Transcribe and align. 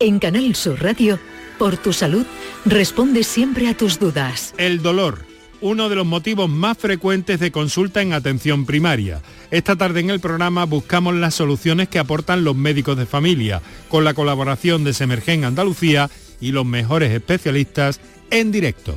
En 0.00 0.20
Canal 0.20 0.54
Sur 0.54 0.80
Radio, 0.80 1.18
por 1.58 1.76
tu 1.76 1.92
salud, 1.92 2.24
responde 2.64 3.24
siempre 3.24 3.68
a 3.68 3.76
tus 3.76 3.98
dudas. 3.98 4.54
El 4.56 4.80
dolor, 4.80 5.24
uno 5.60 5.88
de 5.88 5.96
los 5.96 6.06
motivos 6.06 6.48
más 6.48 6.78
frecuentes 6.78 7.40
de 7.40 7.50
consulta 7.50 8.00
en 8.00 8.12
atención 8.12 8.64
primaria. 8.64 9.22
Esta 9.50 9.74
tarde 9.74 9.98
en 9.98 10.10
el 10.10 10.20
programa 10.20 10.66
buscamos 10.66 11.16
las 11.16 11.34
soluciones 11.34 11.88
que 11.88 11.98
aportan 11.98 12.44
los 12.44 12.54
médicos 12.54 12.96
de 12.96 13.06
familia, 13.06 13.60
con 13.88 14.04
la 14.04 14.14
colaboración 14.14 14.84
de 14.84 14.92
Semergen 14.92 15.42
Andalucía 15.42 16.08
y 16.40 16.52
los 16.52 16.64
mejores 16.64 17.10
especialistas 17.10 18.00
en 18.30 18.52
directo. 18.52 18.96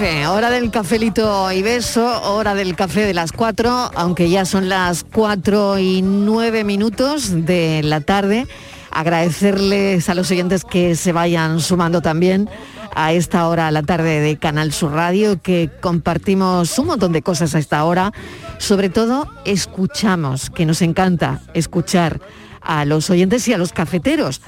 hora 0.00 0.48
del 0.48 0.70
cafelito 0.70 1.52
y 1.52 1.60
beso, 1.60 2.22
hora 2.22 2.54
del 2.54 2.74
café 2.74 3.04
de 3.04 3.12
las 3.12 3.32
4, 3.32 3.90
aunque 3.94 4.30
ya 4.30 4.46
son 4.46 4.70
las 4.70 5.04
4 5.04 5.78
y 5.78 6.00
9 6.00 6.64
minutos 6.64 7.44
de 7.44 7.82
la 7.84 8.00
tarde. 8.00 8.46
Agradecerles 8.90 10.08
a 10.08 10.14
los 10.14 10.30
oyentes 10.30 10.64
que 10.64 10.96
se 10.96 11.12
vayan 11.12 11.60
sumando 11.60 12.00
también 12.00 12.48
a 12.94 13.12
esta 13.12 13.46
hora, 13.46 13.66
a 13.66 13.70
la 13.70 13.82
tarde 13.82 14.20
de 14.20 14.38
Canal 14.38 14.72
Sur 14.72 14.92
Radio, 14.92 15.38
que 15.42 15.68
compartimos 15.82 16.78
un 16.78 16.86
montón 16.86 17.12
de 17.12 17.20
cosas 17.20 17.54
a 17.54 17.58
esta 17.58 17.84
hora. 17.84 18.10
Sobre 18.56 18.88
todo, 18.88 19.28
escuchamos, 19.44 20.48
que 20.48 20.64
nos 20.64 20.80
encanta 20.80 21.42
escuchar 21.52 22.22
a 22.62 22.86
los 22.86 23.10
oyentes 23.10 23.46
y 23.48 23.52
a 23.52 23.58
los 23.58 23.74
cafeteros 23.74 24.40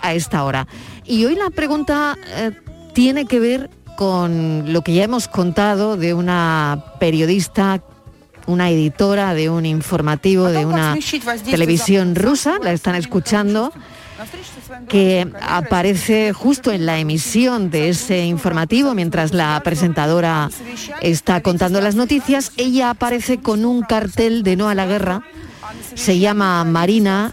a 0.00 0.14
esta 0.14 0.44
hora. 0.44 0.66
Y 1.04 1.26
hoy 1.26 1.34
la 1.34 1.50
pregunta 1.50 2.16
eh, 2.36 2.52
tiene 2.94 3.26
que 3.26 3.38
ver 3.38 3.70
con 3.96 4.72
lo 4.72 4.82
que 4.82 4.94
ya 4.94 5.04
hemos 5.04 5.28
contado 5.28 5.96
de 5.96 6.14
una 6.14 6.84
periodista, 6.98 7.82
una 8.46 8.70
editora 8.70 9.34
de 9.34 9.50
un 9.50 9.66
informativo 9.66 10.46
de 10.46 10.66
una 10.66 10.96
televisión 11.44 12.14
rusa, 12.14 12.58
la 12.62 12.72
están 12.72 12.94
escuchando, 12.94 13.72
que 14.88 15.28
aparece 15.40 16.32
justo 16.32 16.72
en 16.72 16.86
la 16.86 16.98
emisión 16.98 17.70
de 17.70 17.88
ese 17.88 18.24
informativo 18.24 18.94
mientras 18.94 19.32
la 19.32 19.60
presentadora 19.64 20.50
está 21.00 21.40
contando 21.40 21.80
las 21.80 21.94
noticias. 21.94 22.52
Ella 22.56 22.90
aparece 22.90 23.38
con 23.38 23.64
un 23.64 23.82
cartel 23.82 24.42
de 24.42 24.56
no 24.56 24.68
a 24.68 24.74
la 24.74 24.86
guerra. 24.86 25.22
Se 25.94 26.18
llama 26.18 26.62
Marina 26.64 27.32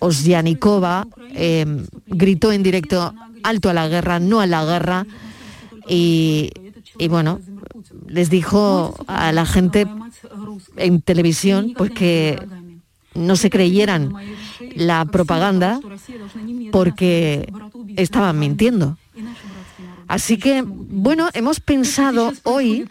Osyanikova, 0.00 1.06
eh, 1.34 1.66
gritó 2.06 2.52
en 2.52 2.62
directo 2.62 3.14
alto 3.42 3.70
a 3.70 3.72
la 3.72 3.88
guerra, 3.88 4.20
no 4.20 4.40
a 4.40 4.46
la 4.46 4.64
guerra. 4.64 5.06
Y, 5.88 6.50
y 6.98 7.08
bueno, 7.08 7.40
les 8.06 8.30
dijo 8.30 8.94
a 9.06 9.32
la 9.32 9.46
gente 9.46 9.86
en 10.76 11.02
televisión 11.02 11.74
pues 11.76 11.90
que 11.90 12.38
no 13.14 13.36
se 13.36 13.50
creyeran 13.50 14.12
la 14.74 15.04
propaganda 15.04 15.80
porque 16.70 17.52
estaban 17.96 18.38
mintiendo. 18.38 18.96
Así 20.08 20.36
que, 20.36 20.62
bueno, 20.66 21.28
hemos 21.32 21.60
pensado 21.60 22.32
hoy 22.42 22.86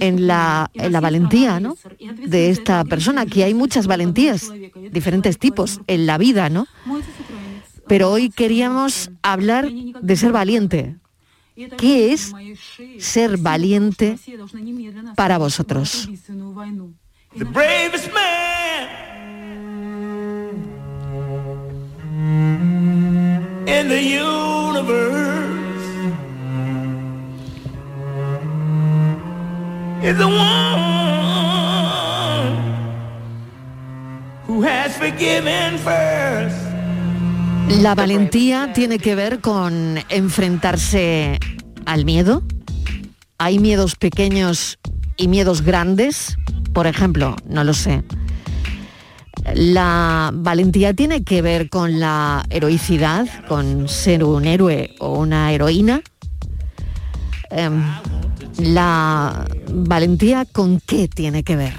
en 0.00 0.26
la, 0.26 0.70
en 0.74 0.92
la 0.92 1.00
valentía 1.00 1.60
¿no? 1.60 1.76
de 2.26 2.50
esta 2.50 2.84
persona, 2.84 3.24
que 3.24 3.44
hay 3.44 3.54
muchas 3.54 3.86
valentías, 3.86 4.52
diferentes 4.92 5.38
tipos 5.38 5.80
en 5.86 6.06
la 6.06 6.18
vida, 6.18 6.50
¿no? 6.50 6.66
Pero 7.86 8.10
hoy 8.10 8.28
queríamos 8.30 9.10
hablar 9.22 9.70
de 9.70 10.16
ser 10.16 10.32
valiente. 10.32 10.96
¿Qué 11.78 12.12
es 12.12 12.32
ser 12.98 13.38
valiente 13.38 14.18
para 15.16 15.38
vosotros? 15.38 16.08
The 17.36 17.44
bravest 17.44 18.10
man 18.12 18.88
in 23.66 23.88
the 23.88 24.00
universe 24.00 25.16
is 30.02 30.16
the 30.18 30.26
one 30.26 30.36
who 34.46 34.62
has 34.62 34.96
forgiven 34.96 35.78
first. 35.78 36.66
La 37.68 37.94
valentía 37.94 38.72
tiene 38.72 38.98
que 38.98 39.14
ver 39.14 39.40
con 39.40 39.98
enfrentarse 40.08 41.38
al 41.86 42.04
miedo. 42.04 42.42
Hay 43.38 43.58
miedos 43.58 43.96
pequeños 43.96 44.78
y 45.16 45.28
miedos 45.28 45.62
grandes. 45.62 46.36
Por 46.72 46.86
ejemplo, 46.86 47.36
no 47.48 47.64
lo 47.64 47.72
sé. 47.72 48.02
La 49.54 50.30
valentía 50.34 50.92
tiene 50.92 51.22
que 51.24 51.40
ver 51.40 51.70
con 51.70 52.00
la 52.00 52.44
heroicidad, 52.50 53.26
con 53.46 53.88
ser 53.88 54.24
un 54.24 54.44
héroe 54.44 54.94
o 54.98 55.18
una 55.18 55.52
heroína. 55.52 56.02
Em, 57.50 57.82
la 58.58 59.46
valentía 59.72 60.44
con 60.44 60.80
qué 60.80 61.08
tiene 61.08 61.44
que 61.44 61.56
ver. 61.56 61.74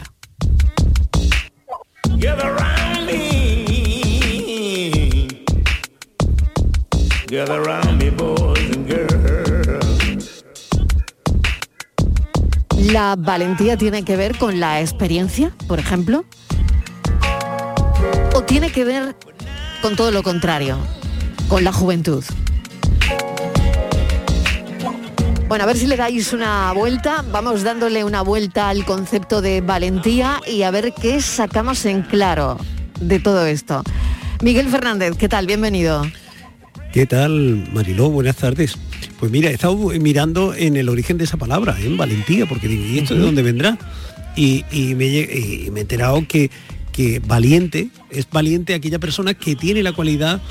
¿La 12.78 13.16
valentía 13.18 13.76
tiene 13.76 14.04
que 14.04 14.16
ver 14.16 14.38
con 14.38 14.60
la 14.60 14.82
experiencia, 14.82 15.52
por 15.68 15.80
ejemplo? 15.80 16.26
¿O 18.36 18.44
tiene 18.44 18.72
que 18.72 18.86
ver 18.86 19.16
con 19.82 19.96
todo 19.96 20.12
lo 20.12 20.22
contrario, 20.22 20.78
con 21.50 21.64
la 21.64 21.74
juventud? 21.74 22.24
Bueno, 25.48 25.64
a 25.64 25.68
ver 25.68 25.78
si 25.78 25.88
le 25.88 25.98
dais 25.98 26.34
una 26.34 26.72
vuelta. 26.74 27.24
Vamos 27.32 27.64
dándole 27.64 28.04
una 28.04 28.22
vuelta 28.22 28.70
al 28.70 28.86
concepto 28.86 29.42
de 29.42 29.62
valentía 29.62 30.40
y 30.46 30.62
a 30.62 30.72
ver 30.72 30.94
qué 30.94 31.20
sacamos 31.20 31.84
en 31.86 32.04
claro 32.04 32.58
de 33.00 33.20
todo 33.20 33.46
esto. 33.48 33.82
Miguel 34.42 34.68
Fernández, 34.68 35.18
¿qué 35.18 35.28
tal? 35.28 35.48
Bienvenido. 35.48 36.04
¿Qué 36.94 37.06
tal, 37.06 37.68
Mariló? 37.74 38.10
Buenas 38.10 38.38
tardes. 38.38 38.78
Pues 39.20 39.32
mira, 39.32 39.50
he 39.50 39.54
estado 39.54 39.76
mirando 39.76 40.54
en 40.54 40.78
el 40.78 40.90
origen 40.90 41.18
de 41.18 41.26
esa 41.26 41.38
palabra, 41.38 41.78
en 41.80 41.98
valentía, 41.98 42.46
porque 42.46 42.68
digo, 42.68 42.84
¿y 42.86 43.00
esto 43.00 43.14
de 43.14 43.22
dónde 43.22 43.44
vendrá? 43.44 43.78
Y, 44.36 44.64
y 44.72 44.96
me, 44.96 45.08
y 45.08 45.70
me 45.72 45.80
he 45.80 45.82
enterado 45.82 46.26
que, 46.28 46.50
que 46.94 47.20
valiente 47.20 47.90
es 48.10 48.28
valiente 48.30 48.74
aquella 48.74 49.00
persona 49.00 49.34
que 49.34 49.56
tiene 49.56 49.84
la 49.84 49.92
cualidad 49.92 50.42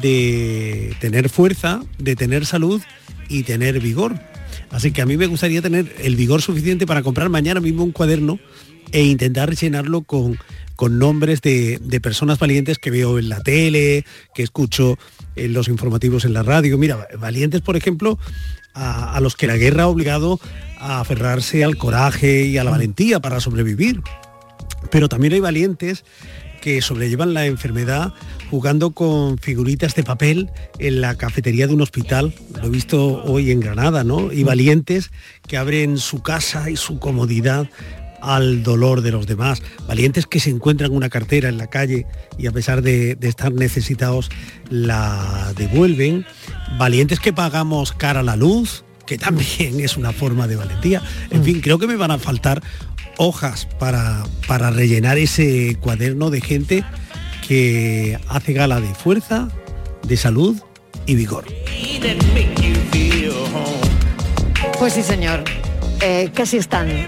de 0.00 0.96
tener 1.00 1.28
fuerza, 1.28 1.82
de 1.98 2.16
tener 2.16 2.46
salud 2.46 2.80
y 3.28 3.42
tener 3.42 3.78
vigor. 3.80 4.14
Así 4.70 4.90
que 4.90 5.02
a 5.02 5.06
mí 5.06 5.16
me 5.16 5.26
gustaría 5.26 5.60
tener 5.60 5.94
el 6.02 6.16
vigor 6.16 6.40
suficiente 6.42 6.86
para 6.86 7.02
comprar 7.02 7.28
mañana 7.28 7.60
mismo 7.60 7.84
un 7.84 7.92
cuaderno 7.92 8.38
e 8.90 9.04
intentar 9.04 9.54
llenarlo 9.54 10.02
con, 10.02 10.38
con 10.76 10.98
nombres 10.98 11.40
de, 11.40 11.78
de 11.82 12.00
personas 12.00 12.38
valientes 12.38 12.78
que 12.78 12.90
veo 12.90 13.18
en 13.18 13.28
la 13.28 13.40
tele, 13.40 14.04
que 14.34 14.42
escucho 14.42 14.98
en 15.36 15.52
los 15.52 15.68
informativos 15.68 16.24
en 16.24 16.32
la 16.32 16.42
radio. 16.42 16.78
Mira, 16.78 17.08
valientes, 17.18 17.60
por 17.60 17.76
ejemplo, 17.76 18.18
a, 18.74 19.14
a 19.14 19.20
los 19.20 19.36
que 19.36 19.46
la 19.46 19.56
guerra 19.56 19.84
ha 19.84 19.88
obligado 19.88 20.40
a 20.78 21.00
aferrarse 21.00 21.64
al 21.64 21.76
coraje 21.76 22.46
y 22.46 22.58
a 22.58 22.64
la 22.64 22.70
valentía 22.70 23.20
para 23.20 23.40
sobrevivir. 23.40 24.02
Pero 24.90 25.08
también 25.08 25.32
hay 25.32 25.40
valientes 25.40 26.04
que 26.60 26.80
sobrellevan 26.80 27.34
la 27.34 27.44
enfermedad 27.44 28.14
jugando 28.50 28.92
con 28.92 29.36
figuritas 29.36 29.94
de 29.94 30.02
papel 30.02 30.48
en 30.78 31.02
la 31.02 31.14
cafetería 31.14 31.66
de 31.66 31.74
un 31.74 31.82
hospital. 31.82 32.34
Lo 32.54 32.68
he 32.68 32.70
visto 32.70 33.22
hoy 33.24 33.50
en 33.50 33.60
Granada, 33.60 34.02
¿no? 34.02 34.32
Y 34.32 34.44
valientes 34.44 35.10
que 35.46 35.58
abren 35.58 35.98
su 35.98 36.22
casa 36.22 36.70
y 36.70 36.76
su 36.76 36.98
comodidad 36.98 37.68
al 38.24 38.62
dolor 38.62 39.02
de 39.02 39.12
los 39.12 39.26
demás. 39.26 39.62
Valientes 39.86 40.26
que 40.26 40.40
se 40.40 40.50
encuentran 40.50 40.92
una 40.92 41.08
cartera 41.08 41.48
en 41.48 41.58
la 41.58 41.68
calle 41.68 42.06
y 42.38 42.46
a 42.46 42.52
pesar 42.52 42.82
de, 42.82 43.14
de 43.14 43.28
estar 43.28 43.52
necesitados 43.52 44.30
la 44.70 45.52
devuelven. 45.56 46.26
Valientes 46.78 47.20
que 47.20 47.32
pagamos 47.32 47.92
cara 47.92 48.20
a 48.20 48.22
la 48.22 48.36
luz, 48.36 48.84
que 49.06 49.18
también 49.18 49.80
es 49.80 49.96
una 49.96 50.12
forma 50.12 50.46
de 50.46 50.56
valentía. 50.56 51.02
En 51.30 51.44
fin, 51.44 51.60
creo 51.60 51.78
que 51.78 51.86
me 51.86 51.96
van 51.96 52.10
a 52.10 52.18
faltar 52.18 52.62
hojas 53.16 53.66
para, 53.78 54.24
para 54.46 54.70
rellenar 54.70 55.18
ese 55.18 55.76
cuaderno 55.80 56.30
de 56.30 56.40
gente 56.40 56.84
que 57.46 58.18
hace 58.28 58.52
gala 58.52 58.80
de 58.80 58.94
fuerza, 58.94 59.48
de 60.06 60.16
salud 60.16 60.56
y 61.06 61.14
vigor. 61.14 61.44
Pues 64.78 64.94
sí, 64.94 65.02
señor. 65.02 65.44
Eh, 66.06 66.30
casi 66.34 66.58
están 66.58 66.86
eh, 66.90 67.06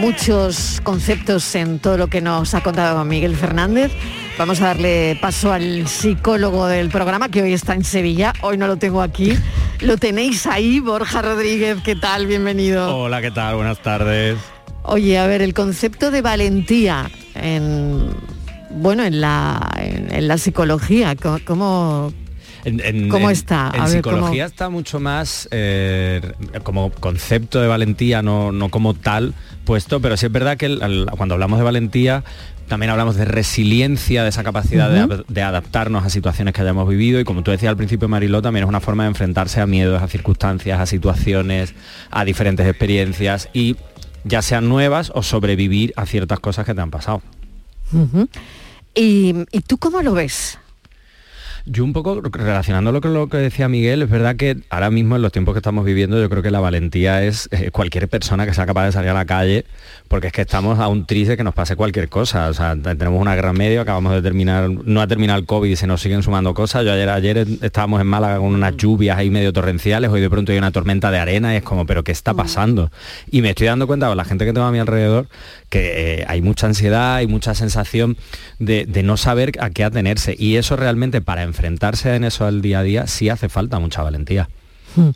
muchos 0.00 0.80
conceptos 0.82 1.54
en 1.54 1.78
todo 1.78 1.96
lo 1.96 2.08
que 2.08 2.20
nos 2.20 2.54
ha 2.54 2.60
contado 2.60 3.04
Miguel 3.04 3.36
Fernández. 3.36 3.92
Vamos 4.36 4.60
a 4.60 4.66
darle 4.66 5.16
paso 5.20 5.52
al 5.52 5.86
psicólogo 5.86 6.66
del 6.66 6.88
programa, 6.90 7.28
que 7.28 7.42
hoy 7.42 7.52
está 7.52 7.74
en 7.74 7.84
Sevilla. 7.84 8.32
Hoy 8.42 8.58
no 8.58 8.66
lo 8.66 8.78
tengo 8.78 9.00
aquí. 9.00 9.32
Lo 9.80 9.96
tenéis 9.96 10.44
ahí, 10.48 10.80
Borja 10.80 11.22
Rodríguez. 11.22 11.78
¿Qué 11.84 11.94
tal? 11.94 12.26
Bienvenido. 12.26 12.96
Hola, 12.96 13.22
¿qué 13.22 13.30
tal? 13.30 13.54
Buenas 13.54 13.80
tardes. 13.80 14.36
Oye, 14.82 15.18
a 15.18 15.26
ver, 15.28 15.40
el 15.40 15.54
concepto 15.54 16.10
de 16.10 16.20
valentía 16.20 17.08
en 17.36 18.08
bueno 18.70 19.04
en 19.04 19.20
la 19.20 19.70
en, 19.78 20.12
en 20.12 20.26
la 20.26 20.36
psicología, 20.36 21.14
co- 21.14 21.38
¿cómo, 21.46 22.12
En- 22.66 22.80
en- 22.84 23.08
¿Cómo 23.08 23.30
está? 23.30 23.70
En 23.74 23.80
A 23.80 23.86
ver, 23.86 24.02
¿cómo- 24.02 24.16
psicología 24.16 24.44
está 24.44 24.68
mucho 24.68 25.00
más 25.00 25.48
eh, 25.52 26.20
como 26.64 26.90
concepto 26.90 27.60
de 27.60 27.68
valentía, 27.68 28.22
no, 28.22 28.52
no 28.52 28.68
como 28.68 28.92
tal 28.94 29.34
puesto, 29.64 30.00
pero 30.00 30.16
sí 30.16 30.26
es 30.26 30.32
verdad 30.32 30.56
que 30.56 30.66
el- 30.66 31.06
cuando 31.16 31.34
hablamos 31.34 31.58
de 31.58 31.64
valentía 31.64 32.24
también 32.68 32.90
hablamos 32.90 33.14
de 33.14 33.24
resiliencia, 33.24 34.24
de 34.24 34.28
esa 34.30 34.42
capacidad 34.42 34.90
de 35.28 35.42
adaptarnos 35.42 36.04
a 36.04 36.10
situaciones 36.10 36.52
que 36.52 36.62
hayamos 36.62 36.88
vivido 36.88 37.20
y 37.20 37.24
como 37.24 37.42
tú 37.44 37.52
decías 37.52 37.70
al 37.70 37.76
principio 37.76 38.08
Mariló, 38.08 38.42
también 38.42 38.64
es 38.64 38.68
una 38.68 38.80
forma 38.80 39.04
de 39.04 39.10
enfrentarse 39.10 39.60
a 39.60 39.66
miedos, 39.68 40.02
a 40.02 40.08
circunstancias, 40.08 40.80
a 40.80 40.86
situaciones, 40.86 41.74
a 42.10 42.24
diferentes 42.24 42.66
experiencias 42.66 43.48
y 43.52 43.76
ya 44.24 44.42
sean 44.42 44.68
nuevas 44.68 45.12
o 45.14 45.22
sobrevivir 45.22 45.92
a 45.94 46.06
ciertas 46.06 46.40
cosas 46.40 46.66
que 46.66 46.74
te 46.74 46.80
han 46.80 46.90
pasado. 46.90 47.22
Ujú. 47.92 48.28
¿Y, 48.96 49.32
¿Y 49.52 49.60
tú 49.60 49.78
cómo 49.78 50.02
lo 50.02 50.14
ves? 50.14 50.58
Yo 51.68 51.82
un 51.82 51.92
poco 51.92 52.20
relacionándolo 52.22 53.00
con 53.00 53.12
lo 53.12 53.28
que 53.28 53.38
decía 53.38 53.68
Miguel, 53.68 54.00
es 54.02 54.08
verdad 54.08 54.36
que 54.36 54.56
ahora 54.70 54.88
mismo 54.88 55.16
en 55.16 55.22
los 55.22 55.32
tiempos 55.32 55.52
que 55.52 55.58
estamos 55.58 55.84
viviendo 55.84 56.16
yo 56.20 56.30
creo 56.30 56.40
que 56.40 56.52
la 56.52 56.60
valentía 56.60 57.24
es 57.24 57.48
eh, 57.50 57.72
cualquier 57.72 58.08
persona 58.08 58.46
que 58.46 58.54
sea 58.54 58.66
capaz 58.66 58.84
de 58.86 58.92
salir 58.92 59.10
a 59.10 59.14
la 59.14 59.24
calle, 59.24 59.64
porque 60.06 60.28
es 60.28 60.32
que 60.32 60.42
estamos 60.42 60.78
a 60.78 60.86
un 60.86 61.06
tris 61.06 61.26
de 61.26 61.36
que 61.36 61.42
nos 61.42 61.54
pase 61.54 61.74
cualquier 61.74 62.08
cosa. 62.08 62.46
O 62.50 62.54
sea, 62.54 62.76
te- 62.76 62.94
tenemos 62.94 63.20
una 63.20 63.34
guerra 63.34 63.52
medio, 63.52 63.80
acabamos 63.80 64.12
de 64.12 64.22
terminar, 64.22 64.70
no 64.70 65.00
ha 65.00 65.08
terminado 65.08 65.40
el 65.40 65.44
COVID 65.46 65.68
y 65.68 65.74
se 65.74 65.88
nos 65.88 66.00
siguen 66.00 66.22
sumando 66.22 66.54
cosas. 66.54 66.84
Yo 66.84 66.92
ayer, 66.92 67.08
ayer 67.08 67.44
estábamos 67.60 68.00
en 68.00 68.06
Málaga 68.06 68.36
con 68.38 68.46
unas 68.54 68.76
lluvias 68.76 69.18
ahí 69.18 69.28
medio 69.30 69.52
torrenciales, 69.52 70.08
hoy 70.08 70.20
de 70.20 70.30
pronto 70.30 70.52
hay 70.52 70.58
una 70.58 70.70
tormenta 70.70 71.10
de 71.10 71.18
arena 71.18 71.52
y 71.52 71.56
es 71.56 71.62
como, 71.64 71.84
pero 71.84 72.04
¿qué 72.04 72.12
está 72.12 72.32
pasando? 72.32 72.92
Y 73.28 73.42
me 73.42 73.48
estoy 73.50 73.66
dando 73.66 73.88
cuenta 73.88 74.06
con 74.06 74.16
la 74.16 74.24
gente 74.24 74.44
que 74.44 74.52
tengo 74.52 74.68
a 74.68 74.70
mi 74.72 74.78
alrededor 74.78 75.26
que 75.68 76.20
eh, 76.20 76.24
hay 76.28 76.42
mucha 76.42 76.66
ansiedad, 76.66 77.16
hay 77.16 77.26
mucha 77.26 77.54
sensación 77.54 78.16
de, 78.58 78.86
de 78.86 79.02
no 79.02 79.16
saber 79.16 79.52
a 79.60 79.70
qué 79.70 79.84
atenerse. 79.84 80.34
Y 80.38 80.56
eso 80.56 80.76
realmente 80.76 81.20
para 81.20 81.42
enfrentarse 81.42 82.14
en 82.14 82.24
eso 82.24 82.44
al 82.44 82.62
día 82.62 82.80
a 82.80 82.82
día 82.82 83.06
sí 83.06 83.28
hace 83.28 83.48
falta 83.48 83.78
mucha 83.78 84.02
valentía. 84.02 84.48
Hmm. 84.94 85.10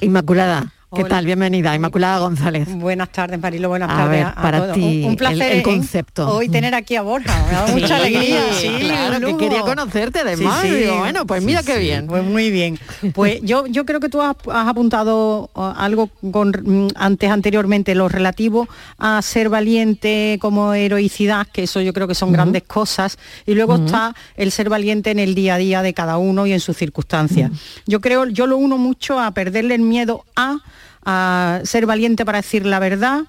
Inmaculada, 0.00 0.72
¿qué 0.96 1.02
Hola. 1.02 1.08
tal? 1.16 1.26
Bienvenida, 1.26 1.74
Inmaculada 1.74 2.18
González. 2.18 2.68
Buenas 2.74 3.10
tardes, 3.10 3.40
Marilo, 3.40 3.68
buenas 3.68 3.90
A 3.90 3.96
tardes. 3.96 4.24
ver, 4.24 4.34
para 4.34 4.58
todos. 4.58 4.72
ti, 4.74 5.02
un, 5.04 5.10
un 5.10 5.16
placer 5.16 5.42
el- 5.42 5.52
el 5.52 5.58
¿eh? 5.58 5.62
concepto. 5.62 6.28
hoy 6.28 6.48
tener 6.48 6.74
aquí 6.74 6.96
a 6.96 7.02
Borja, 7.02 7.34
me 7.48 7.56
ha 7.56 7.60
dado 7.60 7.72
mucha 7.72 7.86
Sí, 7.88 7.92
alegría. 7.94 8.40
Sí, 8.52 8.68
claro, 8.80 9.26
que 9.26 9.36
quería 9.36 9.60
conocerte 9.62 10.20
además. 10.20 10.62
Digo, 10.62 10.98
bueno, 10.98 11.26
pues 11.26 11.42
mira 11.42 11.62
qué 11.62 11.78
bien. 11.78 12.06
Pues 12.06 12.24
muy 12.24 12.50
bien. 12.50 12.78
Pues 13.14 13.40
yo, 13.42 13.66
yo 13.66 13.84
creo 13.84 14.00
que 14.00 14.08
tú 14.08 14.20
has, 14.22 14.36
has 14.52 14.68
apuntado 14.68 15.50
uh, 15.54 15.60
algo 15.76 16.08
con, 16.32 16.50
mm, 16.64 16.88
antes, 16.96 17.30
anteriormente, 17.30 17.94
lo 17.94 18.08
relativo 18.08 18.68
a 18.98 19.20
ser 19.22 19.48
valiente 19.48 20.38
como 20.40 20.72
heroicidad, 20.74 21.46
que 21.52 21.64
eso 21.64 21.80
yo 21.80 21.92
creo 21.92 22.08
que 22.08 22.14
son 22.14 22.32
grandes 22.32 22.62
cosas. 22.62 23.18
Y 23.46 23.54
luego 23.54 23.76
está 23.76 24.14
el 24.36 24.50
ser 24.52 24.68
valiente 24.68 25.10
en 25.10 25.18
el 25.18 25.34
día 25.34 25.54
a 25.54 25.58
día 25.58 25.82
de 25.82 25.92
cada 25.94 26.16
uno 26.18 26.46
y 26.46 26.52
en 26.52 26.60
sus 26.60 26.76
circunstancias. 26.76 27.50
Yo 27.86 28.00
creo, 28.00 28.26
yo 28.26 28.46
lo 28.46 28.56
uno 28.56 28.78
mucho 28.78 29.20
a 29.20 29.30
perderle 29.32 29.74
el 29.74 29.82
miedo 29.82 30.24
a, 30.34 30.58
a 31.06 31.60
ser 31.64 31.86
valiente 31.86 32.24
para 32.26 32.38
decir 32.42 32.66
la 32.66 32.78
verdad, 32.80 33.22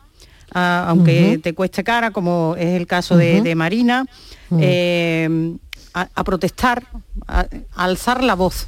a- 0.53 0.85
aunque 0.89 1.39
te 1.41 1.53
cueste 1.53 1.83
cara, 1.83 2.11
como 2.11 2.55
es 2.57 2.69
el 2.75 2.87
caso 2.87 3.15
de, 3.15 3.41
Marina, 3.55 4.05
eh, 4.59 5.55
a, 5.93 6.09
a 6.13 6.23
protestar, 6.23 6.83
a, 7.27 7.41
a 7.75 7.83
alzar 7.85 8.23
la 8.23 8.33
voz. 8.35 8.67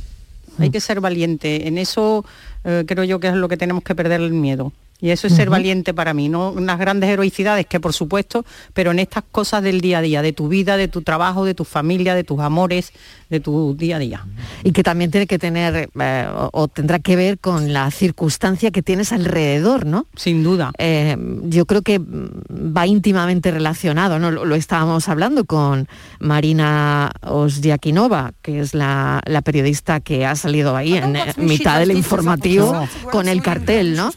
Hay 0.59 0.69
que 0.71 0.81
ser 0.81 0.99
valiente. 0.99 1.67
En 1.67 1.77
eso 1.77 2.25
eh, 2.65 2.83
creo 2.85 3.03
yo 3.05 3.19
que 3.19 3.29
es 3.29 3.33
lo 3.33 3.47
que 3.47 3.55
tenemos 3.57 3.81
que 3.83 3.95
perder 3.95 4.19
el 4.21 4.31
miedo. 4.33 4.73
Y 5.01 5.11
eso 5.11 5.27
es 5.27 5.33
ser 5.33 5.49
valiente 5.49 5.93
para 5.93 6.13
mí, 6.13 6.27
no 6.27 6.51
unas 6.51 6.77
grandes 6.77 7.09
heroicidades 7.09 7.65
que 7.65 7.79
por 7.79 7.93
supuesto, 7.93 8.45
pero 8.73 8.91
en 8.91 8.99
estas 8.99 9.23
cosas 9.31 9.63
del 9.63 9.79
día 9.79 9.99
a 9.99 10.01
día, 10.01 10.21
de 10.21 10.33
tu 10.33 10.49
vida, 10.49 10.75
de 10.75 10.87
tu 10.87 11.01
trabajo, 11.01 11.45
de 11.45 11.53
tu 11.53 11.63
familia, 11.63 12.15
de 12.15 12.23
tus 12.25 12.39
amores, 12.39 12.91
de 13.29 13.39
tu 13.39 13.75
día 13.75 13.95
a 13.95 13.99
día. 13.99 14.25
Y 14.63 14.71
que 14.71 14.83
también 14.83 15.11
tiene 15.11 15.27
que 15.27 15.39
tener 15.39 15.89
eh, 15.99 16.27
o, 16.35 16.49
o 16.51 16.67
tendrá 16.67 16.99
que 16.99 17.15
ver 17.15 17.39
con 17.39 17.71
la 17.71 17.91
circunstancia 17.91 18.71
que 18.71 18.81
tienes 18.81 19.13
alrededor, 19.13 19.85
¿no? 19.85 20.05
Sin 20.15 20.43
duda. 20.43 20.71
Eh, 20.77 21.15
yo 21.43 21.65
creo 21.65 21.81
que 21.81 21.99
va 21.99 22.87
íntimamente 22.87 23.51
relacionado, 23.51 24.19
¿no? 24.19 24.31
Lo, 24.31 24.45
lo 24.45 24.55
estábamos 24.55 25.07
hablando 25.07 25.45
con 25.45 25.87
Marina 26.19 27.11
Osyakinova, 27.21 28.33
que 28.41 28.59
es 28.59 28.73
la, 28.73 29.21
la 29.25 29.41
periodista 29.41 29.99
que 29.99 30.25
ha 30.25 30.35
salido 30.35 30.75
ahí 30.75 30.97
en 30.97 31.15
eh, 31.15 31.33
mitad 31.37 31.79
del 31.79 31.91
informativo 31.91 32.87
con 33.11 33.27
el 33.27 33.41
cartel, 33.41 33.95
¿no? 33.95 34.11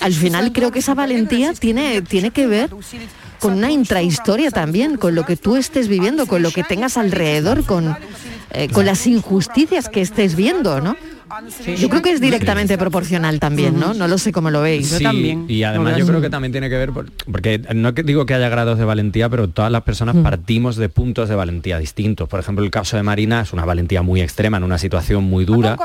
Al 0.00 0.12
final 0.12 0.52
creo 0.52 0.70
que 0.70 0.80
esa 0.80 0.94
valentía 0.94 1.52
tiene, 1.54 2.02
tiene 2.02 2.30
que 2.30 2.46
ver 2.46 2.70
con 3.38 3.54
una 3.54 3.70
intrahistoria 3.70 4.50
también, 4.50 4.96
con 4.96 5.14
lo 5.14 5.24
que 5.24 5.36
tú 5.36 5.56
estés 5.56 5.88
viviendo, 5.88 6.26
con 6.26 6.42
lo 6.42 6.50
que 6.50 6.62
tengas 6.62 6.96
alrededor, 6.96 7.64
con, 7.64 7.96
eh, 8.50 8.68
con 8.68 8.84
las 8.84 9.06
injusticias 9.06 9.88
que 9.88 10.02
estés 10.02 10.36
viendo, 10.36 10.80
¿no? 10.80 10.96
Yo 11.76 11.88
creo 11.88 12.02
que 12.02 12.10
es 12.12 12.20
directamente 12.20 12.76
proporcional 12.78 13.38
también, 13.40 13.78
¿no? 13.78 13.94
No 13.94 14.08
lo 14.08 14.18
sé 14.18 14.32
cómo 14.32 14.50
lo 14.50 14.60
veis. 14.62 14.88
Sí, 14.88 15.38
Y 15.48 15.62
además 15.62 15.96
yo 15.96 16.06
creo 16.06 16.20
que 16.20 16.30
también 16.30 16.52
tiene 16.52 16.68
que 16.68 16.76
ver, 16.76 16.90
por- 16.92 17.10
porque 17.30 17.60
no 17.74 17.94
que 17.94 18.02
digo 18.02 18.26
que 18.26 18.34
haya 18.34 18.48
grados 18.48 18.78
de 18.78 18.84
valentía, 18.84 19.28
pero 19.28 19.48
todas 19.48 19.70
las 19.70 19.82
personas 19.82 20.14
Mm. 20.16 20.22
partimos 20.22 20.76
de 20.76 20.88
puntos 20.88 21.28
de 21.28 21.34
valentía 21.34 21.78
distintos. 21.78 22.28
Por 22.28 22.40
ejemplo, 22.40 22.64
el 22.64 22.70
caso 22.70 22.96
de 22.96 23.02
Marina 23.02 23.40
es 23.42 23.52
una 23.52 23.64
valentía 23.64 24.02
muy 24.02 24.20
extrema, 24.20 24.56
en 24.56 24.64
una 24.64 24.78
situación 24.78 25.24
muy 25.24 25.44
dura, 25.44 25.76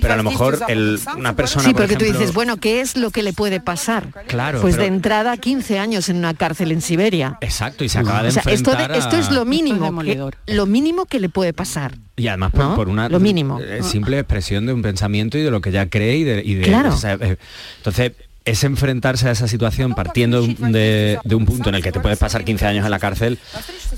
pero 0.00 0.14
a 0.14 0.16
lo 0.16 0.22
mejor 0.24 0.58
el- 0.68 0.98
una 1.16 1.36
persona, 1.36 1.64
Sí, 1.64 1.72
por 1.72 1.82
porque 1.82 1.96
tú 1.96 2.04
dices, 2.04 2.32
bueno, 2.32 2.56
¿qué 2.56 2.80
es 2.80 2.96
lo 2.96 3.10
que 3.10 3.22
le 3.22 3.32
puede 3.32 3.60
pasar? 3.60 4.08
Claro, 4.26 4.60
Pues 4.60 4.74
pero- 4.76 4.82
de 4.88 4.94
entrada 4.94 5.36
15 5.36 5.78
años 5.78 6.08
en 6.08 6.16
una 6.16 6.34
cárcel 6.34 6.72
en 6.72 6.80
Siberia. 6.80 7.38
Exacto, 7.40 7.84
y 7.84 7.88
se 7.88 7.98
acaba 7.98 8.22
de 8.22 8.28
O 8.28 8.32
sea, 8.32 8.42
esto, 8.46 8.70
de- 8.70 8.76
enfrentar 8.84 8.96
esto 8.96 9.16
es 9.16 9.28
a- 9.28 9.32
lo 9.32 9.44
mínimo, 9.44 9.96
que, 10.02 10.30
lo 10.54 10.66
mínimo 10.66 11.04
que 11.06 11.20
le 11.20 11.28
puede 11.28 11.52
pasar. 11.52 11.94
Y 12.16 12.28
además 12.28 12.52
por, 12.52 12.64
¿no? 12.64 12.74
por 12.76 12.88
una 12.88 13.08
Lo 13.08 13.18
mínimo. 13.20 13.58
eh, 13.60 13.80
simple 13.82 14.18
expresión 14.18 14.66
de 14.66 14.72
un 14.72 14.82
pensamiento 14.82 15.36
y 15.38 15.42
de 15.42 15.50
lo 15.50 15.60
que 15.60 15.72
ya 15.72 15.88
cree 15.88 16.16
y 16.18 16.24
de... 16.24 16.42
y 16.44 16.54
de- 16.54 16.62
Claro. 16.62 16.90
o 16.94 16.96
sea, 16.96 17.14
eh, 17.20 17.36
entonces, 17.78 18.12
es 18.44 18.62
enfrentarse 18.62 19.26
a 19.26 19.30
esa 19.32 19.48
situación 19.48 19.94
partiendo 19.94 20.42
de 20.42 20.48
un, 20.60 20.72
de- 20.72 21.18
de 21.24 21.34
un 21.34 21.46
punto 21.46 21.70
en 21.70 21.76
el 21.76 21.82
que 21.82 21.90
te 21.92 21.98
puedes 22.00 22.18
pasar 22.18 22.44
15 22.44 22.66
años 22.66 22.84
en 22.84 22.90
la 22.90 22.98
cárcel, 22.98 23.38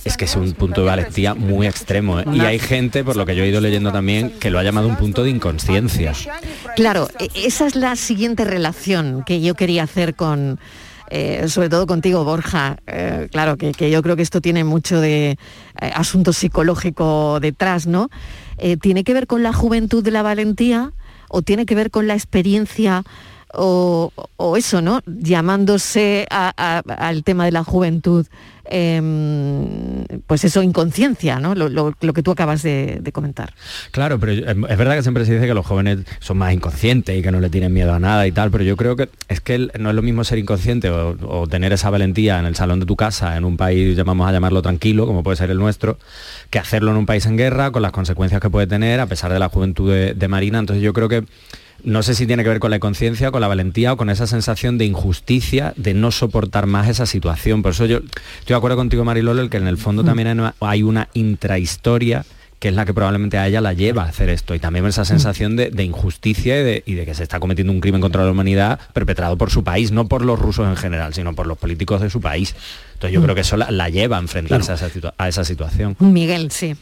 es 0.05 0.17
que 0.17 0.25
es 0.27 0.37
un 0.37 0.53
punto 0.53 0.83
de 0.83 0.87
valentía 0.87 1.35
muy 1.35 1.67
extremo. 1.67 2.21
¿eh? 2.21 2.25
Y 2.33 2.41
hay 2.41 2.59
gente, 2.61 3.03
por 3.03 3.17
lo 3.17 3.27
que 3.27 3.35
yo 3.35 3.43
he 3.43 3.49
ido 3.49 3.61
leyendo 3.61 3.91
también, 3.93 4.31
que 4.39 4.51
lo 4.51 4.59
ha 4.61 4.63
llamado 4.63 4.87
un 4.87 4.97
punto 4.97 5.25
de 5.25 5.31
inconsciencia. 5.31 6.13
Claro, 6.77 7.09
e- 7.19 7.29
esa 7.35 7.67
es 7.67 7.75
la 7.75 7.97
siguiente 7.97 8.45
relación 8.45 9.25
que 9.27 9.41
yo 9.41 9.55
quería 9.55 9.83
hacer 9.83 10.15
con, 10.15 10.61
eh, 11.11 11.49
sobre 11.49 11.69
todo 11.69 11.87
contigo, 11.87 12.25
Borja. 12.25 12.79
Eh, 12.87 13.29
claro, 13.31 13.57
que, 13.57 13.73
que 13.73 13.91
yo 13.91 14.03
creo 14.03 14.17
que 14.17 14.23
esto 14.23 14.41
tiene 14.41 14.65
mucho 14.65 15.01
de 15.01 15.31
eh, 15.31 15.37
asunto 15.95 16.33
psicológico 16.33 17.41
detrás, 17.41 17.87
¿no? 17.87 18.11
¿Tiene 18.81 19.05
que 19.05 19.13
ver 19.13 19.27
con 19.27 19.43
la 19.43 19.53
juventud 19.53 20.03
de 20.03 20.11
la 20.11 20.23
valentía 20.23 20.93
o 21.29 21.43
tiene 21.43 21.67
que 21.67 21.75
ver 21.75 21.91
con 21.91 22.07
la 22.07 22.15
experiencia 22.15 23.05
o, 23.55 24.13
o 24.37 24.57
eso, 24.57 24.83
¿no? 24.83 25.01
Llamándose 25.07 26.27
al 26.31 27.23
tema 27.25 27.45
de 27.45 27.53
la 27.53 27.65
juventud, 27.65 28.27
em, 28.69 30.05
pues 30.27 30.45
eso, 30.45 30.63
inconsciencia, 30.63 31.39
¿no? 31.39 31.55
Lo, 31.55 31.69
lo- 31.69 31.95
que 32.13 32.23
tú 32.23 32.31
acabas 32.33 32.63
de- 32.63 33.01
comentar. 33.13 33.55
Claro, 33.93 34.19
pero 34.19 34.33
em, 34.33 34.65
es 34.69 34.77
verdad 34.77 34.97
que 34.97 35.03
siempre 35.03 35.25
se 35.25 35.35
dice 35.35 35.47
que 35.47 35.55
los 35.55 35.65
jóvenes 35.67 35.99
son 36.19 36.39
más 36.39 36.53
inconscientes 36.53 37.17
y 37.19 37.23
que 37.23 37.31
no 37.31 37.41
le 37.41 37.49
tienen 37.51 37.73
miedo 37.73 37.95
a 37.95 37.99
nada 38.01 38.27
y 38.27 38.33
tal, 38.33 38.51
pero 38.51 38.65
yo 38.65 38.77
creo 38.77 38.97
que 38.97 39.09
es 39.29 39.41
que 39.41 39.71
no 39.79 39.91
es 39.91 39.95
lo 39.97 40.03
mismo 40.03 40.25
ser 40.25 40.39
inconsciente 40.39 40.91
o, 40.91 41.47
tener 41.47 41.73
esa 41.73 41.91
valentía 41.91 42.39
en 42.39 42.47
el 42.47 42.57
salón 42.57 42.81
de 42.81 42.87
tu 42.87 42.97
casa, 42.97 43.37
en 43.37 43.45
un 43.45 43.57
país, 43.57 43.97
llamamos 43.97 44.29
a 44.29 44.33
llamarlo 44.33 44.61
tranquilo, 44.63 45.07
como 45.07 45.23
puede 45.23 45.37
ser 45.37 45.51
el 45.51 45.59
nuestro, 45.59 45.99
que 46.51 46.59
hacerlo 46.59 46.91
en 46.91 46.97
un 46.97 47.07
país 47.07 47.25
en 47.27 47.37
guerra, 47.37 47.71
con 47.71 47.83
las 47.83 47.93
consecuencias 47.93 48.41
que 48.41 48.51
puede 48.51 48.67
tener, 48.67 49.01
a 49.01 49.07
pesar 49.07 49.33
de 49.33 49.39
la 49.39 49.49
juventud 49.49 49.91
de, 49.91 50.15
de 50.15 50.29
Marina. 50.29 50.59
Entonces 50.59 50.83
yo 50.83 50.93
creo 50.93 51.09
que 51.09 51.25
no 51.85 52.03
sé 52.03 52.15
si 52.15 52.27
tiene 52.27 52.43
que 52.43 52.49
ver 52.49 52.59
con 52.59 52.71
la 52.71 52.79
conciencia, 52.79 53.31
con 53.31 53.41
la 53.41 53.49
valentía 53.49 53.93
o 53.93 53.97
con 53.97 54.11
esa 54.11 54.27
sensación 54.27 54.79
de 54.79 54.87
injusticia, 54.87 55.73
de 55.77 55.95
no 55.95 56.11
soportar 56.11 56.67
más 56.67 56.89
esa 56.89 57.07
situación. 57.07 57.63
Por 57.63 57.73
eso 57.73 57.87
yo 57.87 57.99
estoy 57.99 58.15
de 58.49 58.55
acuerdo 58.55 58.77
contigo, 58.77 59.05
Marilolo, 59.05 59.43
el 59.43 59.51
que 59.51 59.59
en 59.59 59.67
el 59.69 59.79
fondo 59.79 60.03
también 60.05 60.41
hay 60.61 60.83
una- 60.83 61.09
intrahistoria 61.15 62.25
que 62.59 62.69
es 62.69 62.75
la 62.75 62.87
que 62.87 62.95
probablemente 62.95 63.37
a 63.37 63.47
ella 63.47 63.61
la 63.61 63.75
lleva 63.75 64.05
a 64.05 64.09
hacer 64.09 64.31
esto. 64.31 64.55
Y 64.55 64.59
también 64.59 64.87
esa 64.87 65.05
sensación 65.05 65.57
de, 65.57 65.69
de 65.69 65.85
injusticia 65.85 66.59
y 66.59 66.65
de, 66.65 66.83
y 66.87 66.95
de 66.95 67.05
que 67.05 67.15
se 67.15 67.23
está 67.23 67.39
cometiendo 67.39 67.71
un 67.71 67.81
crimen 67.81 68.01
contra 68.01 68.25
la 68.25 68.31
humanidad 68.31 68.81
perpetrado 68.95 69.37
por 69.37 69.51
su 69.51 69.63
país, 69.63 69.93
no 69.93 70.09
por 70.09 70.25
los 70.25 70.39
rusos 70.39 70.67
en 70.67 70.75
general, 70.77 71.13
sino 71.13 71.35
por 71.35 71.47
los 71.47 71.59
políticos 71.59 72.01
de 72.01 72.09
su 72.09 72.23
país. 72.23 72.55
Entonces 72.95 73.13
yo 73.13 73.21
Mm. 73.21 73.25
creo 73.25 73.35
que 73.35 73.41
eso 73.43 73.59
la, 73.59 73.71
la 73.71 73.91
lleva 73.91 74.17
a 74.17 74.21
enfrentarse 74.21 74.73
a, 74.73 74.77
esa 74.77 74.89
situa- 74.89 75.13
a 75.19 75.29
esa 75.29 75.45
situación. 75.45 75.97
Miguel, 75.99 76.51
sí. 76.51 76.75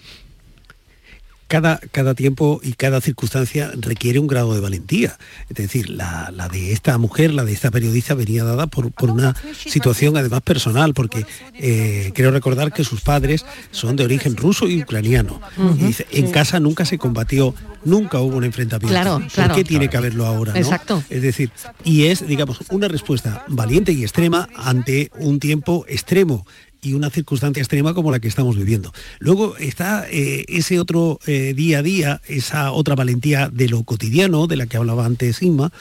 Cada, 1.48 1.78
cada 1.92 2.14
tiempo 2.14 2.60
y 2.62 2.72
cada 2.72 3.00
circunstancia 3.00 3.70
requiere 3.76 4.18
un 4.18 4.26
grado 4.26 4.54
de 4.54 4.60
valentía. 4.60 5.18
Es 5.48 5.56
decir, 5.56 5.90
la, 5.90 6.30
la 6.34 6.48
de 6.48 6.72
esta 6.72 6.96
mujer, 6.98 7.32
la 7.32 7.44
de 7.44 7.52
esta 7.52 7.70
periodista, 7.70 8.14
venía 8.14 8.44
dada 8.44 8.66
por, 8.66 8.92
por 8.92 9.10
una 9.10 9.34
situación 9.56 10.16
además 10.16 10.42
personal, 10.42 10.94
porque 10.94 11.26
eh, 11.54 12.12
creo 12.14 12.30
recordar 12.30 12.72
que 12.72 12.84
sus 12.84 13.00
padres 13.00 13.44
son 13.70 13.96
de 13.96 14.04
origen 14.04 14.36
ruso 14.36 14.68
y 14.68 14.82
ucraniano. 14.82 15.40
Y 15.78 15.84
dice, 15.84 16.06
en 16.10 16.30
casa 16.30 16.60
nunca 16.60 16.84
se 16.84 16.98
combatió, 16.98 17.54
nunca 17.84 18.20
hubo 18.20 18.36
un 18.36 18.44
enfrentamiento. 18.44 18.92
Claro, 18.92 19.20
¿Por 19.20 19.28
claro. 19.30 19.54
qué 19.54 19.64
tiene 19.64 19.88
que 19.88 19.96
haberlo 19.96 20.26
ahora? 20.26 20.52
no? 20.52 20.58
Exacto. 20.58 21.02
Es 21.10 21.22
decir, 21.22 21.50
y 21.84 22.04
es, 22.06 22.26
digamos, 22.26 22.58
una 22.70 22.88
respuesta 22.88 23.44
valiente 23.48 23.92
y 23.92 24.02
extrema 24.02 24.48
ante 24.56 25.10
un 25.18 25.40
tiempo 25.40 25.84
extremo 25.88 26.46
y 26.85 26.93
una 26.93 27.11
circunstancia 27.11 27.61
extrema 27.61 27.95
como 27.95 28.11
la 28.11 28.21
que 28.21 28.29
estamos 28.29 28.57
viviendo. 28.57 28.93
Luego 29.19 29.57
está 29.57 30.07
eh, 30.11 30.45
ese 30.49 30.79
otro 30.79 31.19
eh, 31.26 31.55
día 31.55 31.79
a 31.79 31.83
día, 31.83 32.21
esa 32.29 32.71
otra 32.73 32.95
valentía 32.95 33.49
de 33.49 33.69
lo 33.69 33.83
cotidiano, 33.83 34.47
de 34.47 34.57
la 34.57 34.67
que 34.67 34.76
hablaba 34.76 35.07
antes 35.07 35.43
Inma, 35.43 35.73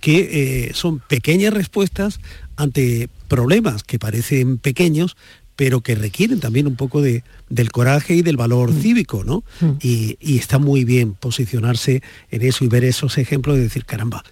que 0.00 0.66
eh, 0.68 0.74
son 0.74 1.00
pequeñas 1.00 1.52
respuestas 1.52 2.20
ante 2.56 3.08
problemas 3.28 3.82
que 3.82 3.98
parecen 3.98 4.58
pequeños, 4.58 5.16
pero 5.56 5.80
que 5.80 5.94
requieren 5.94 6.38
también 6.38 6.66
un 6.66 6.76
poco 6.76 7.00
de, 7.00 7.24
del 7.48 7.70
coraje 7.70 8.14
y 8.14 8.22
del 8.22 8.36
valor 8.36 8.72
cívico, 8.74 9.24
¿no? 9.24 9.42
Y, 9.80 10.18
y 10.20 10.36
está 10.36 10.58
muy 10.58 10.84
bien 10.84 11.14
posicionarse 11.14 12.02
en 12.30 12.42
eso 12.42 12.64
y 12.64 12.68
ver 12.68 12.84
esos 12.84 13.16
ejemplos 13.16 13.56
de 13.56 13.62
decir, 13.62 13.86
caramba, 13.86 14.22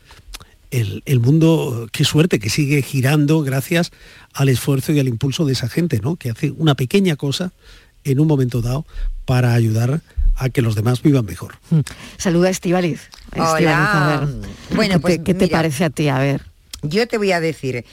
el, 0.81 1.03
el 1.07 1.21
mundo, 1.21 1.89
qué 1.93 2.05
suerte 2.05 2.39
que 2.39 2.51
sigue 2.51 2.83
girando 2.83 3.43
gracias 3.43 3.91
al 4.33 4.49
esfuerzo 4.49 4.93
y 4.93 5.01
al 5.01 5.09
impulso 5.09 5.45
de 5.45 5.53
esa 5.53 5.69
gente, 5.69 6.01
¿no? 6.01 6.17
Que 6.17 6.31
hace 6.31 6.51
una 6.53 6.75
pequeña 6.75 7.17
cosa 7.17 7.53
en 8.05 8.21
un 8.21 8.27
momento 8.27 8.61
dado 8.61 8.85
para 9.25 9.55
ayudar 9.55 10.01
a 10.37 10.49
que 10.49 10.63
los 10.63 10.75
demás 10.75 11.01
vivan 11.03 11.25
mejor. 11.25 11.55
Saluda 12.19 12.49
a 12.49 12.51
Estivaliz. 12.51 13.09
Hola. 13.37 14.17
a 14.17 14.21
ver, 14.27 14.29
Bueno, 14.75 14.95
¿qué, 14.95 15.01
pues, 15.01 15.17
te, 15.19 15.23
qué 15.25 15.35
te 15.35 15.45
mira. 15.45 15.59
parece 15.59 15.85
a 15.85 15.91
ti? 15.91 16.09
A 16.09 16.19
ver. 16.19 16.43
Yo 16.83 17.07
te 17.09 17.17
voy 17.19 17.33
a 17.33 17.41
decir, 17.41 17.85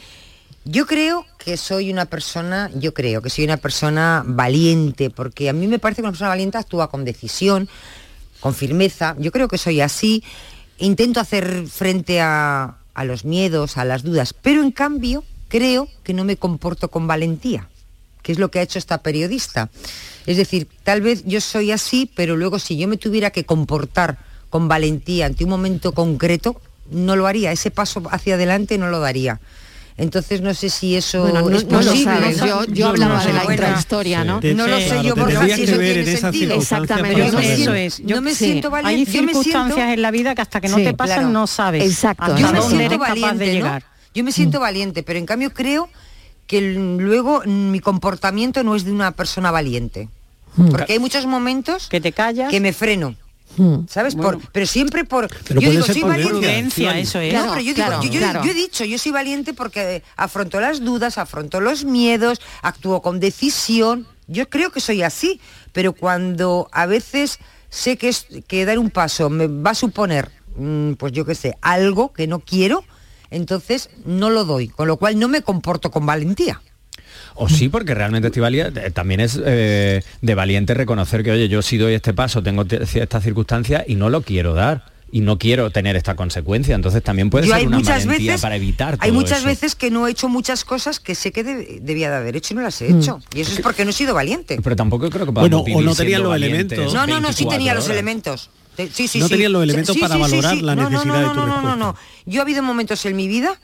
yo 0.65 0.85
creo 0.85 1.25
que 1.37 1.55
soy 1.57 1.91
una 1.91 2.05
persona, 2.05 2.69
yo 2.75 2.93
creo 2.93 3.21
que 3.21 3.29
soy 3.29 3.45
una 3.45 3.57
persona 3.57 4.23
valiente, 4.25 5.09
porque 5.09 5.49
a 5.49 5.53
mí 5.53 5.67
me 5.67 5.79
parece 5.79 6.01
que 6.01 6.07
una 6.07 6.11
persona 6.11 6.29
valiente 6.29 6.57
actúa 6.57 6.89
con 6.89 7.05
decisión, 7.05 7.69
con 8.39 8.53
firmeza. 8.53 9.15
Yo 9.19 9.31
creo 9.31 9.47
que 9.47 9.57
soy 9.57 9.81
así. 9.81 10.23
Intento 10.81 11.19
hacer 11.19 11.67
frente 11.67 12.21
a, 12.21 12.77
los 13.03 13.23
miedos, 13.23 13.77
a 13.77 13.85
las 13.85 14.01
dudas, 14.01 14.33
pero 14.33 14.63
en 14.63 14.71
cambio 14.71 15.23
creo 15.47 15.87
que 16.03 16.15
no 16.15 16.23
me 16.23 16.37
comporto 16.37 16.89
con 16.89 17.05
valentía, 17.05 17.69
que 18.23 18.31
es 18.31 18.39
lo 18.39 18.49
que 18.49 18.57
ha 18.57 18.63
hecho 18.63 18.79
esta 18.79 19.03
periodista. 19.03 19.69
Es 20.25 20.37
decir, 20.37 20.67
tal 20.83 21.01
vez 21.01 21.23
yo 21.23 21.39
soy 21.39 21.71
así, 21.71 22.11
pero 22.15 22.35
luego 22.35 22.57
si 22.57 22.77
yo 22.77 22.87
me 22.87 22.97
tuviera 22.97 23.29
que 23.29 23.45
comportar 23.45 24.17
con 24.49 24.67
valentía 24.67 25.27
ante 25.27 25.43
un 25.43 25.51
momento 25.51 25.91
concreto, 25.91 26.59
no 26.89 27.15
lo 27.15 27.27
haría. 27.27 27.51
Ese 27.51 27.69
paso 27.69 28.01
hacia 28.09 28.33
adelante 28.33 28.79
no 28.79 28.89
lo 28.89 28.99
daría. 28.99 29.39
Entonces 30.01 30.41
no 30.41 30.53
sé 30.55 30.69
si 30.69 30.95
eso 30.95 31.21
Bueno, 31.21 31.41
no- 31.47 31.55
es 31.55 31.65
no 31.65 31.79
lo 31.81 31.91
posible. 31.91 32.33
sabes. 32.33 32.39
Yo- 32.39 32.65
yo 32.73 32.87
hablaba 32.87 33.23
de 33.23 33.33
la 33.33 33.43
intrahistoria, 33.45 34.23
¿no? 34.23 34.41
No 34.41 34.67
lo 34.67 34.77
sé 34.79 35.03
yo, 35.03 35.15
Borja, 35.15 35.45
si 35.55 35.63
eso 35.63 35.77
tiene 35.77 36.17
sentido. 36.17 36.55
Exactamente. 36.55 37.19
Yo 37.19 37.39
siento- 37.39 37.73
es. 37.75 37.97
Yo- 38.03 38.15
no 38.15 38.21
me 38.23 38.31
sí. 38.35 38.45
siento 38.45 38.67
Hay 38.75 38.83
valiente. 38.83 39.11
me 39.11 39.27
circunstancias 39.27 39.75
siento- 39.75 39.93
en 39.93 40.01
la 40.01 40.11
vida 40.11 40.33
que 40.35 40.41
hasta 40.41 40.59
que 40.59 40.69
no 40.69 40.77
Sí, 40.77 40.83
te 40.85 40.93
pasan 40.93 41.17
claro. 41.17 41.29
no 41.29 41.45
sabes 41.47 41.83
Exacto. 41.85 42.23
hasta 42.23 42.35
Yo 42.39 42.47
me 42.51 42.59
dónde 42.59 42.77
siento 42.77 42.85
eres 42.95 42.97
capaz 42.99 43.13
de 43.13 43.21
valiente, 43.21 43.45
¿no? 43.45 43.51
llegar. 43.53 43.83
Yo 44.15 44.23
me 44.23 44.31
siento 44.31 44.59
valiente, 44.59 45.03
pero 45.03 45.19
en 45.19 45.25
cambio 45.27 45.53
creo 45.53 45.87
que 46.47 46.61
luego 46.61 47.43
mm, 47.45 47.69
mi 47.71 47.79
comportamiento 47.79 48.63
no 48.63 48.75
es 48.75 48.83
de 48.83 48.91
una 48.91 49.11
persona 49.11 49.51
valiente. 49.51 50.09
Porque 50.69 50.93
hay 50.93 50.99
muchos 50.99 51.27
momentos 51.27 51.87
que 51.87 52.01
te 52.01 52.11
callas, 52.11 52.49
que 52.49 52.59
me 52.59 52.73
freno. 52.73 53.15
¿Sabes? 53.87 54.15
Bueno. 54.15 54.39
Por, 54.39 54.51
pero 54.51 54.65
siempre 54.65 55.03
por. 55.05 55.27
Pero 55.45 55.61
yo 55.61 55.71
digo, 55.71 55.83
soy 55.85 56.01
por 56.01 56.09
valiente. 56.11 56.99
eso 56.99 57.19
es. 57.19 57.33
No, 57.33 57.49
pero 57.49 57.61
yo, 57.61 57.73
digo, 57.73 57.75
Claro, 57.87 58.03
yo, 58.03 58.09
yo- 58.11 58.19
claro. 58.19 58.43
yo 58.43 58.51
he 58.51 58.53
dicho, 58.53 58.85
yo 58.85 58.97
soy 58.97 59.11
valiente 59.11 59.53
porque 59.53 60.03
afronto 60.15 60.59
las 60.59 60.83
dudas, 60.83 61.17
afronto 61.17 61.59
los 61.61 61.83
miedos, 61.85 62.41
actúo 62.61 63.01
con 63.01 63.19
decisión. 63.19 64.07
Yo 64.27 64.49
creo 64.49 64.71
que 64.71 64.79
soy 64.79 65.01
así, 65.03 65.41
pero 65.73 65.93
cuando 65.93 66.69
a 66.71 66.85
veces 66.85 67.39
sé 67.69 67.97
que, 67.97 68.09
es, 68.09 68.27
que 68.47 68.65
dar 68.65 68.79
un 68.79 68.89
paso 68.89 69.29
me 69.29 69.47
va 69.47 69.71
a 69.71 69.75
suponer, 69.75 70.31
mm, 70.55 70.93
pues 70.93 71.11
yo 71.11 71.25
qué 71.25 71.35
sé, 71.35 71.57
algo 71.61 72.13
que 72.13 72.27
no 72.27 72.39
quiero, 72.39 72.83
entonces 73.29 73.89
no 74.05 74.29
lo 74.29 74.45
doy, 74.45 74.69
con 74.69 74.87
lo 74.87 74.97
cual 74.97 75.19
no 75.19 75.27
me 75.27 75.41
comporto 75.41 75.91
con 75.91 76.05
valentía. 76.05 76.61
O 77.35 77.49
sí, 77.49 77.69
porque 77.69 77.93
realmente 77.93 78.27
Estivalia 78.27 78.71
eh, 78.75 78.91
también 78.91 79.19
es 79.19 79.39
eh, 79.43 80.03
de 80.21 80.35
valiente 80.35 80.73
reconocer 80.73 81.23
que, 81.23 81.31
oye, 81.31 81.47
yo 81.49 81.61
sí 81.61 81.77
doy 81.77 81.93
este 81.93 82.13
paso, 82.13 82.41
tengo 82.43 82.65
te- 82.65 82.83
esta 82.83 83.21
circunstancia 83.21 83.83
y 83.87 83.95
no 83.95 84.09
lo 84.09 84.21
quiero 84.21 84.53
dar. 84.53 84.89
Y 85.13 85.19
no 85.19 85.37
quiero 85.37 85.71
tener 85.71 85.97
esta 85.97 86.15
consecuencia. 86.15 86.73
Entonces 86.73 87.03
también 87.03 87.29
puede 87.29 87.45
Yo 87.45 87.51
ser 87.51 87.59
hay 87.59 87.65
una 87.67 87.79
muchas 87.79 88.05
valentía 88.05 88.31
veces, 88.31 88.41
para 88.41 88.55
evitar 88.55 88.97
hay 89.01 89.11
muchas 89.11 89.39
eso. 89.39 89.47
veces 89.47 89.75
que 89.75 89.91
no 89.91 90.07
he 90.07 90.11
hecho 90.11 90.29
muchas 90.29 90.63
cosas 90.63 91.01
que 91.01 91.15
sé 91.15 91.33
que 91.33 91.43
deb- 91.45 91.81
debía 91.81 92.09
de 92.09 92.15
haber 92.15 92.37
hecho 92.37 92.53
y 92.53 92.55
no 92.55 92.61
las 92.63 92.81
he 92.81 92.87
Mm. 92.93 92.99
hecho. 93.01 93.19
Y 93.35 93.41
eso 93.41 93.51
es 93.51 93.59
porque 93.59 93.83
no 93.83 93.89
he 93.89 93.93
sido 93.93 94.13
valiente. 94.13 94.57
Pero 94.63 94.73
tampoco 94.77 95.09
creo 95.09 95.25
que 95.25 95.33
Bueno, 95.33 95.59
o 95.59 95.81
no 95.81 95.93
siendo 95.95 96.23
los 96.29 96.35
elementos. 96.37 96.93
No, 96.93 97.05
no, 97.05 97.19
no, 97.19 97.33
sí 97.33 97.43
24 97.43 97.57
tenía 97.57 97.73
los 97.73 97.89
elementos. 97.89 98.49
Sí, 98.93 99.09
sí, 99.09 99.19
No 99.19 99.25
sí. 99.27 99.33
tenían 99.33 99.51
los 99.51 99.63
elementos 99.63 99.93
Sí, 99.95 99.99
para 99.99 100.15
valorar 100.15 100.55
sí. 100.55 100.61
la 100.61 100.75
No, 100.77 100.83
no, 100.83 100.89
necesidad 100.91 101.13
no, 101.13 101.19
de 101.19 101.25
no, 101.25 101.33
tu 101.33 101.39
no, 101.39 101.45
no, 101.45 101.53
respuesta. 101.55 101.75
no. 101.75 101.95
Yo 102.25 102.39
ha 102.39 102.43
habido 102.43 102.63
momentos 102.63 103.05
en 103.05 103.15
mi 103.17 103.27
vida 103.27 103.59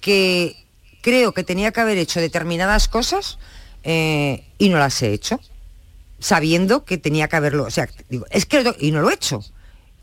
que 0.00 0.56
creo 1.02 1.32
que 1.32 1.44
tenía 1.44 1.72
que 1.72 1.80
haber 1.80 1.98
hecho 1.98 2.20
determinadas 2.20 2.88
cosas 2.88 3.38
eh, 3.84 4.44
y 4.58 4.68
no 4.68 4.78
las 4.78 5.00
he 5.02 5.12
hecho, 5.12 5.40
sabiendo 6.18 6.84
que 6.84 6.98
tenía 6.98 7.28
que 7.28 7.36
haberlo. 7.36 7.64
O 7.64 7.70
sea, 7.70 7.88
digo, 8.08 8.26
es 8.30 8.46
que 8.46 8.74
y 8.80 8.90
no 8.90 9.00
lo 9.00 9.10
he 9.10 9.14
hecho. 9.14 9.38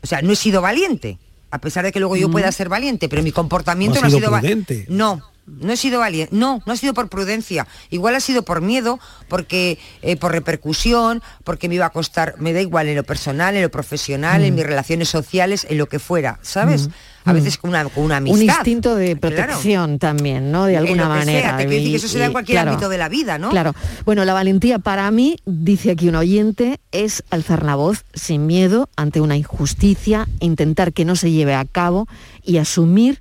O 0.02 0.06
sea, 0.06 0.22
no 0.22 0.32
he 0.32 0.36
sido 0.36 0.60
valiente. 0.62 1.18
a 1.48 1.58
pesar 1.60 1.84
de 1.84 1.92
que 1.92 2.00
luego 2.00 2.16
yo 2.16 2.28
Mm. 2.28 2.32
pueda 2.32 2.52
ser 2.52 2.68
valiente, 2.68 3.08
pero 3.08 3.22
mi 3.22 3.30
comportamiento 3.32 4.00
No 4.00 4.06
ha 4.08 4.10
sido 4.10 4.18
sido 4.18 4.30
va- 4.32 4.40
prudente. 4.40 4.84
No. 4.88 5.22
No 5.46 5.72
he 5.72 5.76
sido 5.76 6.00
valiente, 6.00 6.34
no, 6.34 6.60
no 6.66 6.72
ha 6.72 6.76
sido 6.76 6.92
por 6.92 7.08
prudencia, 7.08 7.68
igual 7.88 8.16
ha 8.16 8.20
sido 8.20 8.42
por 8.44 8.60
miedo, 8.60 8.98
porque 9.28 9.78
eh, 10.02 10.16
por 10.16 10.32
repercusión, 10.32 11.22
porque 11.44 11.68
me 11.68 11.76
iba 11.76 11.86
a 11.86 11.90
costar, 11.90 12.34
me 12.40 12.52
da 12.52 12.60
igual 12.60 12.88
en 12.88 12.96
lo 12.96 13.04
personal, 13.04 13.54
en 13.54 13.62
lo 13.62 13.70
profesional, 13.70 14.42
en 14.42 14.52
Mm. 14.52 14.56
mis 14.56 14.66
relaciones 14.66 15.08
sociales, 15.08 15.64
en 15.70 15.78
lo 15.78 15.86
que 15.88 16.00
fuera, 16.00 16.40
¿sabes? 16.42 16.88
A 17.26 17.32
Mm. 17.32 17.36
veces 17.36 17.58
con 17.58 17.70
una, 17.70 17.84
con 17.84 18.04
una 18.04 18.16
amistad. 18.18 18.38
Un 18.38 18.44
instinto 18.44 18.94
de 18.96 19.16
Claro. 19.18 19.36
protección 19.36 19.98
también, 19.98 20.50
¿no? 20.50 20.64
De 20.64 20.72
En 20.74 20.78
alguna 20.78 21.04
lo 21.08 21.12
que 21.12 21.18
manera. 21.18 21.40
sea, 21.40 21.56
te 21.58 21.64
quiero 21.66 21.70
decir 21.76 21.90
que 21.90 21.96
eso 21.96 22.08
se 22.08 22.18
da 22.20 22.26
en 22.26 22.32
cualquier 22.32 22.54
claro, 22.56 22.70
ámbito 22.70 22.88
de 22.88 22.98
la 22.98 23.08
vida, 23.08 23.36
¿no? 23.38 23.50
Claro. 23.50 23.74
Bueno, 24.04 24.24
la 24.24 24.32
valentía 24.32 24.78
para 24.78 25.10
mí, 25.10 25.36
dice 25.44 25.90
aquí 25.90 26.08
un 26.08 26.14
oyente, 26.14 26.78
es 26.92 27.22
alzar 27.30 27.64
la 27.64 27.74
voz 27.74 28.04
sin 28.14 28.46
miedo 28.46 28.88
ante 28.96 29.20
una 29.20 29.36
injusticia, 29.36 30.28
intentar 30.40 30.92
que 30.92 31.04
no 31.04 31.16
se 31.16 31.30
lleve 31.32 31.54
a 31.54 31.64
cabo 31.64 32.06
y 32.44 32.56
asumir 32.58 33.20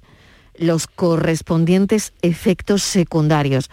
los 0.57 0.87
correspondientes 0.87 2.13
efectos 2.21 2.81
secundarios. 2.83 3.69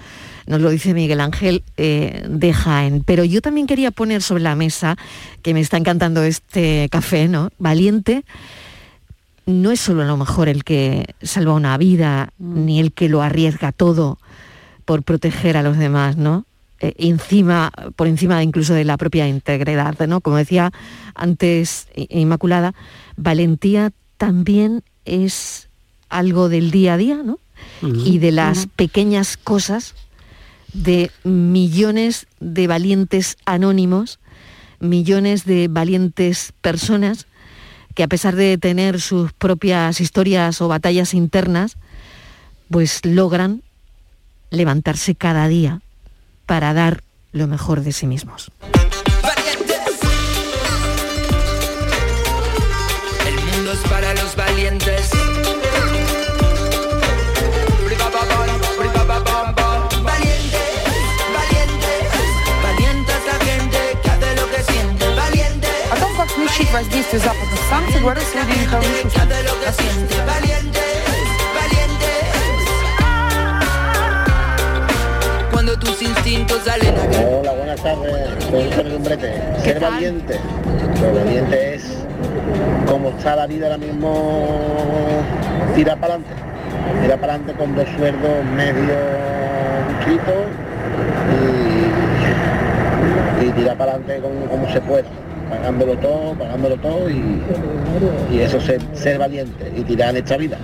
Nos 0.47 0.61
lo 0.61 0.71
dice 0.71 0.95
Miguel 0.95 1.21
Ángel 1.21 1.63
eh, 1.77 2.25
de 2.29 2.53
Jaén. 2.53 3.05
Pero 3.05 3.23
yo 3.23 3.41
también 3.41 3.67
quería 3.69 3.93
poner 3.93 4.21
sobre 4.23 4.43
la 4.43 4.57
mesa, 4.57 4.97
que 5.43 5.55
me 5.55 5.61
está 5.61 5.77
encantando 5.77 6.25
este 6.25 6.89
café, 6.91 7.29
¿no? 7.29 7.51
Valiente 7.59 8.25
no 9.47 9.71
es 9.71 9.81
solo 9.81 10.03
a 10.03 10.07
lo 10.07 10.17
mejor 10.17 10.49
el 10.49 10.65
que 10.65 11.15
salva 11.23 11.55
una 11.55 11.77
vida, 11.77 12.33
ni 12.39 12.81
el 12.81 12.93
que 12.93 13.09
lo 13.09 13.23
arriesga 13.23 13.73
todo 13.73 14.19
por 14.85 15.03
proteger 15.03 15.57
a 15.57 15.63
los 15.63 15.79
demás, 15.79 16.17
¿no? 16.17 16.47
Eh, 16.81 16.95
encima, 16.99 17.73
por 17.97 18.09
encima 18.09 18.43
incluso 18.43 18.75
de 18.75 18.85
la 18.85 18.97
propia 18.97 19.29
integridad, 19.29 19.99
¿no? 20.07 20.21
Como 20.21 20.37
decía 20.37 20.73
antes 21.15 21.89
Inmaculada, 21.95 22.75
valentía 23.17 23.93
también 24.17 24.83
es 25.05 25.69
algo 26.09 26.49
del 26.49 26.71
día 26.71 26.95
a 26.95 26.97
día, 26.97 27.23
¿no? 27.25 27.39
Y 27.83 28.19
de 28.19 28.33
las 28.33 28.67
pequeñas 28.67 29.37
cosas 29.37 29.95
de 30.73 31.11
millones 31.25 32.27
de 32.41 32.67
valientes 32.67 33.37
anónimos, 33.45 34.19
millones 34.81 35.45
de 35.45 35.69
valientes 35.69 36.53
personas 36.61 37.27
que 37.95 38.03
a 38.03 38.09
pesar 38.09 38.37
de 38.37 38.59
tener 38.59 39.01
sus 39.01 39.33
propias 39.33 40.01
historias 40.01 40.61
o 40.61 40.69
batallas 40.69 41.15
internas, 41.15 41.77
pues 42.71 43.05
logran 43.05 43.63
levantarse 44.51 45.15
cada 45.15 45.49
día 45.49 45.81
para 46.47 46.75
dar 46.75 47.03
lo 47.33 47.47
mejor 47.47 47.83
de 47.83 47.93
sí 47.93 48.07
mismos. 48.07 48.51
том, 66.52 66.52
как 66.52 66.52
смягчить 66.52 66.72
воздействие 66.72 67.22
западных 67.22 67.60
санкций, 67.70 68.02
говорит 68.02 68.24
сегодня 68.32 68.56
Михаил 68.56 68.84
Мишустин. 68.84 70.08
Cuando 75.52 75.78
tus 75.80 76.02
instintos 76.02 76.64
salen 76.64 76.96
a 76.96 77.02
Hola, 77.20 77.52
buenas 77.54 77.82
tardes. 77.82 78.44
Soy 78.50 78.64
Antonio 78.64 78.98
Umbrete. 78.98 79.42
Ser 79.64 79.80
valiente. 79.80 80.40
Ser 81.00 81.14
valiente 81.14 81.76
es 81.76 81.84
como 82.88 83.10
está 83.10 83.36
la 83.36 83.48
vida 83.48 83.66
ahora 83.66 83.78
mismo, 83.78 85.24
tirar 85.76 86.00
para 86.00 86.16
adelante. 86.16 86.36
Tirar 87.02 87.20
para 87.20 87.34
adelante 87.34 87.54
con 87.60 87.76
dos 87.76 87.88
sueldos 87.98 88.46
medio 88.56 88.96
inscritos 89.90 90.48
y, 93.42 93.46
y 93.46 93.52
tirar 93.52 93.78
para 93.78 93.94
adelante 93.94 94.22
como, 94.22 94.46
como 94.46 94.72
se 94.72 94.82
pueda. 94.82 95.08
Pagándolo 95.53 95.97
todo, 95.99 96.35
pagándolo 96.35 96.77
todo 96.79 97.11
y, 97.11 97.23
y 98.33 98.39
eso 98.41 98.57
es 98.57 98.65
ser, 98.65 98.81
ser 98.95 99.19
valiente 99.19 99.71
y 99.77 99.83
tirar 99.83 100.09
en 100.11 100.17
esta 100.17 100.37
vida. 100.39 100.57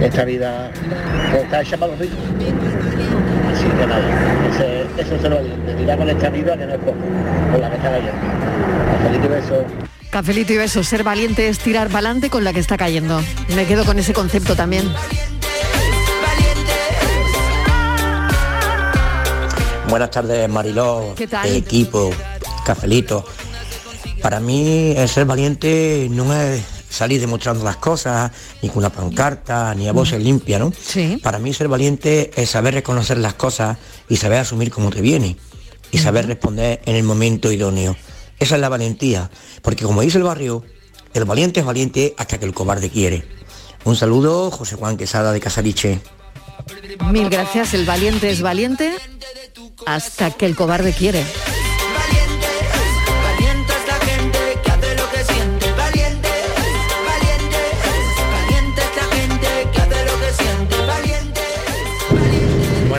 Esta 0.00 0.24
vida 0.24 0.70
pues, 1.30 1.44
está 1.44 1.62
hecha 1.62 1.76
para 1.76 1.92
los 1.92 2.00
ricos. 2.00 2.18
Así 3.52 3.64
que 3.66 3.86
nada, 3.86 4.48
ese- 4.52 5.00
eso 5.00 5.14
es 5.14 5.22
ser 5.22 5.32
valiente, 5.32 5.74
tirar 5.74 5.98
con 5.98 6.10
esta 6.10 6.28
vida 6.30 6.56
que 6.58 6.66
no 6.66 6.72
es 6.74 6.78
poco, 6.80 6.96
con 7.52 7.60
la 7.60 7.70
que 7.70 7.76
está 7.76 7.90
cayendo. 7.92 8.12
Cafelito 8.92 9.24
y 9.24 9.28
beso. 9.28 9.64
Cafelito 10.10 10.52
y 10.52 10.56
besos, 10.56 10.88
ser 10.88 11.04
valiente 11.04 11.48
es 11.48 11.58
tirar 11.60 11.86
para 11.86 11.98
adelante 12.00 12.28
con 12.28 12.42
la 12.42 12.52
que 12.52 12.60
está 12.60 12.76
cayendo. 12.76 13.22
Me 13.54 13.64
quedo 13.64 13.84
con 13.84 13.98
ese 14.00 14.12
concepto 14.12 14.56
también. 14.56 14.84
Buenas 19.88 20.10
tardes, 20.10 20.48
Mariló, 20.48 21.14
¿Qué 21.16 21.28
tal? 21.28 21.46
equipo, 21.54 22.10
cafelito. 22.66 23.24
Para 24.26 24.40
mí 24.40 24.92
el 24.96 25.08
ser 25.08 25.24
valiente 25.24 26.08
no 26.10 26.34
es 26.34 26.60
salir 26.90 27.20
demostrando 27.20 27.62
las 27.62 27.76
cosas, 27.76 28.32
ni 28.60 28.68
con 28.68 28.78
una 28.78 28.90
pancarta, 28.90 29.72
ni 29.72 29.86
a 29.86 29.92
voces 29.92 30.20
limpia, 30.20 30.58
¿no? 30.58 30.72
Para 31.22 31.38
mí 31.38 31.54
ser 31.54 31.68
valiente 31.68 32.32
es 32.34 32.50
saber 32.50 32.74
reconocer 32.74 33.18
las 33.18 33.34
cosas 33.34 33.78
y 34.08 34.16
saber 34.16 34.40
asumir 34.40 34.72
cómo 34.72 34.90
te 34.90 35.00
viene 35.00 35.36
y 35.92 35.98
saber 35.98 36.26
responder 36.26 36.80
en 36.86 36.96
el 36.96 37.04
momento 37.04 37.52
idóneo. 37.52 37.96
Esa 38.40 38.56
es 38.56 38.60
la 38.60 38.68
valentía, 38.68 39.30
porque 39.62 39.84
como 39.84 40.00
dice 40.00 40.18
el 40.18 40.24
barrio, 40.24 40.64
el 41.14 41.24
valiente 41.24 41.60
es 41.60 41.66
valiente 41.66 42.16
hasta 42.18 42.38
que 42.38 42.46
el 42.46 42.52
cobarde 42.52 42.90
quiere. 42.90 43.24
Un 43.84 43.94
saludo, 43.94 44.50
José 44.50 44.74
Juan 44.74 44.96
Quesada 44.96 45.30
de 45.30 45.38
Casariche. 45.38 46.00
Mil 47.12 47.30
gracias, 47.30 47.74
el 47.74 47.84
valiente 47.84 48.28
es 48.28 48.42
valiente 48.42 48.90
hasta 49.86 50.32
que 50.32 50.46
el 50.46 50.56
cobarde 50.56 50.92
quiere. 50.92 51.24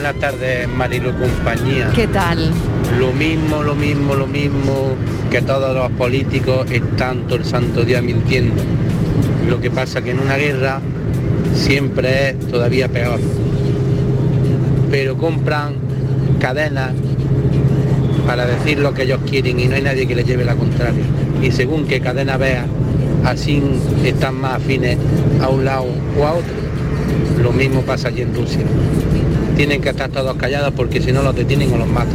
Buenas 0.08 0.32
tardes, 0.32 0.66
Marilu 0.68 1.12
compañía. 1.12 1.90
¿Qué 1.94 2.06
tal? 2.06 2.50
Lo 2.98 3.12
mismo, 3.12 3.62
lo 3.62 3.74
mismo, 3.74 4.14
lo 4.14 4.26
mismo 4.26 4.94
que 5.30 5.42
todos 5.42 5.76
los 5.76 5.90
políticos 5.98 6.66
están 6.70 7.26
todo 7.26 7.36
el 7.36 7.44
santo 7.44 7.84
día 7.84 8.00
mintiendo. 8.00 8.54
Lo 9.50 9.60
que 9.60 9.70
pasa 9.70 10.00
que 10.00 10.12
en 10.12 10.20
una 10.20 10.38
guerra 10.38 10.80
siempre 11.54 12.30
es 12.30 12.38
todavía 12.48 12.88
peor. 12.88 13.20
Pero 14.90 15.18
compran 15.18 15.74
cadenas 16.40 16.92
para 18.26 18.46
decir 18.46 18.78
lo 18.78 18.94
que 18.94 19.02
ellos 19.02 19.20
quieren 19.28 19.60
y 19.60 19.66
no 19.66 19.74
hay 19.74 19.82
nadie 19.82 20.06
que 20.08 20.14
les 20.14 20.26
lleve 20.26 20.46
la 20.46 20.54
contraria. 20.54 21.04
Y 21.42 21.50
según 21.50 21.86
qué 21.86 22.00
cadena 22.00 22.38
vea, 22.38 22.64
así 23.26 23.62
están 24.02 24.36
más 24.36 24.54
afines 24.54 24.96
a 25.42 25.48
un 25.48 25.66
lado 25.66 25.84
o 26.18 26.24
a 26.24 26.32
otro. 26.32 26.54
Lo 27.42 27.52
mismo 27.52 27.82
pasa 27.82 28.08
allí 28.08 28.22
en 28.22 28.34
Rusia. 28.34 28.64
Tienen 29.58 29.80
que 29.82 29.88
estar 29.88 30.08
todos 30.08 30.36
callados 30.36 30.72
porque 30.76 31.02
si 31.02 31.10
no 31.10 31.20
los 31.20 31.34
detienen 31.34 31.72
o 31.72 31.78
los 31.78 31.88
matan. 31.88 32.14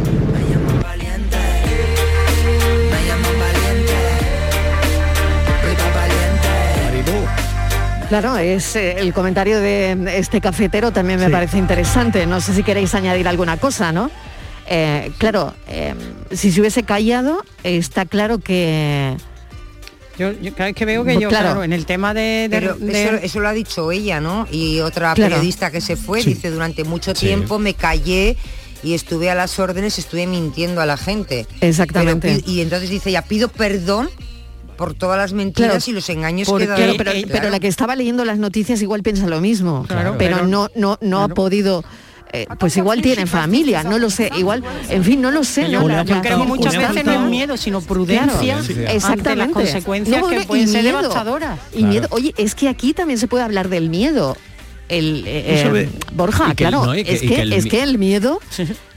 Claro, 8.08 8.36
es 8.36 8.76
eh, 8.76 8.96
el 8.98 9.12
comentario 9.12 9.60
de 9.60 9.96
este 10.18 10.40
cafetero 10.40 10.92
también 10.92 11.18
me 11.18 11.26
Sí. 11.26 11.32
parece 11.32 11.58
interesante. 11.58 12.26
No 12.26 12.40
sé 12.40 12.54
si 12.54 12.62
queréis 12.62 12.94
añadir 12.94 13.26
alguna 13.26 13.56
cosa, 13.56 13.92
¿no? 13.92 14.10
Eh, 14.66 15.10
claro, 15.18 15.52
eh, 15.68 15.94
si 16.30 16.50
se 16.52 16.60
hubiese 16.60 16.82
callado, 16.84 17.42
está 17.62 18.04
claro 18.06 18.38
que... 18.38 19.16
Yo, 20.18 20.32
yo 20.32 20.52
cada 20.52 20.66
vez 20.66 20.74
que 20.76 20.84
veo 20.84 21.02
que 21.04 21.14
Pues 21.14 21.22
yo, 21.22 21.28
claro. 21.28 21.46
claro, 21.46 21.64
en 21.64 21.72
el 21.72 21.86
tema 21.86 22.14
de... 22.14 22.20
de- 22.20 22.48
Pero 22.50 22.74
de- 22.76 23.04
eso, 23.04 23.14
eso 23.16 23.40
lo 23.40 23.48
ha 23.48 23.52
dicho 23.52 23.90
ella, 23.90 24.20
¿no? 24.20 24.46
Y 24.50 24.80
otra 24.80 25.14
Claro. 25.14 25.30
periodista 25.34 25.70
que 25.70 25.80
se 25.80 25.96
fue 25.96 26.22
Sí. 26.22 26.34
dice, 26.34 26.50
durante 26.50 26.84
mucho 26.84 27.14
Sí. 27.14 27.26
tiempo 27.26 27.58
me 27.58 27.74
callé 27.74 28.36
y 28.82 28.94
estuve 28.94 29.30
a 29.30 29.34
las 29.34 29.58
órdenes, 29.58 29.98
estuve 29.98 30.26
mintiendo 30.26 30.80
a 30.80 30.86
la 30.86 30.96
gente. 30.96 31.46
Exactamente. 31.60 32.28
Pero 32.42 32.50
y 32.50 32.60
entonces 32.60 32.90
dice, 32.90 33.10
ya 33.10 33.22
pido 33.22 33.48
perdón 33.48 34.08
por 34.76 34.94
todas 34.94 35.16
las 35.18 35.32
mentiras 35.32 35.70
Claro, 35.70 35.84
y 35.86 35.92
los 35.92 36.08
engaños 36.10 36.48
Porque- 36.48 36.66
que 36.66 36.72
he 36.72 36.74
dado. 36.74 36.82
claro, 36.82 36.98
pero, 36.98 37.10
Claro. 37.12 37.28
pero 37.32 37.50
la 37.50 37.60
que 37.60 37.68
estaba 37.68 37.94
leyendo 37.96 38.24
las 38.24 38.38
noticias 38.38 38.82
igual 38.82 39.02
piensa 39.02 39.26
lo 39.26 39.40
mismo, 39.40 39.84
Claro, 39.88 40.16
pero, 40.18 40.36
pero- 40.38 40.46
no, 40.48 40.68
no, 40.74 40.98
no 41.00 41.22
ha 41.22 41.28
podido. 41.28 41.84
Eh, 42.36 42.46
pues 42.58 42.76
igual 42.76 43.00
tiene 43.00 43.26
familia, 43.26 43.82
no 43.84 43.98
lo 43.98 44.10
sé, 44.10 44.30
igual, 44.36 44.62
en 44.88 45.04
fin, 45.04 45.20
no 45.22 45.30
lo 45.30 45.44
sé. 45.44 45.70
Yo, 45.70 45.80
¿no? 45.82 45.88
La- 45.88 46.02
yo 46.02 46.16
la 46.16 46.20
creo 46.20 46.38
que 46.40 46.46
muchas 46.46 46.76
veces 46.76 47.04
no 47.04 47.12
es 47.12 47.20
miedo, 47.30 47.56
sino 47.56 47.80
prudencia 47.80 48.56
Claro, 48.56 48.58
ante 48.60 48.94
exactamente. 48.96 49.36
las 49.36 49.48
consecuencias 49.72 50.20
No, 50.20 50.28
que 50.28 50.40
pueden 50.42 50.68
ser 50.68 50.82
miedo, 50.82 50.98
devastadoras. 51.00 51.58
Y 51.72 51.84
miedo, 51.84 52.08
oye, 52.10 52.34
es 52.36 52.54
que 52.54 52.68
aquí 52.68 52.92
también 52.92 53.18
se 53.18 53.28
puede 53.28 53.44
hablar 53.44 53.68
del 53.68 53.88
miedo. 53.88 54.36
El, 54.88 55.24
eh, 55.26 55.68
ve- 55.72 55.88
Borja, 56.12 56.54
claro, 56.54 56.84
no, 56.84 56.94
y 56.94 57.04
que- 57.04 57.14
es, 57.14 57.22
y 57.22 57.28
que, 57.28 57.34
que 57.36 57.40
el 57.42 57.52
es 57.54 57.64
mi- 57.64 57.70
que 57.70 57.82
el 57.82 57.96
miedo 57.98 58.38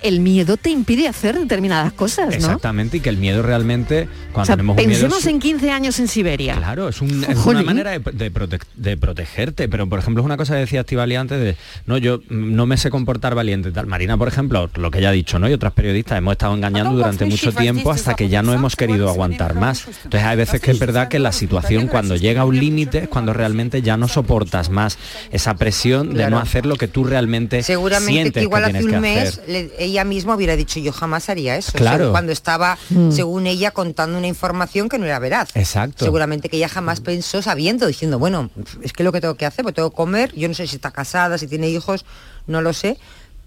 el 0.03 0.19
miedo 0.19 0.57
te 0.57 0.69
impide 0.69 1.07
hacer 1.07 1.37
determinadas 1.39 1.93
cosas, 1.93 2.27
¿no? 2.29 2.33
Exactamente, 2.35 2.97
y 2.97 2.99
que 2.99 3.09
el 3.09 3.17
miedo 3.17 3.41
realmente, 3.41 4.07
cuando 4.31 4.41
O 4.41 4.45
sea, 4.45 4.55
tenemos 4.55 4.73
un 4.77 4.85
miedo... 4.85 4.91
pensemos 5.01 5.19
es- 5.19 5.27
en 5.27 5.39
15 5.39 5.71
años 5.71 5.99
en 5.99 6.07
Siberia. 6.07 6.55
Claro, 6.55 6.89
es, 6.89 7.01
un- 7.01 7.23
es 7.23 7.37
una 7.45 7.63
manera 7.63 7.91
de, 7.91 7.99
de 7.99 8.31
prote- 8.33 8.61
de 8.75 8.97
protegerte, 8.97 9.67
pero 9.69 9.87
por 9.89 9.99
ejemplo 9.99 10.21
es 10.21 10.25
una 10.25 10.37
cosa 10.37 10.53
que 10.53 10.59
decía 10.61 10.81
Estivali 10.81 11.15
antes 11.15 11.39
de, 11.39 11.55
no, 11.85 11.97
yo 11.97 12.19
no 12.29 12.65
me 12.65 12.77
sé 12.77 12.89
comportar 12.89 13.35
valiente 13.35 13.71
tal. 13.71 13.87
Marina, 13.87 14.17
por 14.17 14.27
ejemplo, 14.27 14.69
lo 14.75 14.91
que 14.91 14.99
ella 14.99 15.09
ha 15.09 15.13
dicho, 15.13 15.39
¿no? 15.39 15.49
Y 15.49 15.53
otras 15.53 15.73
periodistas 15.73 16.17
hemos 16.17 16.33
estado 16.33 16.55
engañando 16.55 16.91
durante 16.93 17.25
mucho 17.25 17.51
tiempo 17.51 17.91
hasta 17.91 18.15
que 18.15 18.29
ya 18.29 18.43
no 18.43 18.53
hemos 18.53 18.75
querido 18.75 19.09
aguantar 19.09 19.55
más. 19.55 19.85
Entonces 20.03 20.23
hay 20.23 20.37
veces 20.37 20.61
que 20.61 20.71
es 20.71 20.79
verdad 20.79 21.07
que 21.07 21.19
la 21.19 21.31
situación 21.31 21.87
cuando 21.87 22.15
llega 22.15 22.41
a 22.41 22.45
un 22.45 22.57
límite 22.59 22.99
es 22.99 23.07
cuando 23.09 23.33
realmente 23.33 23.81
ya 23.81 23.97
no 23.97 24.07
soportas 24.07 24.69
más 24.69 24.97
esa 25.31 25.55
presión 25.55 26.09
de 26.09 26.15
Claro. 26.15 26.31
no 26.37 26.39
hacer 26.41 26.65
lo 26.65 26.75
que 26.75 26.87
tú 26.87 27.03
realmente 27.03 27.63
Seguramente 27.63 28.11
sientes 28.11 28.33
que 28.33 28.41
igual 28.43 28.63
que 28.63 28.69
hace 28.69 28.79
tienes 28.79 28.85
un 28.85 28.91
que 28.91 28.99
mes 28.99 29.29
hacer. 29.29 29.49
le- 29.49 29.71
ella 29.87 30.03
misma 30.03 30.35
hubiera 30.35 30.55
dicho 30.55 30.79
yo 30.79 30.91
jamás 30.91 31.29
haría 31.29 31.55
eso. 31.57 31.71
Claro. 31.73 32.11
Cuando 32.11 32.31
estaba, 32.31 32.77
Mm. 32.89 33.11
según 33.11 33.47
ella, 33.47 33.71
contando 33.71 34.17
una 34.17 34.27
información 34.27 34.89
que 34.89 34.97
no 34.99 35.05
era 35.05 35.19
veraz. 35.19 35.49
Exacto. 35.55 36.05
Seguramente 36.05 36.49
que 36.49 36.57
ella 36.57 36.69
jamás 36.69 37.01
pensó 37.01 37.41
sabiendo, 37.41 37.87
diciendo, 37.87 38.19
bueno, 38.19 38.49
es 38.81 38.93
que 38.93 39.03
lo 39.03 39.11
que 39.11 39.21
tengo 39.21 39.35
que 39.35 39.45
hacer, 39.45 39.63
pues 39.63 39.75
tengo 39.75 39.89
que 39.89 39.95
comer, 39.95 40.33
yo 40.35 40.47
no 40.47 40.53
sé 40.53 40.67
si 40.67 40.75
está 40.75 40.91
casada, 40.91 41.37
si 41.37 41.47
tiene 41.47 41.69
hijos, 41.69 42.05
no 42.47 42.61
lo 42.61 42.73
sé, 42.73 42.97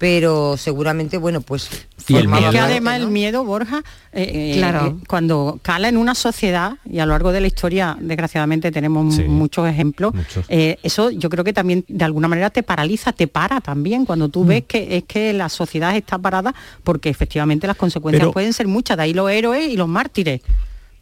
pero 0.01 0.57
seguramente, 0.57 1.19
bueno, 1.19 1.43
pues... 1.43 1.69
Y 2.09 2.17
el 2.17 2.23
formaba 2.23 2.47
Es 2.47 2.53
que 2.53 2.59
además 2.59 3.01
el 3.01 3.09
miedo, 3.09 3.45
Borja, 3.45 3.83
eh, 4.15 4.53
eh, 4.55 4.55
Claro. 4.57 4.87
eh, 4.99 5.05
cuando 5.07 5.61
cala 5.61 5.91
en 5.91 5.99
una 5.99 6.15
sociedad, 6.15 6.79
y 6.91 7.01
a 7.01 7.07
lo 7.07 7.13
largo 7.13 7.33
de 7.33 7.43
la 7.43 7.47
historia, 7.49 7.99
desgraciadamente, 8.01 8.73
tenemos 8.73 9.15
Sí, 9.17 9.25
muchos 9.25 9.69
ejemplos, 9.69 10.15
muchos. 10.15 10.47
eh, 10.49 10.79
eso 10.83 11.11
yo 11.11 11.29
creo 11.29 11.45
que 11.45 11.53
también 11.53 11.85
de 11.87 12.03
alguna 12.03 12.29
manera 12.29 12.49
te 12.49 12.63
paraliza, 12.63 13.13
te 13.13 13.27
para 13.29 13.61
también, 13.61 14.07
cuando 14.07 14.29
Mm. 14.29 14.31
tú 14.31 14.45
ves 14.47 14.65
que 14.67 14.97
es 14.97 15.05
que 15.05 15.35
la 15.35 15.51
sociedad 15.51 15.95
está 15.95 16.17
parada, 16.17 16.55
porque 16.83 17.11
efectivamente 17.11 17.67
las 17.67 17.77
consecuencias 17.77 18.23
Pero- 18.23 18.33
pueden 18.33 18.55
ser 18.55 18.67
muchas, 18.69 18.97
de 18.97 19.03
ahí 19.03 19.13
los 19.13 19.31
héroes 19.31 19.69
y 19.71 19.77
los 19.77 19.87
mártires. 19.87 20.41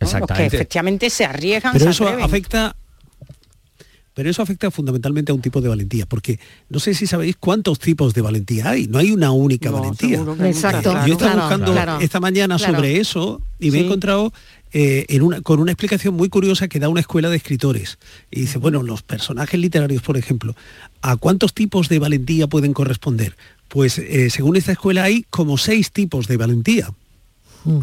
¿no? 0.00 0.18
Los 0.18 0.26
que 0.28 0.44
efectivamente 0.46 1.08
se 1.08 1.24
arriesgan, 1.24 1.72
Pero 1.74 1.84
se 1.84 1.90
eso 1.90 2.08
afecta 2.08 2.74
pero 4.18 4.30
eso 4.30 4.42
afecta 4.42 4.72
fundamentalmente 4.72 5.30
a 5.30 5.34
un 5.36 5.40
tipo 5.40 5.60
de 5.60 5.68
valentía, 5.68 6.04
porque 6.04 6.40
no 6.70 6.80
sé 6.80 6.92
si 6.92 7.06
sabéis 7.06 7.36
cuántos 7.36 7.78
tipos 7.78 8.14
de 8.14 8.20
valentía 8.20 8.70
hay, 8.70 8.88
no 8.88 8.98
hay 8.98 9.12
una 9.12 9.30
única 9.30 9.70
No, 9.70 9.78
valentía. 9.78 10.20
Exacto. 10.44 10.92
Yo 11.06 11.12
estaba 11.12 11.34
claro, 11.34 11.40
buscando 11.42 11.72
claro. 11.72 11.98
esta 12.00 12.18
mañana 12.18 12.56
Claro. 12.56 12.74
sobre 12.74 12.98
eso 12.98 13.40
y 13.60 13.70
me 13.70 13.78
he 13.78 13.84
encontrado 13.84 14.32
eh, 14.72 15.06
en 15.08 15.22
una, 15.22 15.40
con 15.42 15.60
una 15.60 15.70
explicación 15.70 16.14
muy 16.14 16.28
curiosa 16.30 16.66
que 16.66 16.80
da 16.80 16.88
una 16.88 16.98
escuela 16.98 17.30
de 17.30 17.36
escritores. 17.36 18.00
Y 18.32 18.40
dice, 18.40 18.58
bueno, 18.58 18.82
los 18.82 19.02
personajes 19.02 19.60
literarios, 19.60 20.02
por 20.02 20.16
ejemplo, 20.16 20.56
¿a 21.00 21.14
cuántos 21.14 21.54
tipos 21.54 21.88
de 21.88 22.00
valentía 22.00 22.48
pueden 22.48 22.72
corresponder? 22.72 23.36
Pues 23.68 23.98
eh, 23.98 24.30
según 24.30 24.56
esta 24.56 24.72
escuela 24.72 25.04
hay 25.04 25.26
como 25.30 25.58
seis 25.58 25.92
tipos 25.92 26.26
de 26.26 26.38
valentía. 26.38 26.92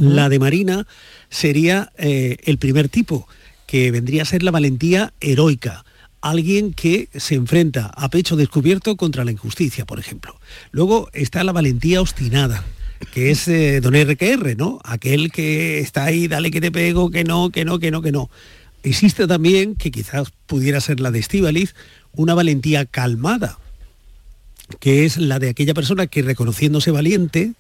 La 0.02 0.28
de 0.28 0.38
Marina 0.40 0.86
sería 1.30 1.94
eh, 1.98 2.36
el 2.44 2.58
primer 2.58 2.90
tipo, 2.90 3.26
que 3.68 3.90
vendría 3.92 4.24
a 4.24 4.26
ser 4.26 4.44
la 4.44 4.52
valentía 4.52 5.14
heroica. 5.22 5.85
Alguien 6.26 6.74
que 6.74 7.08
se 7.14 7.36
enfrenta 7.36 7.86
a 7.86 8.10
pecho 8.10 8.36
descubierto 8.36 8.96
contra 8.98 9.24
la 9.24 9.32
injusticia, 9.32 9.86
por 9.86 10.00
ejemplo. 10.00 10.36
Luego 10.72 11.08
está 11.14 11.44
la 11.44 11.52
valentía 11.52 12.02
obstinada, 12.02 12.66
que 13.14 13.30
es 13.30 13.48
eh, 13.48 13.80
don 13.80 13.94
RQR, 13.94 14.58
¿no? 14.58 14.80
Aquel 14.84 15.32
que 15.32 15.78
está 15.78 16.06
ahí, 16.06 16.28
dale 16.28 16.50
que 16.50 16.62
te 16.62 16.72
pego, 16.72 17.12
que 17.12 17.24
no, 17.24 17.52
que 17.52 17.64
no, 17.64 17.78
que 17.78 17.92
no, 17.92 18.02
que 18.02 18.12
no. 18.12 18.32
Existe 18.82 19.28
también, 19.28 19.76
que 19.76 19.92
quizás 19.92 20.32
pudiera 20.48 20.82
ser 20.82 21.00
la 21.00 21.12
de 21.12 21.20
Estíbaliz, 21.20 21.76
una 22.14 22.34
valentía 22.34 22.88
calmada, 22.88 23.60
que 24.80 25.06
es 25.06 25.18
la 25.18 25.38
de 25.38 25.50
aquella 25.50 25.76
persona 25.76 26.08
que 26.08 26.24
reconociéndose 26.24 26.90
valiente, 26.90 27.54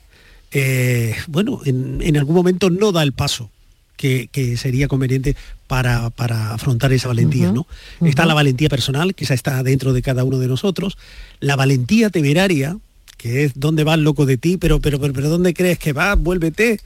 eh, 0.53 1.15
bueno, 1.27 1.61
en, 1.65 2.01
en 2.01 2.17
algún 2.17 2.35
momento 2.35 2.71
no 2.71 2.91
da 2.91 3.03
el 3.03 3.13
paso 3.13 3.51
que, 3.97 4.27
que 4.31 4.57
sería 4.57 4.87
conveniente 4.87 5.35
para, 5.67 6.09
para 6.09 6.53
afrontar 6.53 6.91
esa 6.93 7.07
valentía, 7.07 7.51
¿no? 7.51 7.67
Está 8.07 8.25
la 8.25 8.33
valentía 8.33 8.69
personal, 8.69 9.15
que 9.15 9.23
esa 9.25 9.33
está 9.33 9.63
dentro 9.63 9.93
de 9.93 10.01
cada 10.01 10.23
uno 10.23 10.37
de 10.39 10.47
nosotros, 10.47 10.97
la 11.39 11.55
valentía 11.55 12.09
temeraria, 12.09 12.77
que 13.17 13.43
es 13.45 13.53
dónde 13.55 13.83
vas 13.83 13.97
loco 13.99 14.25
de 14.25 14.37
ti, 14.37 14.57
pero, 14.57 14.79
pero, 14.79 14.99
pero, 14.99 15.13
pero 15.13 15.29
dónde 15.29 15.53
crees 15.53 15.79
que 15.79 15.93
vas, 15.93 16.19
vuélvete, 16.19 16.79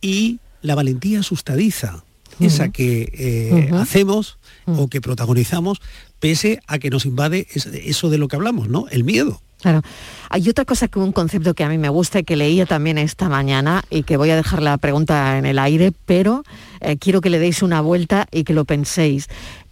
y 0.00 0.38
la 0.62 0.74
valentía 0.74 1.20
asustadiza, 1.20 2.04
esa 2.40 2.68
que 2.70 3.10
eh, 3.14 3.70
hacemos 3.74 4.36
o 4.66 4.88
que 4.88 5.00
protagonizamos, 5.00 5.80
pese 6.20 6.60
a 6.66 6.78
que 6.78 6.90
nos 6.90 7.06
invade 7.06 7.46
es- 7.54 7.66
eso 7.66 8.10
de 8.10 8.18
lo 8.18 8.28
que 8.28 8.36
hablamos, 8.36 8.68
¿no? 8.68 8.86
El 8.90 9.02
miedo. 9.04 9.40
Claro. 9.60 9.82
Hay 10.30 10.48
otra 10.48 10.64
cosa 10.64 10.86
que 10.88 10.98
un 11.00 11.10
concepto 11.12 11.52
que 11.54 11.64
a 11.64 11.68
mí 11.68 11.78
me 11.78 11.88
gusta 11.88 12.20
y 12.20 12.24
que 12.24 12.36
leía 12.36 12.64
también 12.64 12.96
esta 12.98 13.28
mañana 13.28 13.82
y 13.90 14.04
que 14.04 14.16
voy 14.16 14.30
a 14.30 14.36
dejar 14.36 14.62
la 14.62 14.76
pregunta 14.78 15.36
en 15.36 15.46
el 15.46 15.58
aire, 15.58 15.92
pero 16.06 16.44
eh, 16.80 16.96
quiero 16.96 17.20
que 17.20 17.28
le 17.30 17.38
deis 17.40 17.62
una 17.62 17.80
vuelta 17.80 18.26
y 18.30 18.44
que 18.44 18.54
lo 18.54 18.64
penséis. 18.64 19.26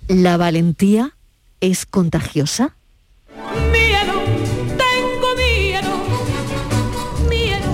¿La 0.09 0.37
valentía 0.37 1.13
es 1.61 1.87
contagiosa? 1.87 2.75
Miedo, 3.71 4.15
tengo 4.77 5.29
miedo, 5.37 7.29
miedo. 7.29 7.69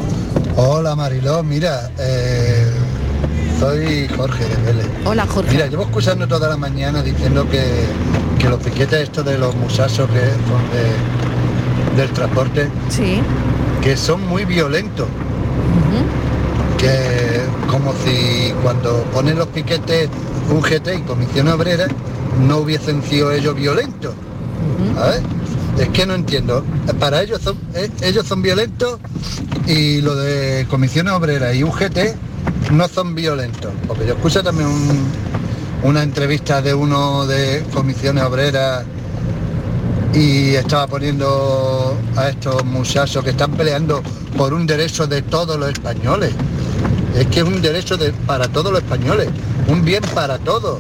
Hola 0.57 0.94
Mariló, 0.94 1.42
mira, 1.42 1.90
eh, 1.98 2.66
soy 3.59 4.07
Jorge 4.16 4.44
de 4.44 4.57
Vélez. 4.62 4.87
Hola 5.05 5.27
Jorge. 5.27 5.51
Mira, 5.53 5.66
llevo 5.66 5.85
escuchando 5.85 6.27
toda 6.29 6.48
la 6.48 6.57
mañana 6.57 7.03
diciendo 7.03 7.48
que, 7.48 7.62
que 8.38 8.48
los 8.51 8.62
piquetes 8.62 9.01
estos 9.05 9.25
de 9.25 9.38
los 9.38 9.55
muchachos 9.57 10.09
que 10.11 10.20
son 10.20 10.70
de- 10.72 11.22
del 11.96 12.11
transporte, 12.11 12.68
Sí. 12.88 13.20
que 13.83 13.96
son 13.96 14.26
muy 14.26 14.44
violentos. 14.44 15.07
Que 16.78 17.40
como 17.70 17.92
si 18.05 18.52
cuando 18.62 19.05
ponen 19.12 19.38
los 19.38 19.46
piquetes 19.48 20.09
un 20.50 20.61
GT 20.62 20.96
y 20.96 21.02
Comisión 21.02 21.48
Obrera 21.48 21.87
no 22.46 22.59
hubiesen 22.59 23.02
sido 23.02 23.31
ellos 23.33 23.55
violentos. 23.55 24.14
¿sabes? 24.96 25.20
Es 25.78 25.88
que 25.88 26.07
no 26.07 26.14
entiendo. 26.14 26.64
Para 26.98 27.22
ellos 27.22 27.40
son, 27.42 27.57
eh, 27.74 27.88
ellos 28.02 28.26
son 28.26 28.42
violentos 28.42 28.98
y 29.66 30.00
lo 30.00 30.14
de 30.16 30.66
Comisiones 30.68 31.12
Obreras 31.14 31.55
y 31.55 31.62
UGT 31.64 32.14
no 32.72 32.88
son 32.88 33.14
violentos. 33.14 33.72
Porque 33.87 34.07
yo 34.07 34.14
escuché 34.14 34.42
también 34.42 34.68
un- 34.68 35.07
una 35.85 36.02
entrevista 36.02 36.62
de 36.62 36.74
uno 36.74 37.26
de 37.26 37.64
Comisiones 37.72 38.22
Obreras 38.24 38.85
y 40.14 40.55
estaba 40.55 40.87
poniendo 40.87 41.96
a 42.16 42.29
estos 42.29 42.64
muchachos 42.64 43.25
que 43.25 43.31
están 43.31 43.53
peleando 43.53 44.03
por 44.37 44.53
un 44.53 44.66
derecho 44.66 45.07
de 45.07 45.22
todos 45.22 45.59
los 45.59 45.70
españoles. 45.70 46.33
Es 47.16 47.27
que 47.27 47.40
es 47.40 47.46
un 47.46 47.61
derecho 47.62 47.96
de- 47.96 48.12
para 48.12 48.48
todos 48.48 48.72
los 48.72 48.83
españoles, 48.83 49.29
un 49.68 49.85
bien 49.85 50.03
para 50.14 50.38
todos. 50.38 50.79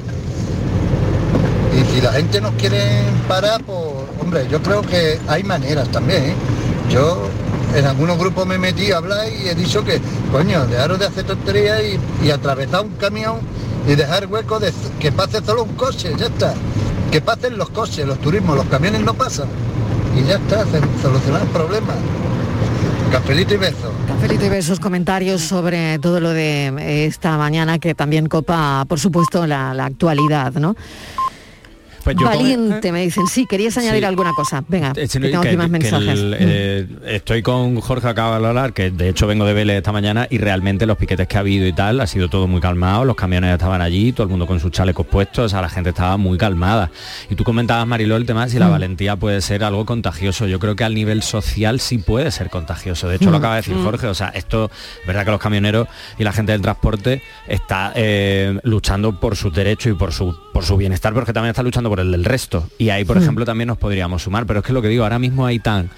Y 1.74 1.94
si 1.94 2.00
la 2.02 2.12
gente 2.12 2.40
nos 2.40 2.52
quiere 2.52 3.02
parar, 3.28 3.62
pues 3.64 3.78
hombre, 4.20 4.46
yo 4.50 4.62
creo 4.62 4.82
que 4.82 5.18
hay 5.28 5.42
maneras 5.42 5.88
también. 5.88 6.22
¿eh? 6.24 6.34
Yo 6.90 7.22
en 7.74 7.86
algunos 7.86 8.18
grupos 8.18 8.46
me 8.46 8.58
metí 8.58 8.92
a 8.92 8.98
hablar 8.98 9.26
y 9.28 9.48
he 9.48 9.54
dicho 9.54 9.82
que, 9.82 10.00
coño, 10.30 10.66
dejaros 10.66 10.98
de 10.98 11.06
hacer 11.06 11.24
tonterías 11.24 11.80
y, 11.82 12.26
y 12.26 12.30
atravesar 12.30 12.82
un 12.82 12.90
camión 12.96 13.36
y 13.88 13.94
dejar 13.94 14.26
hueco 14.26 14.60
de 14.60 14.72
que 15.00 15.10
pase 15.10 15.42
solo 15.44 15.62
un 15.64 15.74
coche, 15.74 16.12
ya 16.18 16.26
está. 16.26 16.52
Que 17.12 17.20
pasen 17.20 17.58
los 17.58 17.68
coches, 17.68 18.06
los 18.06 18.18
turismos, 18.22 18.56
los 18.56 18.64
camiones 18.64 19.02
no 19.02 19.12
pasan. 19.12 19.46
Y 20.18 20.26
ya 20.26 20.36
está, 20.36 20.64
se 20.64 20.80
solucionar 21.02 21.42
el 21.42 21.48
problema. 21.48 21.92
Cafelito 23.10 23.52
y 23.52 23.58
beso. 23.58 23.92
Cafelito 24.06 24.46
y 24.46 24.48
besos, 24.48 24.80
comentarios 24.80 25.42
sobre 25.42 25.98
todo 25.98 26.20
lo 26.20 26.30
de 26.30 27.04
esta 27.04 27.36
mañana 27.36 27.78
que 27.78 27.94
también 27.94 28.30
copa, 28.30 28.86
por 28.88 28.98
supuesto, 28.98 29.46
la, 29.46 29.74
la 29.74 29.84
actualidad, 29.84 30.54
¿no? 30.54 30.74
Pues 32.04 32.16
yo 32.18 32.24
Valiente, 32.26 32.90
me 32.92 33.02
dicen. 33.02 33.26
Sí, 33.26 33.46
querías 33.46 33.76
añadir 33.78 34.00
Sí. 34.00 34.04
alguna 34.04 34.32
cosa. 34.32 34.64
Venga, 34.68 34.92
Eh, 34.96 35.08
que 35.08 35.20
tengo 35.20 35.40
que- 35.42 35.48
aquí 35.48 35.56
más 35.56 35.70
mensajes. 35.70 36.08
el, 36.18 36.30
Mm. 36.30 36.34
eh, 36.40 36.86
estoy 37.06 37.42
con 37.42 37.80
Jorge 37.80 38.08
acaba 38.08 38.38
de 38.40 38.46
hablar, 38.46 38.72
que 38.72 38.90
de 38.90 39.08
hecho 39.08 39.26
vengo 39.26 39.44
de 39.44 39.52
Vélez 39.54 39.76
esta 39.78 39.92
mañana 39.92 40.26
y 40.30 40.38
realmente 40.38 40.86
los 40.86 40.96
piquetes 40.96 41.28
que 41.28 41.36
ha 41.36 41.40
habido 41.40 41.66
y 41.66 41.72
tal 41.72 42.00
ha 42.00 42.06
sido 42.06 42.28
todo 42.28 42.46
muy 42.46 42.60
calmado, 42.60 43.04
los 43.04 43.16
camiones 43.16 43.52
estaban 43.52 43.80
allí, 43.80 44.12
todo 44.12 44.24
el 44.24 44.30
mundo 44.30 44.46
con 44.46 44.58
sus 44.60 44.70
chalecos 44.72 45.06
puestos, 45.06 45.46
o 45.46 45.48
sea, 45.48 45.60
la 45.62 45.68
gente 45.68 45.90
estaba 45.90 46.16
muy 46.16 46.38
calmada. 46.38 46.90
Y 47.30 47.34
tú 47.36 47.44
comentabas, 47.44 47.86
Mariló, 47.86 48.16
el 48.16 48.26
tema 48.26 48.44
de 48.46 48.50
si 48.50 48.58
la 48.58 48.68
Mm. 48.68 48.72
valentía 48.72 49.16
puede 49.16 49.40
ser 49.40 49.62
algo 49.64 49.84
contagioso. 49.86 50.46
Yo 50.46 50.58
creo 50.58 50.74
que 50.76 50.84
al 50.84 50.94
nivel 50.94 51.22
social 51.22 51.78
sí 51.80 51.98
puede 51.98 52.30
ser 52.30 52.50
contagioso. 52.50 53.08
De 53.08 53.16
hecho, 53.16 53.26
lo 53.26 53.32
Mm. 53.32 53.40
acaba 53.40 53.54
de 53.54 53.60
decir 53.60 53.74
Mm. 53.76 53.84
Jorge, 53.84 54.06
o 54.08 54.14
sea, 54.14 54.28
esto, 54.28 54.70
es 55.00 55.06
verdad 55.06 55.24
que 55.24 55.30
los 55.30 55.40
camioneros 55.40 55.86
y 56.18 56.24
la 56.24 56.32
gente 56.32 56.52
del 56.52 56.62
transporte 56.62 57.22
está 57.46 57.92
eh, 57.94 58.58
luchando 58.64 59.18
por 59.20 59.36
sus 59.36 59.52
derechos 59.54 59.92
y 59.92 59.94
por 59.94 60.12
su, 60.12 60.34
por 60.52 60.64
su 60.64 60.76
bienestar, 60.76 61.12
pero 61.14 61.24
que 61.26 61.32
también 61.32 61.50
está 61.50 61.62
luchando 61.62 61.90
por 61.92 62.00
el 62.00 62.10
del 62.10 62.24
resto. 62.24 62.66
Y 62.78 62.88
ahí, 62.88 63.04
por 63.04 63.18
Mm. 63.18 63.22
ejemplo, 63.22 63.44
también 63.44 63.68
nos 63.68 63.76
podríamos 63.76 64.22
sumar. 64.22 64.46
Pero 64.46 64.60
es 64.60 64.64
que 64.64 64.72
lo 64.72 64.80
que 64.80 64.88
digo, 64.88 65.02
ahora 65.04 65.18
mismo 65.18 65.44
hay 65.44 65.58
tan 65.58 65.90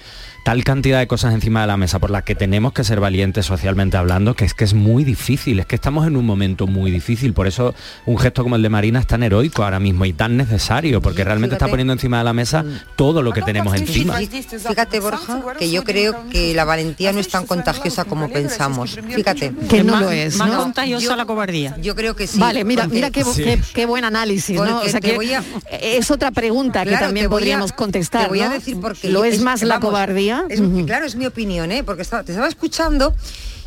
tal 0.45 0.63
cantidad 0.63 0.99
de 0.99 1.07
cosas 1.07 1.33
encima 1.33 1.61
de 1.61 1.67
la 1.67 1.75
mesa 1.75 1.97
por 1.97 2.11
las 2.11 2.21
que 2.21 2.35
tenemos 2.35 2.71
que 2.71 2.83
ser 2.83 2.99
valientes 2.99 3.47
socialmente 3.47 3.97
hablando, 3.97 4.35
que 4.35 4.45
es 4.45 4.53
que 4.53 4.63
es 4.63 4.75
muy 4.75 5.03
difícil, 5.03 5.59
es 5.59 5.65
que 5.65 5.73
estamos 5.73 6.05
en 6.05 6.15
un 6.15 6.23
momento 6.23 6.67
muy 6.67 6.91
difícil, 6.91 7.33
por 7.33 7.47
eso 7.47 7.73
un 8.05 8.19
gesto 8.19 8.43
como 8.43 8.55
el 8.55 8.61
de 8.61 8.69
Marina 8.69 8.99
es 8.99 9.07
tan 9.07 9.23
heroico 9.23 9.63
ahora 9.63 9.79
mismo 9.79 10.05
y 10.05 10.13
tan 10.13 10.37
necesario, 10.37 11.01
porque 11.01 11.23
realmente 11.23 11.55
está 11.55 11.67
poniendo 11.67 11.93
encima 11.93 12.19
de 12.19 12.25
la 12.25 12.33
mesa 12.33 12.63
todo 12.95 13.23
lo 13.23 13.33
que 13.33 13.41
tenemos 13.41 13.75
encima. 13.75 14.13
Fíjate, 14.19 14.99
Borja, 14.99 15.41
que 15.57 15.71
yo 15.71 15.83
creo 15.83 16.15
que 16.29 16.53
la 16.53 16.63
valentía 16.63 17.11
no 17.11 17.19
es 17.21 17.29
tan 17.29 17.47
contagiosa 17.47 18.05
como 18.05 18.29
pensamos. 18.29 18.99
Fíjate. 19.15 19.51
Que 19.67 19.83
no 19.83 19.99
lo 19.99 20.11
es, 20.11 20.35
Más 20.37 20.49
¿no? 20.51 20.59
contagiosa 20.61 21.15
la 21.15 21.25
cobardía. 21.25 21.75
Yo 21.81 21.95
creo 21.95 22.15
que 22.15 22.27
sí. 22.27 22.37
Vale, 22.37 22.63
mira, 22.63 22.83
porque- 22.83 22.95
mira 22.95 23.09
qué, 23.09 23.23
qué- 23.35 23.59
qué 23.73 23.85
buen 23.87 24.05
análisis, 24.05 24.55
¿no? 24.61 24.73
Porque 24.73 24.87
O 24.87 24.91
sea 24.91 24.99
te 24.99 25.09
que 25.09 25.15
voy 25.15 25.33
a- 25.33 25.43
es 25.81 26.11
otra 26.11 26.29
pregunta 26.29 26.83
que 26.85 26.91
también 26.91 27.23
te 27.23 27.27
voy 27.29 27.37
a- 27.37 27.39
podríamos 27.39 27.71
contestar. 27.71 28.23
Te 28.25 28.29
voy 28.29 28.41
a 28.41 28.49
decir 28.49 28.77
porque 28.79 29.09
¿Lo 29.09 29.25
es, 29.25 29.41
más 29.41 29.63
la 29.63 29.75
vamos, 29.79 29.89
cobardía? 29.89 30.34
Es- 30.49 30.59
Claro, 30.85 31.05
es 31.05 31.15
mi 31.15 31.25
opinión, 31.25 31.71
¿eh? 31.71 31.83
porque 31.83 32.01
estaba, 32.01 32.23
te 32.23 32.31
estaba 32.31 32.47
escuchando 32.47 33.13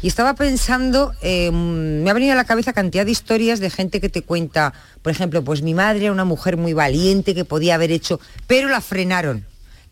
y 0.02 0.08
estaba 0.08 0.34
pensando, 0.34 1.12
eh, 1.22 1.50
me 1.50 2.08
ha 2.08 2.12
venido 2.14 2.32
a 2.32 2.36
la 2.36 2.44
cabeza 2.44 2.72
cantidad 2.72 3.04
de 3.04 3.10
historias 3.10 3.58
de 3.60 3.70
gente 3.70 4.00
que 4.00 4.08
te 4.08 4.22
cuenta, 4.22 4.72
por 5.02 5.10
ejemplo, 5.10 5.42
pues 5.42 5.62
mi 5.62 5.74
madre 5.74 6.04
era 6.04 6.12
una 6.12 6.24
mujer 6.24 6.56
muy 6.56 6.72
valiente 6.72 7.34
que 7.34 7.44
podía 7.44 7.74
haber 7.74 7.90
hecho, 7.90 8.20
pero 8.46 8.68
la 8.68 8.80
frenaron. 8.80 9.44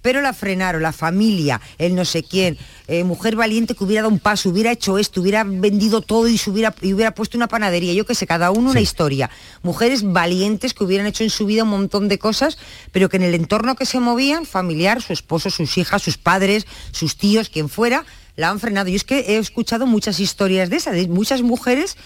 Pero 0.07 0.21
la 0.21 0.33
frenaron, 0.33 0.83
la 0.83 0.92
familia, 0.92 1.61
el 1.79 1.97
no 1.97 2.05
sé 2.05 2.23
quién, 2.23 2.57
eh, 2.87 3.03
mujer 3.03 3.35
valiente 3.35 3.75
que 3.75 3.83
hubiera 3.83 4.03
dado 4.03 4.14
un 4.14 4.21
paso, 4.21 4.51
hubiera 4.51 4.71
hecho 4.71 4.99
esto, 4.99 5.21
hubiera 5.21 5.42
vendido 5.42 6.01
todo 6.01 6.29
y, 6.29 6.38
se 6.38 6.49
hubiera, 6.49 6.73
y 6.81 6.92
hubiera 6.92 7.12
puesto 7.12 7.37
una 7.37 7.49
panadería, 7.49 7.92
yo 7.92 8.07
qué 8.07 8.14
sé, 8.14 8.25
cada 8.25 8.53
uno 8.53 8.71
una 8.71 8.81
historia. 8.81 9.31
Mujeres 9.64 10.05
valientes 10.05 10.75
que 10.75 10.85
hubieran 10.85 11.09
hecho 11.09 11.25
en 11.25 11.31
su 11.31 11.45
vida 11.45 11.64
un 11.64 11.71
montón 11.71 12.07
de 12.07 12.21
cosas, 12.21 12.57
pero 12.92 13.09
que 13.09 13.16
en 13.16 13.25
el 13.25 13.35
entorno 13.35 13.75
que 13.75 13.85
se 13.85 13.99
movían, 13.99 14.47
familiar, 14.47 15.03
su 15.03 15.12
esposo, 15.12 15.51
sus 15.51 15.77
hijas, 15.77 16.03
sus 16.03 16.19
padres, 16.19 16.69
sus 16.92 17.16
tíos, 17.16 17.49
quien 17.49 17.69
fuera, 17.69 18.05
la 18.37 18.51
han 18.51 18.61
frenado. 18.61 18.88
Yo 18.88 18.95
es 18.95 19.03
que 19.03 19.19
he 19.19 19.38
escuchado 19.38 19.87
muchas 19.87 20.21
historias 20.21 20.71
de 20.71 20.77
esas, 20.77 20.95
de 20.95 21.09
muchas 21.09 21.42
mujeres 21.42 21.97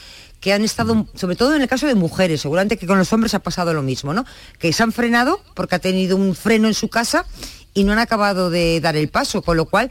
que 0.40 0.54
han 0.54 0.64
estado, 0.64 1.06
sobre 1.14 1.36
todo 1.36 1.54
en 1.54 1.60
el 1.62 1.68
caso 1.68 1.86
de 1.86 1.94
mujeres, 1.94 2.40
seguramente 2.40 2.78
que 2.78 2.86
con 2.86 2.98
los 2.98 3.12
hombres 3.12 3.34
ha 3.34 3.40
pasado 3.40 3.74
lo 3.74 3.82
mismo, 3.82 4.14
¿no? 4.14 4.24
Que 4.58 4.72
se 4.72 4.82
han 4.82 4.92
frenado 4.92 5.40
porque 5.54 5.74
ha 5.74 5.78
tenido 5.78 6.16
un 6.16 6.34
freno 6.34 6.66
en 6.66 6.74
su 6.74 6.88
casa 6.88 7.26
y 7.74 7.84
no 7.84 7.92
han 7.92 7.98
acabado 7.98 8.50
de 8.50 8.80
dar 8.80 8.96
el 8.96 9.08
paso, 9.08 9.42
con 9.42 9.56
lo 9.56 9.66
cual 9.66 9.90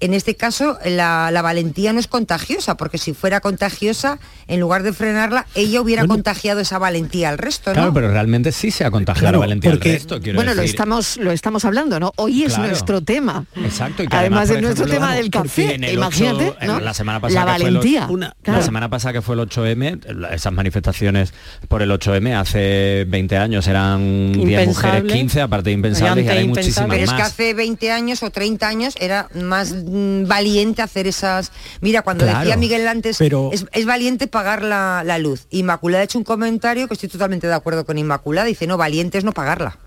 en 0.00 0.14
este 0.14 0.34
caso 0.34 0.78
la, 0.84 1.30
la 1.30 1.42
valentía 1.42 1.92
no 1.92 2.00
es 2.00 2.06
contagiosa, 2.06 2.76
porque 2.76 2.98
si 2.98 3.12
fuera 3.14 3.40
contagiosa, 3.40 4.18
en 4.46 4.60
lugar 4.60 4.82
de 4.82 4.92
frenarla, 4.92 5.46
ella 5.54 5.80
hubiera 5.80 6.06
contagiado 6.06 6.60
esa 6.60 6.78
valentía 6.78 7.28
al 7.28 7.38
resto, 7.38 7.70
¿no? 7.70 7.74
Claro, 7.74 7.92
pero 7.92 8.10
realmente 8.10 8.52
sí 8.52 8.70
se 8.70 8.84
ha 8.84 8.90
contagiado 8.90 9.24
Claro, 9.26 9.38
la 9.40 9.46
valentía 9.46 9.70
porque- 9.72 9.92
resto, 9.92 10.20
quiero 10.20 10.36
Bueno, 10.36 10.54
lo 10.54 10.62
estamos, 10.62 11.16
lo 11.18 11.32
estamos 11.32 11.64
hablando, 11.64 11.98
¿no? 12.00 12.12
Hoy 12.16 12.44
es 12.44 12.54
Claro. 12.54 12.68
nuestro 12.68 13.00
tema. 13.02 13.44
Exacto, 13.56 14.02
y 14.02 14.08
que 14.08 14.16
además, 14.16 14.42
además, 14.42 14.48
de 14.48 14.62
nuestro 14.62 14.84
ejemplo, 14.86 15.06
tema 15.08 15.16
del 15.16 15.30
café, 15.30 15.74
en 15.74 15.84
el 15.84 15.94
imagínate, 15.94 16.44
8, 16.50 16.56
en 16.60 16.66
¿no? 16.68 16.80
la 16.80 16.94
semana 16.94 17.20
pasada 17.20 17.44
la 17.44 17.52
que 17.54 17.60
fue 17.60 17.68
el 17.68 17.74
valentía. 17.76 18.06
claro. 18.42 18.58
La 18.60 18.64
semana 18.64 18.88
pasada 18.88 19.12
que 19.14 19.22
fue 19.22 19.34
el 19.34 19.40
8M, 19.40 19.98
la- 20.14 20.28
esas 20.34 20.52
manifestaciones 20.52 21.32
por 21.68 21.82
el 21.82 21.90
8M 21.90 22.34
hace 22.34 23.04
20 23.08 23.36
años 23.36 23.66
eran 23.66 24.32
10 24.32 24.66
mujeres, 24.66 24.68
Impensable. 25.00 25.12
15, 25.12 25.40
aparte 25.40 25.70
de 25.70 25.74
impensables, 25.74 26.24
y 26.24 26.28
ahora 26.28 26.40
hay 26.40 26.48
muchísimas 26.48 26.88
Pero 26.90 27.04
es 27.04 27.12
que 27.12 27.22
hace 27.22 27.54
20 27.54 27.90
años 27.92 28.22
o 28.22 28.30
30 28.30 28.68
años 28.68 28.94
era 29.00 29.28
más 29.34 29.87
valiente 29.90 30.82
hacer 30.82 31.06
esas... 31.06 31.52
Mira, 31.80 32.02
cuando 32.02 32.24
Claro, 32.24 32.40
decía 32.40 32.56
Miguel 32.56 32.86
antes, 32.88 33.16
pero- 33.18 33.50
es, 33.52 33.66
es 33.72 33.86
valiente 33.86 34.26
pagar 34.26 34.62
la, 34.62 35.02
la 35.04 35.18
luz. 35.18 35.46
Inmaculada 35.50 36.02
ha 36.02 36.04
hecho 36.04 36.18
un 36.18 36.24
comentario 36.24 36.88
que 36.88 36.94
estoy 36.94 37.08
totalmente 37.08 37.46
de 37.46 37.54
acuerdo 37.54 37.84
con 37.84 37.98
Inmaculada. 37.98 38.46
Dice, 38.46 38.66
no, 38.66 38.76
valiente 38.76 39.18
es 39.18 39.24
no 39.24 39.32
pagarla. 39.32 39.78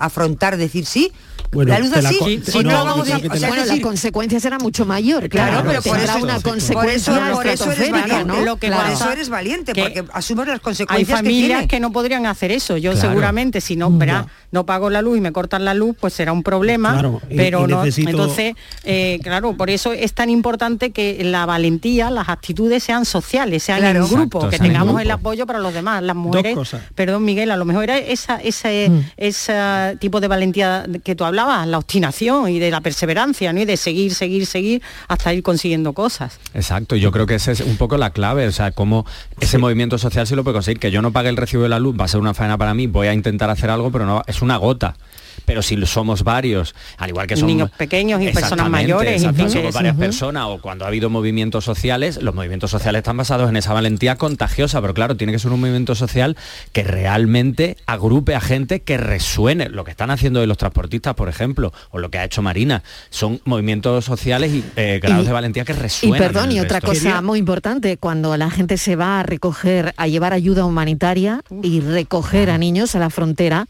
Afrontar, 0.00 0.56
decir 0.56 0.86
sí. 0.86 1.12
Bueno, 1.50 1.72
la 1.72 1.78
luz 1.80 1.92
así, 1.92 2.14
si 2.44 2.52
sí, 2.52 2.58
no, 2.62 2.70
no, 2.70 2.84
vamos 2.84 3.10
a- 3.10 3.16
o 3.16 3.20
te 3.20 3.28
sea, 3.30 3.40
la- 3.40 3.48
bueno, 3.48 3.62
es 3.62 3.68
la 3.68 3.72
decir, 3.72 3.82
consecuencia 3.82 4.38
será 4.38 4.58
mucho 4.58 4.84
mayor, 4.84 5.28
claro, 5.30 5.62
Claro, 5.62 5.68
pero 5.70 5.82
por 5.82 5.98
eso, 5.98 6.18
una 6.18 6.18
por 6.18 6.30
eso, 6.30 6.50
consecuencia 6.50 7.32
por 7.32 7.46
eso 7.48 7.72
eres 7.72 7.90
valiente, 7.90 8.24
¿no? 8.26 8.44
lo 8.44 8.56
que 8.58 8.66
Claro. 8.68 8.82
por 8.84 8.92
eso 8.92 9.10
eres 9.10 9.28
valiente, 9.30 9.72
Que 9.72 9.80
porque 9.82 10.04
asumes 10.12 10.46
las 10.46 10.56
Hay 10.56 10.60
consecuencias 10.60 11.08
que 11.08 11.16
familias 11.26 11.66
que, 11.66 11.80
no 11.80 11.90
podrían 11.90 12.26
hacer 12.26 12.52
eso. 12.52 12.76
Yo 12.76 12.92
Claro. 12.92 13.08
seguramente, 13.08 13.60
si 13.62 13.74
no, 13.76 13.90
verá, 13.90 14.26
no 14.50 14.64
pago 14.66 14.90
la 14.90 15.02
luz 15.02 15.18
y 15.18 15.20
me 15.20 15.32
cortan 15.32 15.64
la 15.64 15.74
luz, 15.74 15.96
pues 16.00 16.14
será 16.14 16.32
un 16.32 16.42
problema. 16.42 16.92
Claro, 16.92 17.20
pero 17.34 17.64
y 17.66 17.70
no. 17.70 17.84
necesito- 17.84 18.10
Entonces, 18.10 18.54
eh, 18.84 19.18
claro, 19.22 19.54
por 19.56 19.70
eso 19.70 19.92
es 19.92 20.12
tan 20.14 20.30
importante 20.30 20.90
que 20.90 21.22
la 21.24 21.44
valentía, 21.46 22.10
las 22.10 22.28
actitudes 22.28 22.82
sean 22.82 23.04
sociales, 23.04 23.62
sean 23.62 23.80
Claro. 23.80 24.04
en 24.04 24.10
grupo, 24.10 24.38
Exacto, 24.38 24.50
que 24.50 24.58
tengamos 24.58 24.88
grupo. 24.94 25.00
el 25.00 25.10
apoyo 25.10 25.46
para 25.46 25.58
los 25.58 25.74
demás. 25.74 26.02
Las 26.02 26.16
mujeres, 26.16 26.54
cosas. 26.54 26.82
perdón 26.94 27.24
Miguel, 27.24 27.50
a 27.50 27.56
lo 27.56 27.64
mejor 27.64 27.84
era 27.84 27.98
esa, 27.98 28.36
ese, 28.36 28.88
Mm. 28.90 29.00
ese 29.16 29.96
tipo 30.00 30.20
de 30.20 30.28
valentía 30.28 30.86
que 31.04 31.14
tú 31.14 31.24
hablabas, 31.24 31.66
la 31.66 31.78
obstinación 31.78 32.48
y 32.50 32.58
de 32.58 32.70
la 32.70 32.80
perseverancia, 32.80 33.52
¿no? 33.52 33.60
Y 33.60 33.64
de 33.64 33.76
seguir, 33.76 34.14
seguir, 34.14 34.46
seguir 34.46 34.82
hasta 35.08 35.32
ir 35.34 35.42
consiguiendo 35.42 35.92
cosas. 35.92 36.38
Exacto, 36.54 36.96
yo 36.96 37.12
creo 37.12 37.26
que 37.26 37.34
esa 37.34 37.52
es 37.52 37.60
un 37.60 37.76
poco 37.76 37.96
la 37.96 38.10
clave, 38.10 38.46
o 38.46 38.52
sea, 38.52 38.70
cómo 38.72 39.04
ese 39.40 39.58
movimiento 39.58 39.98
social 39.98 40.26
sí 40.26 40.34
lo 40.34 40.44
puede 40.44 40.54
conseguir, 40.54 40.78
que 40.80 40.90
yo 40.90 41.02
no 41.02 41.12
pague 41.12 41.28
el 41.28 41.36
recibo 41.36 41.62
de 41.62 41.68
la 41.68 41.78
luz, 41.78 41.96
va 41.98 42.04
a 42.04 42.08
ser 42.08 42.20
una 42.20 42.34
faena 42.34 42.56
para 42.58 42.74
mí, 42.74 42.86
voy 42.86 43.08
a 43.08 43.12
intentar 43.14 43.50
hacer 43.50 43.70
algo, 43.70 43.90
pero 43.90 44.06
no, 44.06 44.22
es 44.26 44.37
una 44.42 44.56
gota. 44.56 44.96
Pero 45.44 45.62
si 45.62 45.80
somos 45.86 46.24
varios, 46.24 46.74
al 46.98 47.08
igual 47.08 47.26
que 47.26 47.34
son 47.36 47.46
Niños 47.46 47.70
pequeños 47.70 48.20
y 48.20 48.28
personas 48.32 48.68
mayores, 48.68 49.22
exacto, 49.22 49.48
somos 49.48 49.72
varias 49.72 49.96
personas 49.96 50.44
o 50.48 50.60
cuando 50.60 50.84
ha 50.84 50.88
habido 50.88 51.08
movimientos 51.08 51.64
sociales, 51.64 52.20
los 52.22 52.34
movimientos 52.34 52.70
sociales 52.70 52.98
están 52.98 53.16
basados 53.16 53.48
en 53.48 53.56
esa 53.56 53.72
valentía 53.72 54.16
contagiosa, 54.16 54.80
pero 54.82 54.92
claro, 54.92 55.16
tiene 55.16 55.32
que 55.32 55.38
ser 55.38 55.50
un 55.52 55.60
movimiento 55.60 55.94
social 55.94 56.36
que 56.72 56.82
realmente 56.82 57.78
agrupe 57.86 58.34
a 58.34 58.40
gente 58.42 58.80
que 58.80 58.98
resuene. 58.98 59.70
Lo 59.70 59.84
que 59.84 59.90
están 59.92 60.10
haciendo 60.10 60.40
de 60.40 60.46
los 60.48 60.58
transportistas, 60.58 61.14
por 61.14 61.30
ejemplo, 61.30 61.72
o 61.92 61.98
lo 61.98 62.10
que 62.10 62.18
ha 62.18 62.24
hecho 62.24 62.42
Marina, 62.42 62.82
son 63.08 63.40
movimientos 63.46 64.04
sociales 64.04 64.52
y 64.52 64.64
eh, 64.76 64.98
grados 65.02 65.24
Y- 65.24 65.26
de 65.28 65.32
valentía 65.32 65.64
que 65.64 65.72
Y 65.72 65.76
resuenan. 65.76 66.18
perdón, 66.18 66.50
en 66.50 66.56
y 66.56 66.60
otra 66.60 66.80
resto. 66.80 66.88
cosa 66.94 67.22
muy 67.22 67.38
importante, 67.38 67.96
cuando 67.96 68.36
la 68.36 68.50
gente 68.50 68.76
se 68.76 68.96
va 68.96 69.20
a 69.20 69.22
recoger, 69.22 69.94
a 69.96 70.08
llevar 70.08 70.34
ayuda 70.34 70.66
humanitaria 70.66 71.42
y 71.62 71.80
recoger 71.80 72.50
a 72.50 72.58
niños 72.58 72.94
a 72.94 72.98
la 72.98 73.08
frontera, 73.08 73.66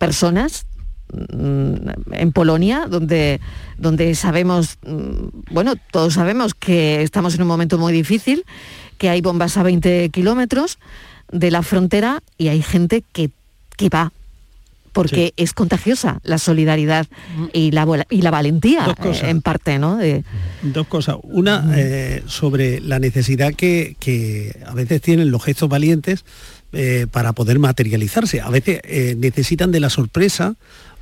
personas 0.00 0.64
mm, 1.12 1.74
en 2.12 2.32
Polonia, 2.32 2.86
donde, 2.88 3.38
donde 3.76 4.14
sabemos, 4.14 4.78
mm, 4.82 5.52
bueno, 5.52 5.74
todos 5.92 6.14
sabemos 6.14 6.54
que 6.54 7.02
estamos 7.02 7.34
en 7.34 7.42
un 7.42 7.48
momento 7.48 7.76
muy 7.78 7.92
difícil, 7.92 8.44
que 8.96 9.10
hay 9.10 9.20
bombas 9.20 9.58
a 9.58 9.62
20 9.62 10.08
kilómetros 10.08 10.78
de 11.30 11.50
la 11.50 11.62
frontera 11.62 12.22
y 12.38 12.48
hay 12.48 12.62
gente 12.62 13.04
que, 13.12 13.30
que 13.76 13.90
va 13.90 14.10
porque 14.92 15.34
es 15.36 15.52
contagiosa 15.52 16.18
la 16.24 16.38
solidaridad 16.38 17.06
y 17.52 17.70
la, 17.70 17.86
y 18.10 18.22
la 18.22 18.30
valentía 18.32 18.92
eh, 19.04 19.20
en 19.22 19.40
parte, 19.40 19.78
¿no? 19.78 19.96
De, 19.96 20.24
Dos 20.62 20.88
cosas. 20.88 21.16
Una, 21.22 21.64
eh, 21.76 22.24
sobre 22.26 22.80
la 22.80 22.98
necesidad 22.98 23.54
que, 23.54 23.96
que 24.00 24.58
a 24.66 24.74
veces 24.74 25.00
tienen 25.00 25.30
los 25.30 25.44
gestos 25.44 25.68
valientes 25.68 26.24
eh, 26.72 27.06
para 27.10 27.32
poder 27.32 27.58
materializarse. 27.58 28.40
A 28.40 28.50
veces 28.50 28.80
eh, 28.84 29.14
necesitan 29.18 29.72
de 29.72 29.80
la 29.80 29.90
sorpresa 29.90 30.54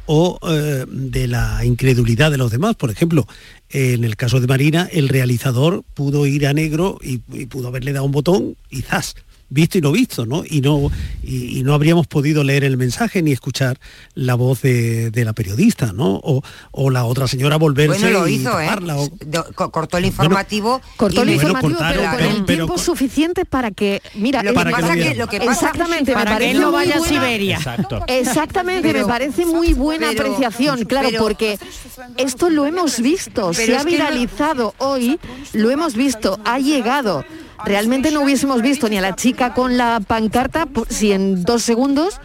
o 0.07 0.39
eh, 0.49 0.87
de 0.89 1.29
la 1.29 1.65
incredulidad 1.65 2.31
de 2.31 2.39
los 2.39 2.51
demás. 2.51 2.75
Por 2.77 2.91
ejemplo, 2.91 3.27
en 3.71 4.05
el 4.05 4.17
caso 4.17 4.41
de 4.41 4.47
Marina, 4.47 4.89
el 4.91 5.09
realizador 5.09 5.85
pudo 5.95 6.27
ir 6.27 6.47
a 6.47 6.55
negro 6.55 6.99
y, 7.03 7.21
y 7.33 7.47
pudo 7.47 7.69
haberle 7.69 7.93
dado 7.93 8.07
un 8.07 8.13
botón 8.13 8.57
y 8.71 8.83
¡zas! 8.83 9.15
Visto 9.51 9.79
y 9.79 9.81
no 9.81 9.93
visto, 9.93 10.27
¿no? 10.27 10.43
Y 10.49 10.61
no, 10.61 10.91
y, 11.23 11.59
y 11.59 11.63
no 11.63 11.73
habríamos 11.75 12.07
podido 12.07 12.45
leer 12.45 12.65
el 12.65 12.77
mensaje 12.77 13.23
ni 13.23 13.33
escuchar 13.33 13.79
la 14.15 14.35
voz 14.35 14.63
de, 14.63 15.11
de 15.11 15.25
la 15.25 15.33
periodista, 15.33 15.93
¿no? 15.93 16.21
O, 16.23 16.43
o 16.73 16.91
la 16.91 17.05
otra 17.05 17.27
señora 17.27 17.57
volverse 17.57 18.01
Bueno, 18.03 18.21
lo 18.21 18.29
y 18.29 18.35
hizo, 18.35 18.61
¿eh? 18.61 18.69
o- 18.95 19.71
cortó 19.71 19.97
el 19.99 20.05
informativo. 20.07 20.81
Cortó 20.97 21.23
el 21.23 21.31
informativo, 21.31 21.73
cortaron, 21.79 21.97
pero 21.97 22.11
con 22.11 22.17
pero- 22.19 22.31
el 22.31 22.45
pero 22.45 22.57
tiempo 22.67 22.79
suficiente 22.79 23.45
para 23.45 23.71
que, 23.71 24.03
mira, 24.15 24.43
Lo 24.43 24.51
que 24.51 24.55
Para 24.55 24.71
pasa 24.71 24.87
lo 24.89 24.93
que- 24.93 24.99
vieran. 25.01 25.19
lo 25.19 25.27
que 25.29 25.39
pasa- 25.39 25.53
exactamente, 25.53 26.13
para 26.13 26.33
me 26.33 26.39
que 26.39 26.51
él 26.51 26.61
no 26.61 26.67
muy 26.67 26.75
vaya 26.75 26.95
a 26.97 26.99
buena- 26.99 27.09
Siberia. 27.15 27.57
Exacto. 27.57 28.01
Exactamente, 28.07 28.89
Pero- 28.93 29.07
me 29.07 29.13
parece 29.13 29.47
muy 29.47 29.73
buena 29.75 30.09
pero- 30.11 30.23
apreciación, 30.27 30.85
claro, 30.85 31.09
porque 31.19 31.59
esto 32.17 32.51
lo 32.51 32.67
hemos 32.67 33.01
visto, 33.01 33.53
se 33.55 33.77
ha 33.77 33.83
viralizado 33.85 34.75
hoy, 34.79 35.19
lo 35.53 35.71
hemos 35.71 35.95
visto, 35.95 36.39
ha 36.45 36.59
llegado. 36.59 37.25
Realmente 37.65 38.11
no 38.11 38.23
hubiésemos 38.23 38.63
visto 38.63 38.89
ni 38.89 38.99
a 38.99 39.01
la 39.01 39.15
chica 39.15 39.55
con 39.55 39.77
la 39.77 40.01
pancarta 40.01 40.67
si 40.89 41.13
en 41.13 41.43
dos 41.43 41.63
segundos 41.63 42.21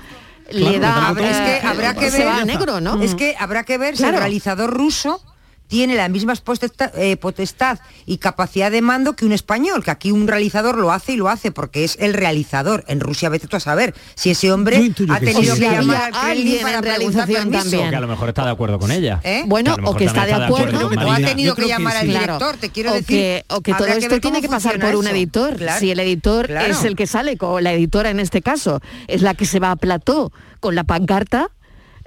le 0.51 0.79
da 0.79 1.13
es 1.19 1.37
que 1.37 1.57
eh, 1.57 1.61
habrá 1.63 1.93
que 1.93 2.11
se 2.11 2.25
va 2.25 2.37
a 2.37 2.45
negro, 2.45 2.79
¿no? 2.81 3.01
Es 3.01 3.15
que 3.15 3.35
habrá 3.39 3.63
que 3.63 3.77
ver 3.77 3.95
si 3.95 4.03
Claro. 4.03 4.17
el 4.17 4.21
realizador 4.23 4.71
ruso 4.71 5.21
tiene 5.67 5.95
la 5.95 6.07
misma 6.09 6.35
potestad, 6.35 6.91
eh, 6.97 7.17
potestad 7.17 7.79
y 8.05 8.17
capacidad 8.17 8.69
de 8.69 8.81
mando 8.81 9.13
que 9.13 9.25
un 9.25 9.31
español, 9.31 9.83
que 9.83 9.91
aquí 9.91 10.11
un 10.11 10.27
realizador 10.27 10.77
lo 10.77 10.91
hace 10.91 11.13
y 11.13 11.15
lo 11.15 11.29
hace 11.29 11.51
porque 11.51 11.83
es 11.83 11.97
el 11.99 12.13
realizador. 12.13 12.83
En 12.87 12.99
Rusia 12.99 13.29
vete 13.29 13.47
tú 13.47 13.55
a 13.57 13.59
saber 13.59 13.95
si 14.15 14.29
ese 14.31 14.51
hombre 14.51 14.77
ha 15.09 15.19
que 15.19 15.25
tenido 15.25 15.55
sí. 15.55 15.61
que 15.61 15.71
llamar 15.71 16.11
Kremlin 16.11 16.31
alguien 16.31 16.61
para 16.61 16.77
en 16.77 16.81
preguntar 16.83 16.83
realización 17.27 17.49
permiso. 17.49 17.61
también. 17.71 17.89
que 17.89 17.95
a 17.95 18.01
lo 18.01 18.07
mejor 18.07 18.29
está 18.29 18.45
de 18.45 18.51
acuerdo 18.51 18.79
con 18.79 18.91
ella. 18.91 19.19
¿Eh? 19.23 19.43
Bueno, 19.47 19.75
Que 19.75 19.81
a 19.81 19.89
o 19.89 19.95
que 19.95 20.05
está 20.05 20.25
de 20.25 20.31
también 20.31 20.51
está 20.51 20.65
de 20.69 20.75
acuerdo, 20.75 21.07
o 21.07 21.11
ha 21.11 21.17
tenido 21.17 21.55
que 21.55 21.67
llamar 21.67 21.97
al 21.97 22.07
director, 22.07 22.57
te 22.57 22.69
quiero 22.69 22.91
o 22.91 22.93
decir. 22.93 23.07
que, 23.07 23.45
o 23.49 23.61
que 23.61 23.73
todo 23.73 23.87
esto 23.87 24.19
tiene 24.19 24.41
que 24.41 24.49
pasar 24.49 24.79
por 24.79 24.95
un 24.95 25.07
editor. 25.07 25.55
Claro. 25.55 25.79
Si 25.79 25.89
el 25.91 25.99
editor 25.99 26.47
Claro. 26.47 26.71
es 26.71 26.83
el 26.83 26.95
que 26.95 27.07
sale, 27.07 27.37
o 27.39 27.59
la 27.59 27.73
editora 27.73 28.09
en 28.09 28.19
este 28.19 28.41
caso, 28.41 28.79
es 29.07 29.21
la 29.21 29.33
que 29.33 29.45
se 29.45 29.59
va 29.59 29.71
a 29.71 29.75
plató 29.75 30.31
con 30.59 30.75
la 30.75 30.83
pancarta, 30.83 31.49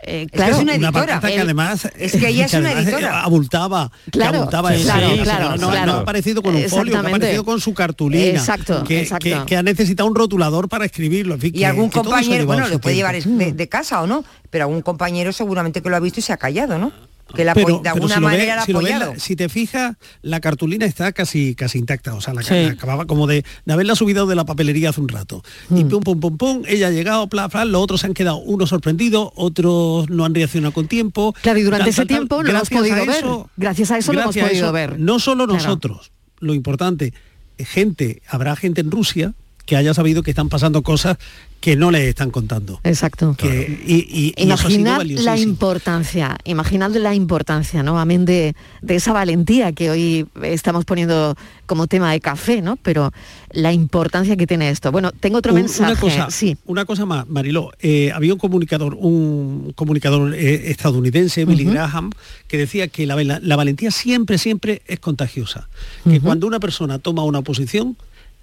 Eh, 0.02 0.26
que 0.30 0.42
es 0.50 0.56
una 0.58 0.74
editora. 0.74 1.20
que 1.20 1.40
además 1.40 1.88
es 1.98 2.12
que 2.12 2.28
ella 2.28 2.44
es 2.44 2.52
una 2.54 2.68
además, 2.70 2.84
editora. 2.84 3.08
eh, 3.08 3.20
abultaba, 3.24 3.90
que 4.04 4.10
Claro, 4.12 4.38
abultaba 4.40 4.72
claro, 4.74 5.08
claro, 5.22 5.56
no, 5.56 5.70
claro. 5.70 5.92
ha 5.92 6.00
aparecido 6.00 6.42
con 6.42 6.54
un 6.54 6.62
folio, 6.68 6.92
que 6.92 6.98
ha 6.98 7.08
aparecido 7.08 7.44
con 7.44 7.60
su 7.60 7.72
cartulina, 7.72 8.24
Exacto, 8.38 8.84
que, 8.84 9.00
exacto. 9.00 9.24
que- 9.24 9.42
que 9.46 9.56
ha 9.56 9.62
necesitado 9.62 10.08
un 10.08 10.14
rotulador 10.14 10.68
para 10.68 10.84
escribirlo, 10.84 11.34
en 11.34 11.40
fin, 11.40 11.52
Y 11.54 11.64
algún 11.64 11.88
compañero, 11.88 12.44
bueno, 12.46 12.68
lo 12.68 12.78
puede 12.78 12.94
tiempo. 12.96 13.12
llevar 13.34 13.54
de 13.56 13.68
casa 13.68 14.02
o 14.02 14.06
no, 14.06 14.22
pero 14.50 14.64
algún 14.64 14.82
compañero 14.82 15.32
seguramente 15.32 15.80
que 15.82 15.88
lo 15.88 15.96
ha 15.96 16.00
visto 16.00 16.20
y 16.20 16.22
se 16.22 16.32
ha 16.32 16.36
callado, 16.36 16.78
¿no? 16.78 16.92
Que 17.34 17.44
la 17.44 17.54
pero, 17.54 17.80
de 17.82 17.88
alguna 17.88 18.14
si 18.14 18.20
ves- 18.20 18.22
manera 18.30 18.56
la 18.56 18.64
si 18.64 18.72
ves, 18.72 19.22
si 19.22 19.34
te 19.36 19.48
fijas, 19.48 19.96
la 20.22 20.38
cartulina 20.40 20.86
está 20.86 21.10
casi 21.12 21.54
casi 21.56 21.78
intacta, 21.78 22.14
o 22.14 22.20
sea, 22.20 22.32
la, 22.34 22.42
Sí. 22.42 22.54
la 22.54 22.68
acababa 22.70 23.04
como 23.06 23.26
de, 23.26 23.44
de 23.64 23.72
haberla 23.72 23.96
subido 23.96 24.26
de 24.26 24.36
la 24.36 24.44
papelería 24.44 24.90
hace 24.90 25.00
un 25.00 25.08
rato. 25.08 25.42
Y 25.70 25.84
Mm. 25.84 25.88
pum, 25.88 26.02
pum, 26.04 26.20
pum, 26.20 26.36
pum, 26.38 26.62
ella 26.68 26.86
ha 26.86 26.90
llegado, 26.92 27.26
pla, 27.28 27.48
pla, 27.48 27.64
los 27.64 27.82
otros 27.82 28.00
se 28.02 28.06
han 28.06 28.14
quedado, 28.14 28.36
unos 28.38 28.68
sorprendidos, 28.68 29.30
otros 29.34 30.08
no 30.08 30.24
han 30.24 30.34
reaccionado 30.34 30.72
con 30.72 30.86
tiempo. 30.86 31.34
Claro, 31.42 31.58
y 31.58 31.62
durante 31.62 31.82
tal, 31.84 31.88
ese 31.90 31.96
tal, 32.02 32.06
tal. 32.06 32.16
tiempo 32.18 32.42
lo 32.44 32.48
hemos 32.50 32.70
Gracias 32.70 32.78
a 32.80 32.82
podido 32.82 33.06
ver. 33.06 33.16
eso- 33.16 33.50
Gracias 33.56 33.90
a 33.90 33.98
eso 33.98 34.12
lo 34.12 34.20
hemos 34.20 34.34
gracias 34.34 34.50
podido 34.50 34.66
eso, 34.66 34.72
ver. 34.72 35.00
No 35.00 35.18
solo 35.18 35.46
Claro. 35.46 35.62
nosotros, 35.62 36.12
lo 36.38 36.54
importante, 36.54 37.12
gente, 37.58 38.22
habrá 38.28 38.54
gente 38.56 38.80
en 38.82 38.90
Rusia 38.90 39.34
que 39.66 39.76
haya 39.76 39.92
sabido 39.94 40.22
que 40.22 40.30
están 40.30 40.48
pasando 40.48 40.82
cosas 40.82 41.18
que 41.60 41.74
no 41.74 41.90
le 41.90 42.08
están 42.08 42.30
contando. 42.30 42.78
Exacto. 42.84 43.34
Que, 43.36 43.80
y, 43.86 44.32
Imaginad 44.40 45.02
la 45.02 45.36
importancia, 45.38 46.36
imaginad 46.44 46.90
la 46.94 47.14
importancia, 47.14 47.82
¿no? 47.82 47.98
Amén 47.98 48.24
de, 48.24 48.54
de 48.82 48.94
esa 48.94 49.12
valentía 49.12 49.72
que 49.72 49.90
hoy 49.90 50.26
estamos 50.42 50.84
poniendo 50.84 51.34
como 51.64 51.86
tema 51.88 52.12
de 52.12 52.20
café, 52.20 52.62
¿no? 52.62 52.76
Pero 52.76 53.12
la 53.50 53.72
importancia 53.72 54.36
que 54.36 54.46
tiene 54.46 54.70
esto. 54.70 54.92
Bueno, 54.92 55.10
tengo 55.12 55.38
otro 55.38 55.52
Un- 55.54 55.60
mensaje. 55.62 55.92
Una 55.92 56.00
cosa, 56.00 56.30
sí. 56.30 56.56
una 56.66 56.84
cosa 56.84 57.04
más, 57.06 57.26
Mariló. 57.26 57.72
eh, 57.80 58.12
había 58.14 58.32
un 58.34 58.38
comunicador, 58.38 58.94
un 58.94 59.72
comunicador 59.74 60.34
eh, 60.34 60.70
estadounidense, 60.70 61.44
Billy 61.46 61.64
Ujú. 61.64 61.72
Graham, 61.72 62.12
que 62.46 62.58
decía 62.58 62.86
que 62.88 63.06
la, 63.06 63.16
la- 63.24 63.40
la 63.42 63.56
valentía 63.56 63.90
siempre, 63.90 64.38
siempre 64.38 64.82
es 64.86 65.00
contagiosa. 65.00 65.68
Que 66.08 66.20
cuando 66.20 66.46
una 66.46 66.60
persona 66.60 66.98
toma 67.00 67.24
una 67.24 67.42
posición, 67.42 67.96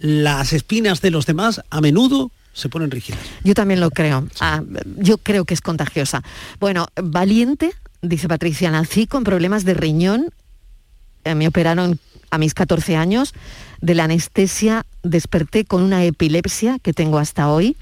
las 0.04 0.52
espinas 0.52 1.00
de 1.00 1.12
los 1.12 1.26
demás 1.26 1.62
a 1.70 1.80
menudo 1.80 2.30
se 2.52 2.68
ponen 2.68 2.92
rígidas. 2.92 3.22
Yo 3.46 3.54
también 3.54 3.80
lo 3.80 3.90
creo. 3.90 4.28
Ah, 4.42 4.62
yo 4.98 5.18
creo 5.18 5.46
que 5.46 5.54
es 5.54 5.62
contagiosa. 5.62 6.22
Bueno, 6.60 6.88
valiente, 7.02 7.72
dice 8.02 8.28
Patricia, 8.28 8.70
nací 8.70 9.08
con 9.08 9.24
problemas 9.24 9.64
de 9.64 9.74
riñón. 9.74 10.28
Eh, 11.24 11.36
me 11.36 11.48
operaron 11.48 12.00
a 12.32 12.38
mis 12.38 12.54
14 12.54 12.98
años. 12.98 13.34
De 13.80 13.96
la 13.96 14.04
anestesia 14.04 14.86
desperté 15.04 15.64
con 15.64 15.82
una 15.82 16.04
epilepsia 16.04 16.80
que 16.80 16.92
tengo 16.92 17.18
hasta 17.18 17.50
hoy. 17.50 17.78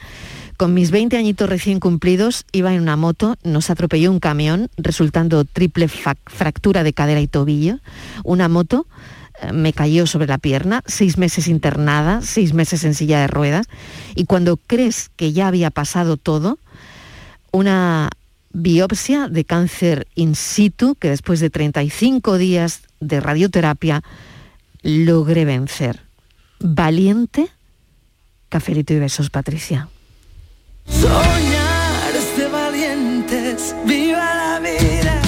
Con 0.57 0.75
mis 0.75 0.91
20 0.91 1.17
añitos 1.17 1.49
recién 1.49 1.79
cumplidos 1.79 2.45
iba 2.51 2.71
en 2.71 2.83
una 2.83 2.97
moto, 2.97 3.35
nos 3.43 3.71
atropelló 3.71 4.11
un 4.11 4.19
camión, 4.19 4.69
resultando 4.77 5.43
triple 5.43 5.87
fractura 5.87 6.83
de 6.83 6.93
cadera 6.93 7.19
y 7.19 7.25
tobillo. 7.25 7.79
Una 8.23 8.47
moto 8.47 8.85
me 9.53 9.73
cayó 9.73 10.07
sobre 10.07 10.27
la 10.27 10.37
pierna, 10.37 10.83
seis 10.85 11.17
meses 11.17 11.47
internada, 11.47 12.21
seis 12.21 12.53
meses 12.53 12.83
en 12.83 12.93
silla 12.93 13.21
de 13.21 13.27
ruedas, 13.27 13.67
y 14.15 14.25
cuando 14.25 14.57
crees 14.57 15.09
que 15.15 15.33
ya 15.33 15.47
había 15.47 15.71
pasado 15.71 16.17
todo, 16.17 16.59
una 17.51 18.09
biopsia 18.53 19.27
de 19.27 19.45
cáncer 19.45 20.07
in 20.15 20.35
situ 20.35 20.95
que 20.95 21.09
después 21.09 21.39
de 21.39 21.49
35 21.49 22.37
días 22.37 22.81
de 22.99 23.19
radioterapia 23.19 24.03
logré 24.81 25.45
vencer. 25.45 26.01
Valiente, 26.59 27.49
cafelito 28.49 28.93
y 28.93 28.99
besos, 28.99 29.29
Patricia. 29.29 29.89
Soñar 30.87 32.13
de 32.37 32.47
valientes, 32.47 33.75
viva 33.85 34.35
la 34.35 34.59
vida. 34.59 35.21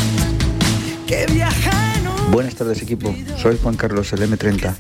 Buenas 2.33 2.55
tardes 2.55 2.81
equipo, 2.81 3.15
soy 3.37 3.59
Juan 3.61 3.75
Carlos, 3.75 4.11
el 4.11 4.21
M30. 4.21 4.73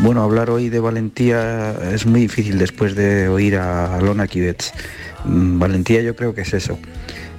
Bueno, 0.00 0.24
hablar 0.24 0.50
hoy 0.50 0.70
de 0.70 0.80
valentía 0.80 1.70
es 1.94 2.04
muy 2.04 2.22
difícil 2.22 2.58
después 2.58 2.96
de 2.96 3.28
oír 3.28 3.58
a 3.58 3.94
Alona 3.94 4.26
Kivets. 4.26 4.72
Mm, 5.24 5.60
Valentía 5.60 6.02
yo 6.02 6.16
creo 6.16 6.34
que 6.34 6.40
es 6.40 6.52
eso. 6.52 6.80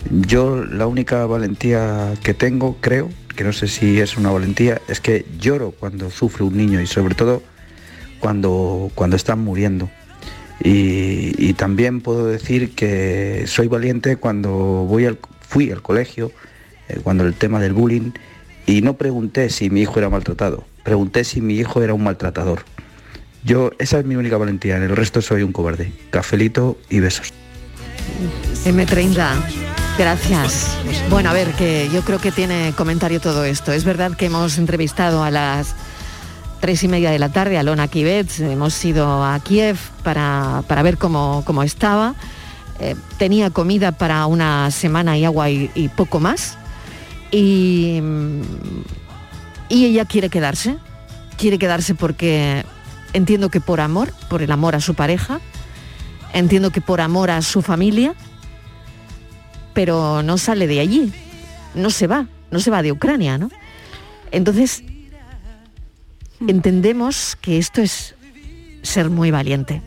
Yo 0.09 0.63
la 0.63 0.87
única 0.87 1.25
valentía 1.25 2.13
que 2.23 2.33
tengo, 2.33 2.77
creo, 2.79 3.09
que 3.35 3.43
no 3.43 3.51
sé 3.51 3.67
si 3.67 3.99
es 3.99 4.15
una 4.15 4.31
valentía, 4.31 4.79
es 4.87 5.01
que 5.01 5.25
lloro 5.37 5.71
cuando 5.71 6.09
sufre 6.11 6.45
un 6.45 6.55
niño 6.55 6.79
y 6.79 6.87
sobre 6.87 7.13
todo 7.13 7.43
cuando, 8.21 8.89
cuando 8.95 9.17
están 9.17 9.39
muriendo. 9.39 9.89
Y, 10.63 11.35
y 11.37 11.55
también 11.55 11.99
puedo 11.99 12.25
decir 12.25 12.73
que 12.73 13.43
soy 13.47 13.67
valiente 13.67 14.15
cuando 14.15 14.49
voy 14.87 15.07
al, 15.07 15.19
fui 15.41 15.71
al 15.71 15.81
colegio, 15.81 16.31
eh, 16.87 17.01
cuando 17.03 17.25
el 17.25 17.33
tema 17.33 17.59
del 17.59 17.73
bullying, 17.73 18.11
y 18.71 18.81
no 18.81 18.95
pregunté 18.95 19.49
si 19.49 19.69
mi 19.69 19.81
hijo 19.81 19.99
era 19.99 20.10
maltratado, 20.10 20.63
pregunté 20.84 21.25
si 21.25 21.41
mi 21.41 21.55
hijo 21.55 21.81
era 21.81 21.93
un 21.93 22.03
maltratador. 22.03 22.63
Yo, 23.43 23.71
esa 23.79 23.99
es 23.99 24.05
mi 24.05 24.15
única 24.15 24.38
valentía, 24.38 24.77
en 24.77 24.84
el 24.84 24.95
resto 24.95 25.21
soy 25.21 25.43
un 25.43 25.51
cobarde. 25.51 25.91
Cafelito 26.10 26.77
y 26.89 27.01
besos. 27.01 27.34
M30, 28.63 29.36
gracias. 29.97 30.77
Bueno, 31.10 31.31
a 31.31 31.34
ver, 31.34 31.51
que 31.53 31.89
yo 31.91 32.01
creo 32.01 32.19
que 32.19 32.31
tiene 32.31 32.73
comentario 32.77 33.19
todo 33.19 33.43
esto. 33.43 33.73
Es 33.73 33.84
verdad 33.84 34.15
que 34.15 34.27
hemos 34.27 34.57
entrevistado 34.57 35.21
a 35.23 35.31
las 35.31 35.75
tres 36.62 36.84
y 36.84 36.88
media 36.88 37.12
de 37.12 37.19
la 37.19 37.29
tarde 37.29 37.57
a 37.57 37.63
Lona 37.63 37.89
Kivets, 37.89 38.39
hemos 38.39 38.86
ido 38.86 39.23
a 39.23 39.38
Kiev 39.39 39.77
para, 40.03 40.63
para 40.67 40.84
ver 40.84 40.97
cómo, 40.97 41.43
cómo 41.45 41.63
estaba. 41.63 42.15
Eh, 42.79 42.95
tenía 43.17 43.49
comida 43.49 43.91
para 43.91 44.25
una 44.27 44.71
semana 44.71 45.17
y 45.17 45.25
agua 45.25 45.49
y, 45.49 45.71
y 45.75 45.89
poco 45.89 46.21
más. 46.21 46.57
Y, 47.31 48.01
y 49.69 49.85
ella 49.85 50.05
quiere 50.05 50.29
quedarse. 50.29 50.77
Quiere 51.37 51.57
quedarse 51.57 51.95
porque 51.95 52.63
entiendo 53.13 53.49
que 53.49 53.61
por 53.61 53.81
amor, 53.81 54.13
por 54.29 54.41
el 54.41 54.51
amor 54.51 54.75
a 54.75 54.81
su 54.81 54.93
pareja, 54.93 55.39
entiendo 56.33 56.71
que 56.71 56.81
por 56.81 57.01
amor 57.01 57.31
a 57.31 57.41
su 57.41 57.61
familia, 57.61 58.13
pero 59.73 60.23
no 60.23 60.37
sale 60.37 60.67
de 60.67 60.79
allí, 60.79 61.11
no 61.75 61.89
se 61.89 62.07
va, 62.07 62.27
no 62.51 62.59
se 62.59 62.71
va 62.71 62.81
de 62.81 62.91
Ucrania, 62.91 63.37
¿no? 63.37 63.49
Entonces, 64.31 64.83
entendemos 66.47 67.37
que 67.39 67.57
esto 67.57 67.81
es 67.81 68.15
ser 68.81 69.09
muy 69.09 69.31
valiente. 69.31 69.81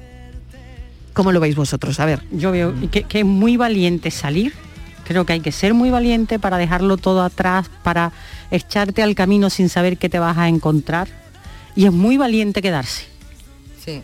¿Cómo 1.13 1.33
lo 1.33 1.41
veis 1.41 1.55
vosotros? 1.55 2.01
A 2.01 2.07
ver. 2.07 2.23
Yo 2.33 2.51
veo 2.51 2.75
que, 2.91 3.05
que 3.05 3.21
es 3.21 3.25
muy 3.25 3.57
valiente 3.57 4.11
salir. 4.11 4.53
Creo 5.05 5.25
que 5.27 5.35
hay 5.35 5.41
que 5.41 5.53
ser 5.53 5.75
muy 5.75 5.91
valiente 5.91 6.39
para 6.39 6.57
dejarlo 6.59 6.97
todo 6.97 7.23
atrás, 7.23 7.71
para 7.83 8.13
echarte 8.51 9.03
al 9.03 9.15
camino 9.15 9.51
sin 9.51 9.69
saber 9.69 9.99
qué 9.99 10.09
te 10.09 10.19
vas 10.19 10.37
a 10.39 10.49
encontrar. 10.49 11.09
Y 11.77 11.87
es 11.87 11.93
muy 11.93 12.17
valiente 12.17 12.63
quedarse. 12.63 13.05
Sí. 13.85 14.03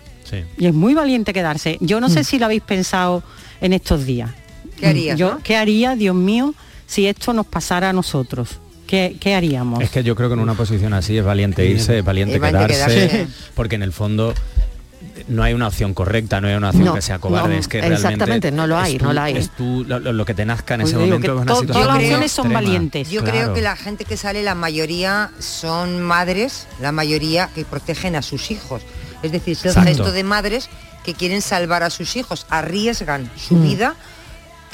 Y 0.59 0.67
es 0.67 0.75
muy 0.75 0.95
valiente 0.95 1.33
quedarse. 1.33 1.77
Yo 1.81 2.01
no 2.01 2.09
sé 2.09 2.23
si 2.23 2.39
lo 2.39 2.45
habéis 2.45 2.63
pensado 2.63 3.23
en 3.61 3.73
estos 3.73 4.07
días. 4.07 4.31
¿Qué 4.79 4.87
harías, 4.87 5.19
Yo? 5.19 5.39
¿Qué 5.43 5.57
haría, 5.57 5.97
Dios 5.97 6.15
mío, 6.15 6.55
si 6.87 7.07
esto 7.07 7.33
nos 7.33 7.47
pasara 7.47 7.91
a 7.91 7.93
nosotros? 7.93 8.61
¿Qué, 8.87 9.17
qué 9.21 9.35
haríamos? 9.35 9.83
Es 9.83 9.91
que 9.91 10.03
yo 10.03 10.15
creo 10.17 10.29
que 10.29 10.35
en 10.35 10.41
una 10.41 10.55
posición 10.55 10.93
así 10.95 11.17
es 11.19 11.25
valiente 11.25 11.65
irse, 11.67 11.99
es 11.99 12.05
valiente 12.05 12.37
Es 12.37 12.41
valiente 12.41 12.75
quedarse, 12.75 13.09
quedarse. 13.09 13.29
porque 13.55 13.77
en 13.77 13.83
el 13.83 13.93
fondo 13.93 14.35
no 15.29 15.43
hay 15.43 15.55
una 15.55 15.67
opción 15.69 15.95
correcta, 15.95 16.41
no 16.41 16.49
hay 16.49 16.55
una 16.55 16.69
opción 16.71 16.85
No, 16.87 16.95
que 16.95 17.03
sea 17.03 17.19
cobarde, 17.19 17.55
no, 17.55 17.61
es 17.61 17.69
que 17.69 17.79
realmente 17.81 18.07
exactamente, 18.09 18.51
no 18.53 18.67
lo 18.67 18.79
hay, 18.79 18.93
es 18.95 18.99
tú- 18.99 19.05
no 19.05 19.13
lo 19.13 19.21
hay. 19.21 19.37
Es 19.37 19.51
tú 19.51 19.85
lo, 19.87 20.25
que 20.25 20.35
te 20.35 20.45
nazca 20.45 20.75
en 20.75 20.81
Pues 20.83 20.93
ese 20.93 20.99
momento 21.01 21.21
que 21.21 21.27
es 21.27 21.33
una 21.33 21.47
to- 21.47 21.61
situación 21.61 21.73
todas 21.83 21.87
las 21.89 21.97
muy 21.97 22.05
opciones 22.05 22.33
son 22.33 22.53
valientes. 22.53 23.11
Yo 23.11 23.23
Claro. 23.23 23.37
creo 23.39 23.55
que 23.55 23.61
la 23.61 23.77
gente 23.77 24.05
que 24.05 24.17
sale, 24.17 24.43
la 24.43 24.55
mayoría 24.55 25.31
son 25.39 26.01
madres, 26.03 26.67
la 26.81 26.93
mayoría 26.93 27.49
que 27.55 27.65
protegen 27.65 28.17
a 28.17 28.23
sus 28.23 28.51
hijos. 28.51 28.83
Es 29.23 29.33
decir, 29.33 29.53
es 29.53 29.65
el 29.65 29.71
Exacto. 29.71 29.89
gesto 29.91 30.13
de 30.13 30.25
madres 30.25 30.69
que 31.05 31.15
quieren 31.15 31.43
salvar 31.43 31.83
a 31.83 31.91
sus 31.91 32.17
hijos, 32.17 32.47
arriesgan 32.51 33.31
su 33.37 33.55
Mm. 33.57 33.63
vida, 33.63 33.95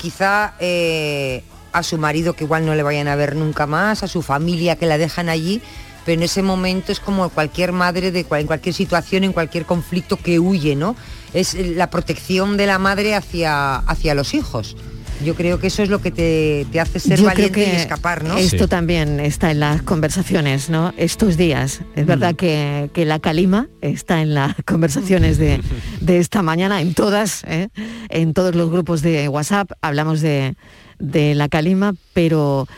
quizá 0.00 0.54
eh, 0.60 1.42
a 1.72 1.82
su 1.82 1.98
marido 1.98 2.32
que 2.34 2.44
igual 2.44 2.64
no 2.64 2.74
le 2.74 2.82
vayan 2.82 3.08
a 3.08 3.16
ver 3.16 3.36
nunca 3.36 3.66
más, 3.66 4.02
a 4.02 4.08
su 4.08 4.22
familia 4.22 4.76
que 4.76 4.86
la 4.86 4.98
dejan 4.98 5.28
allí, 5.28 5.60
pero 6.06 6.14
en 6.18 6.22
ese 6.22 6.40
momento 6.42 6.92
es 6.92 7.00
como 7.00 7.28
cualquier 7.28 7.72
madre 7.72 8.12
de 8.12 8.24
cual- 8.24 8.40
en 8.42 8.46
cualquier 8.46 8.74
situación, 8.74 9.24
en 9.24 9.32
cualquier 9.34 9.66
conflicto 9.66 10.16
que 10.16 10.38
huye, 10.38 10.74
¿no? 10.76 10.96
Es 11.34 11.52
la 11.54 11.90
protección 11.90 12.56
de 12.56 12.66
la 12.66 12.78
madre 12.78 13.14
hacia, 13.14 13.76
hacia 13.76 14.14
los 14.14 14.32
hijos. 14.32 14.76
Yo 15.24 15.34
creo 15.34 15.58
que 15.58 15.68
eso 15.68 15.82
es 15.82 15.88
lo 15.88 16.00
que 16.02 16.10
te, 16.10 16.66
te 16.70 16.78
hace 16.78 17.00
ser 17.00 17.18
Yo 17.18 17.24
creo 17.24 17.48
valiente 17.48 17.64
que 17.64 17.72
y 17.72 17.76
escapar, 17.76 18.22
¿no? 18.22 18.36
Esto 18.36 18.68
también 18.68 19.18
está 19.18 19.50
en 19.50 19.60
las 19.60 19.80
conversaciones, 19.80 20.68
¿no? 20.68 20.92
Estos 20.98 21.38
días. 21.38 21.80
Es 21.96 22.04
verdad 22.04 22.34
que, 22.36 22.90
que 22.92 23.06
la 23.06 23.18
calima 23.18 23.66
está 23.80 24.20
en 24.20 24.34
las 24.34 24.54
conversaciones 24.66 25.38
de, 25.38 25.62
de 26.02 26.18
esta 26.18 26.42
mañana, 26.42 26.82
en 26.82 26.92
todas, 26.92 27.44
¿eh? 27.44 27.68
en 28.10 28.34
todos 28.34 28.54
los 28.54 28.70
grupos 28.70 29.00
de 29.00 29.26
WhatsApp 29.28 29.72
hablamos 29.80 30.20
de, 30.20 30.54
de 30.98 31.34
la 31.34 31.48
calima, 31.48 31.94
pero 32.12 32.68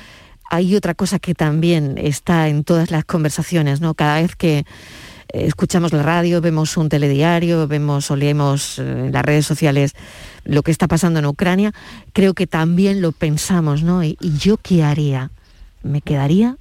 hay 0.50 0.76
otra 0.76 0.94
cosa 0.94 1.20
que 1.20 1.34
también 1.34 1.98
está 1.98 2.48
en 2.48 2.64
todas 2.64 2.92
las 2.92 3.06
conversaciones, 3.06 3.82
¿no? 3.82 3.94
Cada 3.94 4.22
vez 4.22 4.36
que 4.36 4.60
eh, 4.60 4.66
escuchamos 5.32 5.94
la 5.94 6.04
radio, 6.04 6.42
vemos 6.42 6.78
un 6.78 6.90
telediario, 6.90 7.68
vemos 7.68 8.12
o 8.12 8.16
leemos 8.16 8.78
eh, 8.80 8.84
en 8.84 9.12
las 9.12 9.24
redes 9.24 9.46
sociales 9.46 9.94
lo 10.44 10.62
que 10.62 10.72
está 10.72 10.88
pasando 10.88 11.20
en 11.20 11.26
Ucrania, 11.26 11.74
creo 12.14 12.34
que 12.34 12.48
también 12.48 13.02
lo 13.02 13.12
pensamos, 13.12 13.84
¿no? 13.84 14.04
¿Y, 14.04 14.18
y 14.20 14.38
yo 14.38 14.58
qué 14.58 14.84
haría? 14.84 15.32
¿Me 15.82 16.02
quedaría 16.02 16.58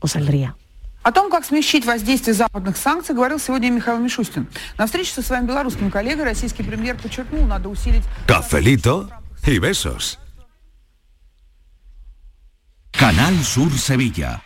o 0.00 0.08
saldría? 0.08 0.56
О 1.04 1.12
том, 1.12 1.30
как 1.30 1.44
смягчить 1.44 1.84
воздействие 1.84 2.32
западных 2.32 2.78
санкций, 2.78 3.14
говорил 3.14 3.38
сегодня 3.38 3.70
Михаил 3.70 3.98
Мишустин. 3.98 4.48
На 4.78 4.86
встрече 4.86 5.12
со 5.12 5.20
своим 5.20 5.44
белорусским 5.44 5.90
коллегой 5.90 6.24
российский 6.24 6.62
премьер 6.62 6.96
подчеркнул, 6.96 7.44
надо 7.44 7.68
усилить... 7.68 8.02
Cafelito 8.26 9.10
y 9.46 9.58
besos. 9.58 10.18
Canal 12.99 13.45
Sur 13.45 13.71
Sevilla. 13.77 14.43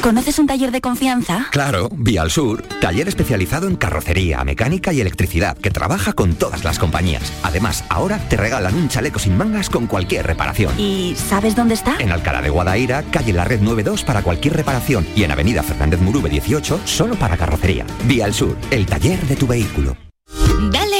¿Conoces 0.00 0.38
un 0.38 0.46
taller 0.46 0.70
de 0.70 0.80
confianza? 0.80 1.48
Claro, 1.50 1.88
Vía 1.90 2.22
al 2.22 2.30
Sur, 2.30 2.62
taller 2.80 3.08
especializado 3.08 3.66
en 3.66 3.74
carrocería, 3.74 4.44
mecánica 4.44 4.92
y 4.92 5.00
electricidad 5.00 5.58
que 5.58 5.72
trabaja 5.72 6.12
con 6.12 6.36
todas 6.36 6.62
las 6.62 6.78
compañías. 6.78 7.32
Además, 7.42 7.82
ahora 7.88 8.20
te 8.28 8.36
regalan 8.36 8.76
un 8.76 8.88
chaleco 8.88 9.18
sin 9.18 9.36
mangas 9.36 9.68
con 9.70 9.88
cualquier 9.88 10.24
reparación. 10.24 10.78
¿Y 10.78 11.16
sabes 11.16 11.56
dónde 11.56 11.74
está? 11.74 11.96
En 11.98 12.12
Alcalá 12.12 12.40
de 12.40 12.50
Guadaira, 12.50 13.02
calle 13.10 13.32
La 13.32 13.44
Red 13.44 13.60
92 13.60 14.04
para 14.04 14.22
cualquier 14.22 14.54
reparación 14.54 15.04
y 15.16 15.24
en 15.24 15.32
Avenida 15.32 15.64
Fernández 15.64 16.00
Murube 16.00 16.30
18 16.30 16.80
solo 16.84 17.16
para 17.16 17.36
carrocería. 17.36 17.84
Vía 18.04 18.26
al 18.26 18.34
Sur, 18.34 18.56
el 18.70 18.86
taller 18.86 19.20
de 19.26 19.34
tu 19.34 19.48
vehículo. 19.48 19.96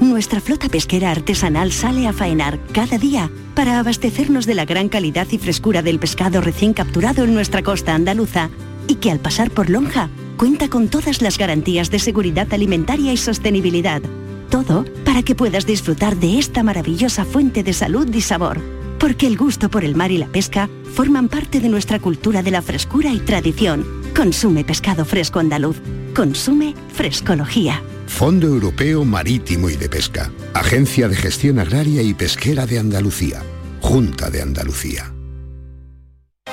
Nuestra 0.00 0.40
flota 0.40 0.68
pesquera 0.68 1.10
artesanal 1.10 1.72
sale 1.72 2.06
a 2.06 2.12
faenar 2.12 2.58
cada 2.72 2.98
día 2.98 3.30
para 3.54 3.78
abastecernos 3.78 4.46
de 4.46 4.54
la 4.54 4.64
gran 4.64 4.88
calidad 4.88 5.26
y 5.30 5.38
frescura 5.38 5.82
del 5.82 5.98
pescado 5.98 6.40
recién 6.40 6.72
capturado 6.74 7.24
en 7.24 7.34
nuestra 7.34 7.62
costa 7.62 7.94
andaluza 7.94 8.50
y 8.86 8.96
que 8.96 9.10
al 9.10 9.20
pasar 9.20 9.50
por 9.50 9.70
Lonja 9.70 10.10
cuenta 10.36 10.68
con 10.68 10.88
todas 10.88 11.22
las 11.22 11.38
garantías 11.38 11.90
de 11.90 11.98
seguridad 11.98 12.52
alimentaria 12.52 13.12
y 13.12 13.16
sostenibilidad. 13.16 14.02
Todo 14.50 14.84
para 15.04 15.22
que 15.22 15.34
puedas 15.34 15.66
disfrutar 15.66 16.16
de 16.16 16.38
esta 16.38 16.62
maravillosa 16.62 17.24
fuente 17.24 17.62
de 17.62 17.72
salud 17.72 18.12
y 18.12 18.20
sabor. 18.20 18.60
Porque 18.98 19.26
el 19.26 19.36
gusto 19.36 19.68
por 19.68 19.84
el 19.84 19.94
mar 19.94 20.10
y 20.10 20.18
la 20.18 20.26
pesca 20.26 20.68
forman 20.94 21.28
parte 21.28 21.60
de 21.60 21.68
nuestra 21.68 21.98
cultura 21.98 22.42
de 22.42 22.50
la 22.50 22.62
frescura 22.62 23.12
y 23.12 23.18
tradición. 23.18 23.84
Consume 24.14 24.64
pescado 24.64 25.04
fresco 25.04 25.40
andaluz. 25.40 25.80
Consume 26.14 26.74
frescología. 26.92 27.82
Fondo 28.06 28.46
Europeo 28.46 29.04
Marítimo 29.04 29.68
y 29.68 29.76
de 29.76 29.88
Pesca. 29.88 30.30
Agencia 30.54 31.08
de 31.08 31.16
Gestión 31.16 31.58
Agraria 31.58 32.02
y 32.02 32.14
Pesquera 32.14 32.66
de 32.66 32.78
Andalucía. 32.78 33.42
Junta 33.80 34.30
de 34.30 34.42
Andalucía. 34.42 35.12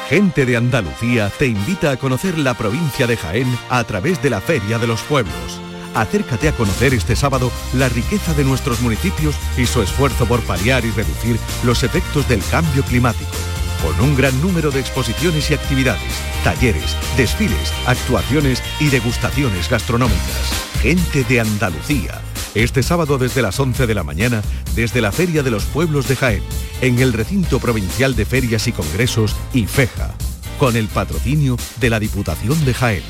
Gente 0.10 0.45
de 0.45 0.58
Andalucía 0.58 1.32
te 1.38 1.47
invita 1.47 1.91
a 1.91 1.97
conocer 1.97 2.38
la 2.38 2.56
provincia 2.56 3.08
de 3.08 3.16
Jaén 3.16 3.47
a 3.70 3.84
través 3.84 4.22
de 4.24 4.30
la 4.30 4.41
Feria 4.41 4.80
de 4.80 4.88
los 4.88 5.02
Pueblos. 5.04 5.62
Acércate 5.93 6.47
a 6.47 6.54
conocer 6.54 6.93
este 6.93 7.16
sábado 7.16 7.52
la 7.74 7.89
riqueza 7.89 8.34
de 8.34 8.43
nuestros 8.43 8.82
municipios 8.82 9.36
y 9.58 9.66
su 9.66 9.82
esfuerzo 9.82 10.26
por 10.26 10.41
paliar 10.41 10.84
y 10.86 10.91
reducir 10.91 11.38
los 11.64 11.84
efectos 11.84 12.28
del 12.28 12.41
cambio 12.49 12.84
climático. 12.84 13.32
Con 13.82 13.99
un 14.02 14.16
gran 14.16 14.39
número 14.41 14.72
de 14.72 14.80
exposiciones 14.80 15.49
y 15.52 15.54
actividades, 15.54 16.14
talleres, 16.43 16.95
desfiles, 17.18 17.72
actuaciones 17.86 18.64
y 18.80 18.88
degustaciones 18.88 19.70
gastronómicas. 19.70 20.70
Gente 20.82 21.23
de 21.25 21.39
Andalucía. 21.39 22.19
Este 22.55 22.82
sábado 22.82 23.19
desde 23.19 23.43
las 23.43 23.59
11 23.59 23.86
de 23.86 23.93
la 23.93 24.01
mañana, 24.01 24.41
desde 24.73 24.99
la 24.99 25.11
Feria 25.11 25.43
de 25.43 25.51
los 25.51 25.63
Pueblos 25.65 26.07
de 26.07 26.15
Jaén, 26.15 26.41
en 26.82 26.97
el 26.97 27.13
Recinto 27.13 27.59
Provincial 27.59 28.15
de 28.15 28.25
Ferias 28.25 28.67
y 28.67 28.71
Congresos 28.71 29.36
IFEJA, 29.53 30.15
con 30.57 30.75
el 30.75 30.88
patrocinio 30.88 31.55
de 31.79 31.91
la 31.91 31.99
Diputación 31.99 32.65
de 32.65 32.73
Jaén. 32.73 33.03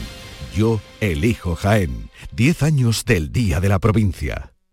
Yo 0.54 0.82
elijo 1.00 1.56
Jaén. 1.56 2.10
10 2.34 2.64
años 2.64 3.06
del 3.06 3.32
Día 3.32 3.62
de 3.62 3.70
la 3.70 3.80
Provincia. 3.80 4.51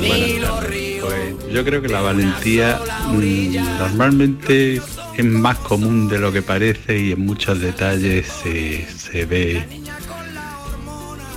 Pues 0.00 1.52
yo 1.52 1.64
creo 1.64 1.82
que 1.82 1.88
la 1.88 2.00
valentía 2.00 2.80
mm, 3.08 3.78
normalmente 3.78 4.80
es 5.16 5.24
más 5.24 5.58
común 5.58 6.08
de 6.08 6.18
lo 6.18 6.32
que 6.32 6.42
parece 6.42 6.98
y 6.98 7.12
en 7.12 7.20
muchos 7.20 7.60
detalles 7.60 8.26
se, 8.26 8.86
se 8.86 9.24
ve. 9.26 9.62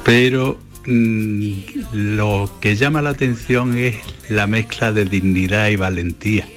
Pero 0.04 0.60
mm, 0.86 1.52
lo 1.94 2.50
que 2.62 2.76
llama 2.76 3.02
la 3.02 3.12
atención 3.12 3.78
es 3.78 3.96
la 4.30 4.48
mezcla 4.48 4.92
de 4.92 5.06
dignidad 5.06 5.70
y 5.70 5.76
valentía. 5.76 6.48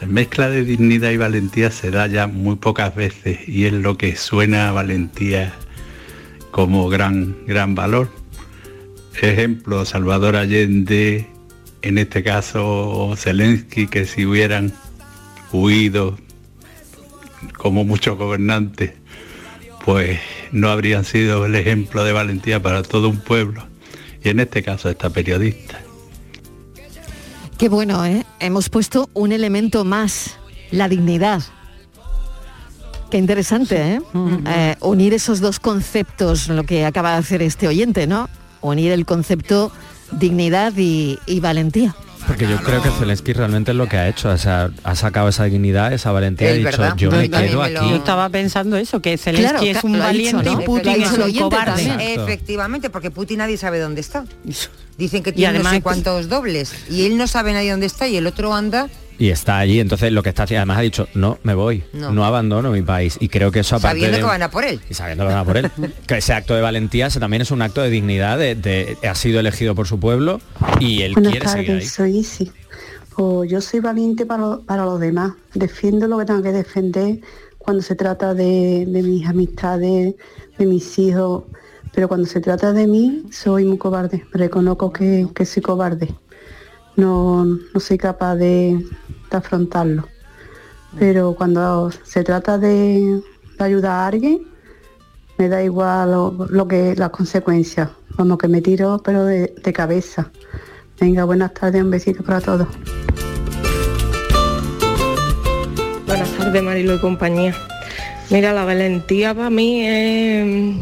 La 0.00 0.06
mezcla 0.06 0.48
de 0.48 0.64
dignidad 0.64 1.10
y 1.10 1.18
valentía 1.18 1.70
se 1.70 1.90
da 1.90 2.06
ya 2.06 2.26
muy 2.26 2.56
pocas 2.56 2.94
veces 2.94 3.46
y 3.46 3.66
es 3.66 3.72
lo 3.72 3.98
que 3.98 4.16
suena 4.16 4.68
a 4.68 4.72
valentía 4.72 5.52
como 6.50 6.88
gran, 6.88 7.36
gran 7.46 7.74
valor. 7.74 8.19
Ejemplo, 9.28 9.84
Salvador 9.84 10.36
Allende, 10.36 11.26
en 11.82 11.98
este 11.98 12.22
caso 12.22 13.14
Zelensky, 13.16 13.86
que 13.86 14.06
si 14.06 14.26
hubieran 14.26 14.72
huido 15.52 16.16
como 17.56 17.84
muchos 17.84 18.16
gobernantes, 18.16 18.92
pues 19.84 20.20
no 20.52 20.70
habrían 20.70 21.04
sido 21.04 21.46
el 21.46 21.54
ejemplo 21.54 22.04
de 22.04 22.12
valentía 22.12 22.62
para 22.62 22.82
todo 22.82 23.08
un 23.08 23.20
pueblo. 23.20 23.66
Y 24.22 24.28
en 24.28 24.40
este 24.40 24.62
caso 24.62 24.90
esta 24.90 25.10
periodista. 25.10 25.80
Qué 27.58 27.68
bueno, 27.68 28.04
¿eh? 28.04 28.24
Hemos 28.38 28.68
puesto 28.68 29.10
un 29.12 29.32
elemento 29.32 29.84
más, 29.84 30.38
la 30.70 30.88
dignidad. 30.88 31.42
Qué 33.10 33.18
interesante, 33.18 33.94
¿eh? 33.94 34.00
Eh, 34.46 34.76
unir 34.80 35.14
esos 35.14 35.40
dos 35.40 35.58
conceptos, 35.58 36.48
lo 36.48 36.64
que 36.64 36.86
acaba 36.86 37.12
de 37.12 37.18
hacer 37.18 37.42
este 37.42 37.66
oyente, 37.66 38.06
¿no? 38.06 38.28
Unir 38.60 38.92
el 38.92 39.06
concepto 39.06 39.72
dignidad 40.12 40.72
y, 40.76 41.18
y 41.26 41.40
valentía. 41.40 41.94
Porque 42.26 42.46
yo 42.46 42.58
creo 42.58 42.82
que 42.82 42.90
Zelensky 42.90 43.32
realmente 43.32 43.70
es 43.70 43.76
lo 43.76 43.88
que 43.88 43.96
ha 43.96 44.06
hecho, 44.08 44.28
o 44.28 44.36
sea, 44.36 44.70
ha 44.84 44.94
sacado 44.94 45.28
esa 45.30 45.44
dignidad, 45.44 45.92
esa 45.92 46.12
valentía, 46.12 46.50
ha 46.50 46.52
dicho, 46.52 46.64
verdad. 46.66 46.94
yo 46.96 47.10
me 47.10 47.30
quedo 47.30 47.40
me 47.40 47.70
lo- 47.70 47.80
aquí. 47.80 47.90
Yo 47.90 47.96
estaba 47.96 48.28
pensando 48.28 48.76
eso, 48.76 49.00
que 49.00 49.16
Zelensky 49.16 49.50
Claro, 49.70 49.78
es 49.78 49.84
un 49.84 49.92
dicho, 49.94 50.04
valiente 50.04 50.44
¿no? 50.50 50.60
y 50.60 50.64
Putin 50.64 51.02
es 51.02 51.12
un 51.12 51.32
cobarde. 51.38 52.14
Efectivamente, 52.14 52.90
porque 52.90 53.10
Putin 53.10 53.38
nadie 53.38 53.56
sabe 53.56 53.78
dónde 53.80 54.02
está. 54.02 54.24
Dicen 54.98 55.22
que 55.22 55.30
Y 55.30 55.32
tiene 55.32 55.60
no 55.60 55.70
sé 55.70 55.80
cuántos 55.80 56.28
dobles 56.28 56.74
y 56.90 57.06
él 57.06 57.16
no 57.16 57.26
sabe 57.26 57.54
nadie 57.54 57.70
dónde 57.70 57.86
está 57.86 58.06
y 58.06 58.16
el 58.16 58.26
otro 58.26 58.54
anda 58.54 58.88
Y 59.20 59.28
está 59.28 59.58
allí, 59.58 59.78
entonces 59.80 60.10
lo 60.12 60.22
que 60.22 60.30
está 60.30 60.44
haciendo, 60.44 60.62
además 60.62 60.78
ha 60.78 60.80
dicho, 60.80 61.06
no, 61.14 61.38
me 61.44 61.54
voy, 61.54 61.84
No. 61.92 62.10
no, 62.10 62.24
abandono 62.24 62.70
mi 62.72 62.80
país. 62.82 63.18
Y 63.20 63.28
creo 63.28 63.52
que 63.52 63.60
eso 63.60 63.76
aparte 63.76 63.98
sabiendo 64.00 64.16
de- 64.16 64.22
que 64.22 64.26
van 64.26 64.42
a 64.42 64.50
por 64.50 64.64
él. 64.64 64.80
y 64.90 64.94
sabiendo 64.94 65.24
que 65.24 65.28
van 65.28 65.38
a 65.38 65.44
por 65.44 65.56
él. 65.58 65.70
que 66.08 66.16
ese 66.16 66.32
acto 66.32 66.54
de 66.54 66.62
valentía 66.62 67.06
ese 67.08 67.20
también 67.20 67.42
es 67.42 67.50
un 67.52 67.60
acto 67.62 67.82
de 67.82 67.90
dignidad, 67.90 68.38
de, 68.38 68.54
de- 68.54 68.96
ha 69.06 69.14
sido 69.14 69.38
elegido 69.38 69.74
por 69.74 69.86
su 69.86 70.00
pueblo 70.00 70.40
y 70.80 71.02
él 71.02 71.12
Buenas 71.12 71.32
quiere 71.32 71.46
seguir 71.48 71.70
ahí. 71.70 71.76
tardes, 71.76 71.92
soy 71.92 72.16
Isi. 72.18 72.50
Pues 73.14 73.50
yo 73.50 73.60
soy 73.60 73.80
valiente 73.80 74.24
para, 74.24 74.58
para 74.66 74.84
los 74.86 74.98
demás. 74.98 75.32
Defiendo 75.52 76.08
lo 76.08 76.16
que 76.18 76.24
tengo 76.24 76.42
que 76.42 76.52
defender 76.52 77.20
cuando 77.58 77.82
se 77.82 77.94
trata 77.94 78.32
de, 78.32 78.86
de 78.88 79.02
mis 79.02 79.26
amistades, 79.28 80.14
de 80.58 80.66
mis 80.66 80.98
hijos. 80.98 81.44
Pero 81.92 82.08
cuando 82.08 82.26
se 82.26 82.40
trata 82.40 82.72
de 82.72 82.86
mí, 82.86 83.24
soy 83.30 83.66
muy 83.66 83.76
cobarde. 83.76 84.24
Reconozco 84.32 84.92
que, 84.92 85.26
que 85.34 85.44
soy 85.44 85.60
cobarde. 85.62 86.08
No, 86.96 87.44
no 87.44 87.80
soy 87.80 87.98
capaz 87.98 88.36
de, 88.36 88.84
de 89.30 89.36
afrontarlo. 89.36 90.06
Pero 90.98 91.34
cuando 91.34 91.90
se 92.04 92.24
trata 92.24 92.58
de, 92.58 93.22
de 93.58 93.64
ayudar 93.64 93.92
a 93.92 94.06
alguien, 94.08 94.46
me 95.38 95.48
da 95.48 95.62
igual 95.62 96.10
lo, 96.10 96.46
lo 96.50 96.68
que 96.68 96.94
las 96.96 97.10
consecuencias. 97.10 97.88
Como 98.16 98.36
que 98.36 98.48
me 98.48 98.60
tiro, 98.60 99.00
pero 99.02 99.24
de, 99.24 99.54
de 99.62 99.72
cabeza. 99.72 100.30
Venga, 101.00 101.24
buenas 101.24 101.54
tardes, 101.54 101.82
un 101.82 101.90
besito 101.90 102.22
para 102.22 102.40
todos. 102.40 102.68
Buenas 106.06 106.30
tardes, 106.36 106.62
Marilo 106.62 106.96
y 106.96 106.98
compañía. 106.98 107.54
Mira, 108.30 108.52
la 108.52 108.64
valentía 108.64 109.34
para 109.34 109.48
mí 109.48 109.86
es 109.86 110.76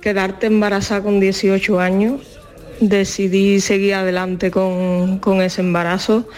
quedarte 0.00 0.46
embarazada 0.46 1.02
con 1.02 1.18
18 1.18 1.80
años, 1.80 2.33
decidí 2.80 3.60
seguir 3.60 3.94
adelante 3.94 4.50
con, 4.50 5.18
con 5.18 5.42
ese 5.42 5.60
embarazo, 5.60 6.28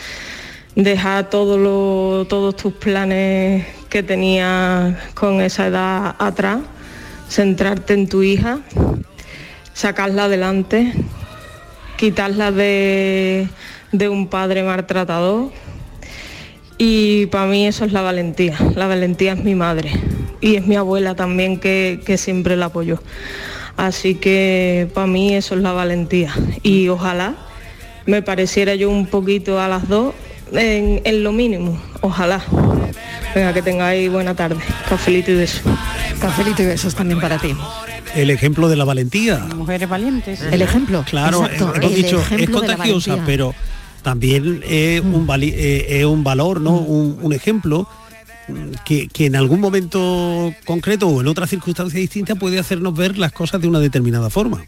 dejar 0.75 1.31
todos 1.31 2.57
tus 2.57 2.73
planes 2.75 3.67
que 3.89 4.03
tenías 4.03 4.95
con 5.15 5.41
esa 5.41 5.67
edad 5.69 6.17
atrás, 6.19 6.61
centrarte 7.29 7.95
en 7.95 8.09
tu 8.09 8.23
hija, 8.23 8.61
sacarla 9.73 10.25
adelante, 10.25 10.93
quitarla 11.97 12.51
de, 12.53 13.49
de 13.93 14.09
un 14.09 14.29
padre 14.29 14.63
maltratador 14.63 15.51
y 16.79 17.27
para 17.27 17.47
mí 17.47 17.67
eso 17.67 17.85
es 17.85 17.93
la 17.93 18.03
valentía. 18.03 18.57
La 18.75 18.87
valentía 18.87 19.33
es 19.33 19.43
mi 19.43 19.55
madre 19.55 19.93
y 20.41 20.57
es 20.57 20.67
mi 20.67 20.77
abuela 20.77 21.15
también 21.15 21.59
que, 21.59 22.01
que 22.05 22.19
siempre 22.19 22.57
la 22.57 22.67
apoyó. 22.67 23.01
Así 23.77 24.15
que 24.15 24.89
para 24.95 25.07
mí 25.07 25.35
eso 25.35 25.55
es 25.55 25.61
la 25.63 25.73
valentía. 25.73 26.33
Y 26.63 26.89
ojalá 26.89 27.35
me 28.07 28.23
pareciera 28.23 28.75
yo 28.75 28.89
un 28.91 29.07
poquito 29.07 29.61
a 29.61 29.69
las 29.69 29.89
dos 29.89 30.15
en, 30.53 31.01
en 31.05 31.23
lo 31.23 31.33
mínimo. 31.33 31.81
Ojalá. 32.01 32.43
Venga, 33.35 33.53
que 33.53 33.63
tengáis 33.63 34.11
buena 34.11 34.35
tarde. 34.35 34.57
Cafelito 34.89 35.31
y 35.31 35.35
beso. 35.35 35.61
Cafelito 36.21 36.63
y 36.63 36.67
besos 36.67 36.95
también 36.95 37.21
para 37.21 37.39
ti. 37.39 37.55
El 38.15 38.31
ejemplo 38.31 38.69
de 38.69 38.77
la 38.77 38.85
valentía. 38.85 39.39
Mujeres 39.55 39.89
valientes. 39.89 40.41
El 40.41 40.63
ejemplo. 40.63 41.05
Claro, 41.09 41.43
exacto, 41.45 41.75
hemos 41.75 41.91
el 41.91 41.95
dicho, 41.97 42.23
es 42.39 42.49
contagiosa, 42.51 43.19
pero 43.27 43.55
también 44.03 44.63
es 44.67 45.01
un, 45.03 45.27
vali- 45.27 45.53
eh, 45.55 45.99
es 46.01 46.05
un 46.07 46.25
valor, 46.25 46.61
¿no? 46.63 46.77
Un, 46.79 47.19
un 47.21 47.33
ejemplo 47.35 47.83
mm, 47.83 48.06
que, 48.85 49.09
que 49.09 49.27
en 49.27 49.37
algún 49.37 49.61
momento 49.61 50.53
concreto 50.65 51.09
o 51.09 51.21
en 51.21 51.27
otra 51.27 51.47
circunstancia 51.47 51.99
distinta 51.99 52.35
puede 52.35 52.59
hacernos 52.59 52.95
ver 52.95 53.19
las 53.19 53.33
cosas 53.33 53.61
de 53.61 53.69
una 53.69 53.81
determinada 53.81 54.31
forma. 54.31 54.65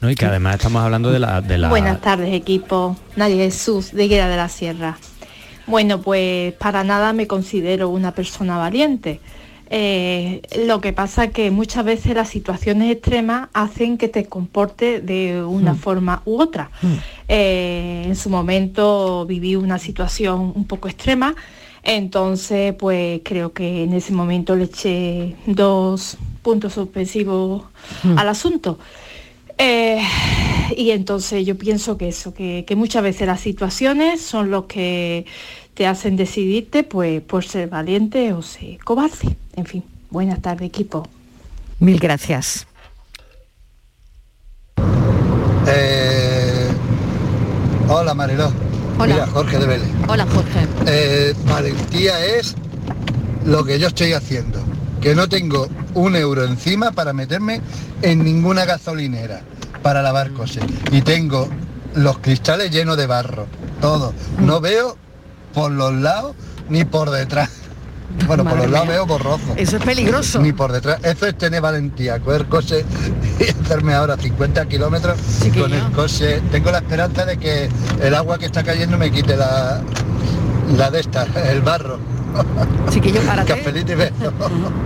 ¿no? 0.00 0.10
Y 0.10 0.14
que 0.14 0.26
además 0.26 0.56
estamos 0.56 0.82
hablando 0.82 1.10
de 1.10 1.18
la... 1.18 1.40
De 1.40 1.58
la 1.58 1.68
Buenas 1.68 2.00
tardes 2.00 2.32
equipo, 2.32 2.96
Nadia 3.16 3.44
Jesús 3.44 3.92
de 3.92 4.08
Guerra 4.08 4.28
de 4.28 4.36
la 4.36 4.48
Sierra. 4.48 4.98
Bueno, 5.66 6.00
pues 6.00 6.54
para 6.54 6.82
nada 6.84 7.12
me 7.12 7.26
considero 7.26 7.90
una 7.90 8.12
persona 8.12 8.56
valiente. 8.56 9.20
Eh, 9.72 10.42
lo 10.66 10.80
que 10.80 10.92
pasa 10.92 11.24
es 11.26 11.30
que 11.30 11.50
muchas 11.52 11.84
veces 11.84 12.14
las 12.16 12.28
situaciones 12.28 12.90
extremas 12.90 13.48
hacen 13.52 13.98
que 13.98 14.08
te 14.08 14.24
comportes 14.26 15.06
de 15.06 15.44
una 15.44 15.74
Mm. 15.74 15.76
forma 15.76 16.22
u 16.24 16.40
otra. 16.40 16.70
Eh, 17.28 18.02
en 18.06 18.16
su 18.16 18.30
momento 18.30 19.24
viví 19.26 19.54
una 19.54 19.78
situación 19.78 20.52
un 20.56 20.64
poco 20.66 20.88
extrema, 20.88 21.36
entonces 21.84 22.74
pues 22.74 23.20
creo 23.24 23.52
que 23.52 23.84
en 23.84 23.92
ese 23.92 24.12
momento 24.12 24.56
le 24.56 24.64
eché 24.64 25.36
dos 25.46 26.16
puntos 26.42 26.72
suspensivos 26.74 27.62
Mm. 28.02 28.18
al 28.18 28.28
asunto. 28.28 28.78
Eh, 29.56 30.00
y 30.76 30.90
entonces 30.90 31.44
yo 31.46 31.56
pienso 31.56 31.96
que 31.98 32.08
eso, 32.08 32.32
que, 32.34 32.64
que 32.66 32.74
muchas 32.76 33.02
veces 33.02 33.26
las 33.26 33.40
situaciones 33.40 34.20
son 34.20 34.50
los 34.50 34.64
que 34.64 35.26
te 35.80 35.86
hacen 35.86 36.14
decidirte 36.14 36.84
pues 36.84 37.22
por 37.22 37.42
ser 37.42 37.70
valiente 37.70 38.34
o 38.34 38.42
ser 38.42 38.76
cobarde. 38.84 39.34
En 39.56 39.64
fin, 39.64 39.82
buenas 40.10 40.42
tardes 40.42 40.68
equipo. 40.68 41.08
Mil 41.78 41.98
gracias. 41.98 42.66
Eh, 45.66 46.68
hola 47.88 48.12
Mariló. 48.12 48.52
Hola. 48.98 49.14
Mira, 49.14 49.26
Jorge 49.28 49.58
de 49.58 49.66
Vélez. 49.66 49.88
Hola 50.06 50.26
Jorge. 50.26 50.66
Eh, 50.86 51.34
valentía 51.46 52.26
es 52.26 52.54
lo 53.46 53.64
que 53.64 53.78
yo 53.78 53.86
estoy 53.86 54.12
haciendo. 54.12 54.62
Que 55.00 55.14
no 55.14 55.30
tengo 55.30 55.66
un 55.94 56.14
euro 56.14 56.44
encima 56.44 56.92
para 56.92 57.14
meterme 57.14 57.62
en 58.02 58.22
ninguna 58.22 58.66
gasolinera 58.66 59.40
para 59.82 60.02
lavar 60.02 60.30
coches. 60.32 60.62
Y 60.92 61.00
tengo 61.00 61.48
los 61.94 62.18
cristales 62.18 62.70
llenos 62.70 62.98
de 62.98 63.06
barro. 63.06 63.46
Todo. 63.80 64.12
No 64.40 64.60
veo 64.60 64.98
por 65.52 65.70
los 65.70 65.92
lados 65.94 66.34
ni 66.68 66.84
por 66.84 67.10
detrás. 67.10 67.50
Bueno, 68.26 68.44
por 68.44 68.58
los 68.58 68.70
lados 68.70 68.86
mía. 68.86 68.96
veo 68.96 69.06
borroso. 69.06 69.44
Eso 69.56 69.76
es 69.76 69.84
peligroso. 69.84 70.40
Ni 70.40 70.52
por 70.52 70.72
detrás. 70.72 70.98
Eso 71.04 71.26
es 71.26 71.38
tener 71.38 71.60
valentía, 71.60 72.18
coger 72.18 72.46
coche 72.46 72.84
y 73.40 73.44
hacerme 73.44 73.94
ahora 73.94 74.16
50 74.16 74.66
kilómetros 74.66 75.18
con 75.56 75.72
el 75.72 75.92
coche. 75.92 76.40
Tengo 76.50 76.70
la 76.70 76.78
esperanza 76.78 77.24
de 77.24 77.36
que 77.38 77.68
el 78.00 78.14
agua 78.14 78.38
que 78.38 78.46
está 78.46 78.64
cayendo 78.64 78.98
me 78.98 79.10
quite 79.10 79.36
la, 79.36 79.80
la 80.76 80.90
de 80.90 81.00
esta, 81.00 81.26
el 81.50 81.60
barro. 81.62 81.98
Chiquillo, 82.90 83.20
párate. 83.22 83.54
Cafelito 83.54 83.92
y 83.92 83.94
beso. 83.96 84.32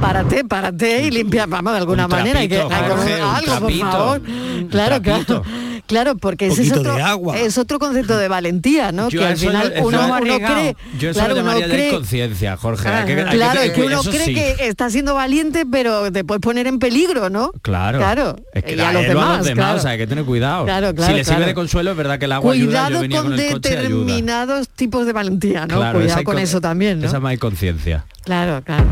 Párate, 0.00 0.44
párate 0.44 1.02
y 1.02 1.10
limpia, 1.10 1.46
vamos, 1.46 1.72
de 1.72 1.78
alguna 1.78 2.04
Un 2.06 2.10
manera. 2.10 2.40
Hay 2.40 2.48
que, 2.48 2.56
trapito, 2.56 2.74
hay 2.74 2.84
que 2.84 2.90
Jorge, 2.90 3.14
un 3.14 3.28
algo, 3.28 3.60
por 3.60 3.90
favor. 3.90 4.22
Claro, 4.70 5.02
claro. 5.02 5.42
Claro, 5.86 6.16
porque 6.16 6.46
ese 6.46 6.62
es 6.62 6.72
otro, 6.72 6.94
de 6.94 7.02
agua. 7.02 7.38
es 7.38 7.58
otro 7.58 7.78
concepto 7.78 8.16
de 8.16 8.26
valentía, 8.28 8.90
¿no? 8.90 9.10
Yo 9.10 9.20
que 9.20 9.26
al 9.26 9.36
final 9.36 9.74
yo- 9.76 9.84
uno, 9.86 10.04
uno 10.06 10.14
arriesgado. 10.14 10.54
cree. 10.54 10.76
Yo 10.98 11.10
eso 11.10 11.18
claro, 11.20 11.34
lo 11.34 11.40
uno 11.42 11.52
cree- 11.52 11.88
inconsciencia, 11.88 12.56
Jorge. 12.56 12.88
hay 12.88 13.04
que- 13.06 13.12
hay 13.20 13.24
que 13.28 13.36
claro, 13.36 13.60
es 13.60 13.70
que 13.72 13.82
uno 13.82 14.02
cree 14.02 14.24
sí. 14.24 14.34
que 14.34 14.56
está 14.60 14.88
siendo 14.88 15.14
valiente, 15.14 15.64
pero 15.70 16.10
te 16.10 16.24
puedes 16.24 16.40
poner 16.40 16.66
en 16.66 16.78
peligro, 16.78 17.28
¿no? 17.28 17.52
Claro. 17.62 17.98
Claro. 17.98 18.36
Es 18.54 18.64
que 18.64 18.76
Y 18.76 18.80
a 18.80 18.88
a 18.88 18.92
los 18.94 19.04
a 19.04 19.08
demás, 19.08 19.36
los 19.38 19.46
demás, 19.46 19.64
claro. 19.64 19.78
o 19.78 19.82
sea, 19.82 19.90
hay 19.90 19.98
que 19.98 20.06
tener 20.06 20.24
cuidado. 20.24 20.64
Claro, 20.64 20.94
claro, 20.94 21.12
si 21.12 21.18
le 21.18 21.24
sirve 21.24 21.46
de 21.46 21.54
consuelo, 21.54 21.90
es 21.90 21.96
verdad 21.98 22.18
que 22.18 22.24
el 22.24 22.32
agua 22.32 22.52
ayuda. 22.54 22.64
Yo 22.64 22.70
Cuidado 22.86 23.00
venía 23.02 23.18
con 23.22 23.30
con 23.32 23.38
el 23.40 23.52
coche 23.52 23.68
y 23.68 23.72
ayuda. 23.76 23.82
determinados 23.82 24.68
tipos 24.70 25.04
de 25.06 25.12
valentía, 25.12 25.66
¿no? 25.66 25.76
Cuidado 25.92 26.24
con 26.24 26.34
con- 26.34 26.38
eso 26.38 26.60
también, 26.62 27.00
¿no? 27.00 27.06
Esa 27.08 27.20
más 27.20 27.30
hay 27.32 27.36
conciencia. 27.38 28.06
Claro, 28.24 28.62
claro. 28.64 28.86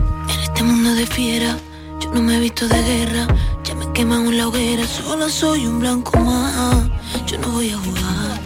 este 0.45 0.63
mundo 0.63 0.95
de 0.95 1.07
fiera, 1.07 1.57
yo 2.03 2.13
no 2.13 2.21
me 2.21 2.37
he 2.37 2.41
visto 2.41 2.69
de 2.69 2.83
guerra, 2.83 3.27
ya 3.65 3.75
me 3.75 3.93
queman 3.93 4.27
en 4.27 4.39
la 4.39 4.49
hoguera, 4.49 4.87
solo 4.87 5.29
soy 5.29 5.67
un 5.67 5.79
blanco 5.81 6.19
más, 6.19 6.89
yo 7.27 7.39
no 7.39 7.49
voy 7.49 7.71
a 7.71 7.79
jugar. 7.79 8.41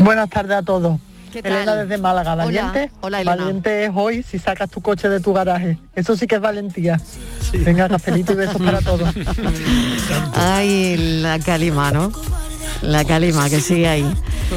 Buenas 0.00 0.30
tardes 0.30 0.56
a 0.58 0.62
todos. 0.62 0.98
¿Qué 1.32 1.40
Elena 1.40 1.64
tal? 1.66 1.86
desde 1.88 2.00
Málaga, 2.02 2.32
Hola. 2.32 2.44
valiente. 2.46 2.90
Hola, 3.02 3.20
Elena. 3.20 3.36
Valiente 3.36 3.84
es 3.84 3.90
hoy 3.94 4.22
si 4.22 4.38
sacas 4.38 4.70
tu 4.70 4.80
coche 4.80 5.08
de 5.10 5.20
tu 5.20 5.34
garaje. 5.34 5.78
Eso 5.94 6.16
sí 6.16 6.26
que 6.26 6.36
es 6.36 6.40
valentía. 6.40 6.98
Venga, 7.52 7.86
cafelito 7.88 8.32
y 8.32 8.36
besos 8.36 8.60
para 8.62 8.80
todos. 8.80 9.10
Ay, 10.34 10.96
la 11.22 11.38
calima, 11.38 11.90
¿no? 11.90 12.10
La 12.80 13.04
calima 13.04 13.50
que 13.50 13.60
sigue 13.60 13.88
ahí. 13.88 14.14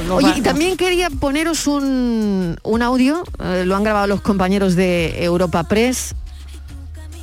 Oye, 0.09 0.33
y 0.37 0.41
también 0.41 0.77
quería 0.77 1.09
poneros 1.09 1.67
un, 1.67 2.57
un 2.63 2.81
audio, 2.81 3.23
eh, 3.43 3.63
lo 3.65 3.75
han 3.75 3.83
grabado 3.83 4.07
los 4.07 4.21
compañeros 4.21 4.75
de 4.75 5.23
Europa 5.25 5.65
Press, 5.65 6.15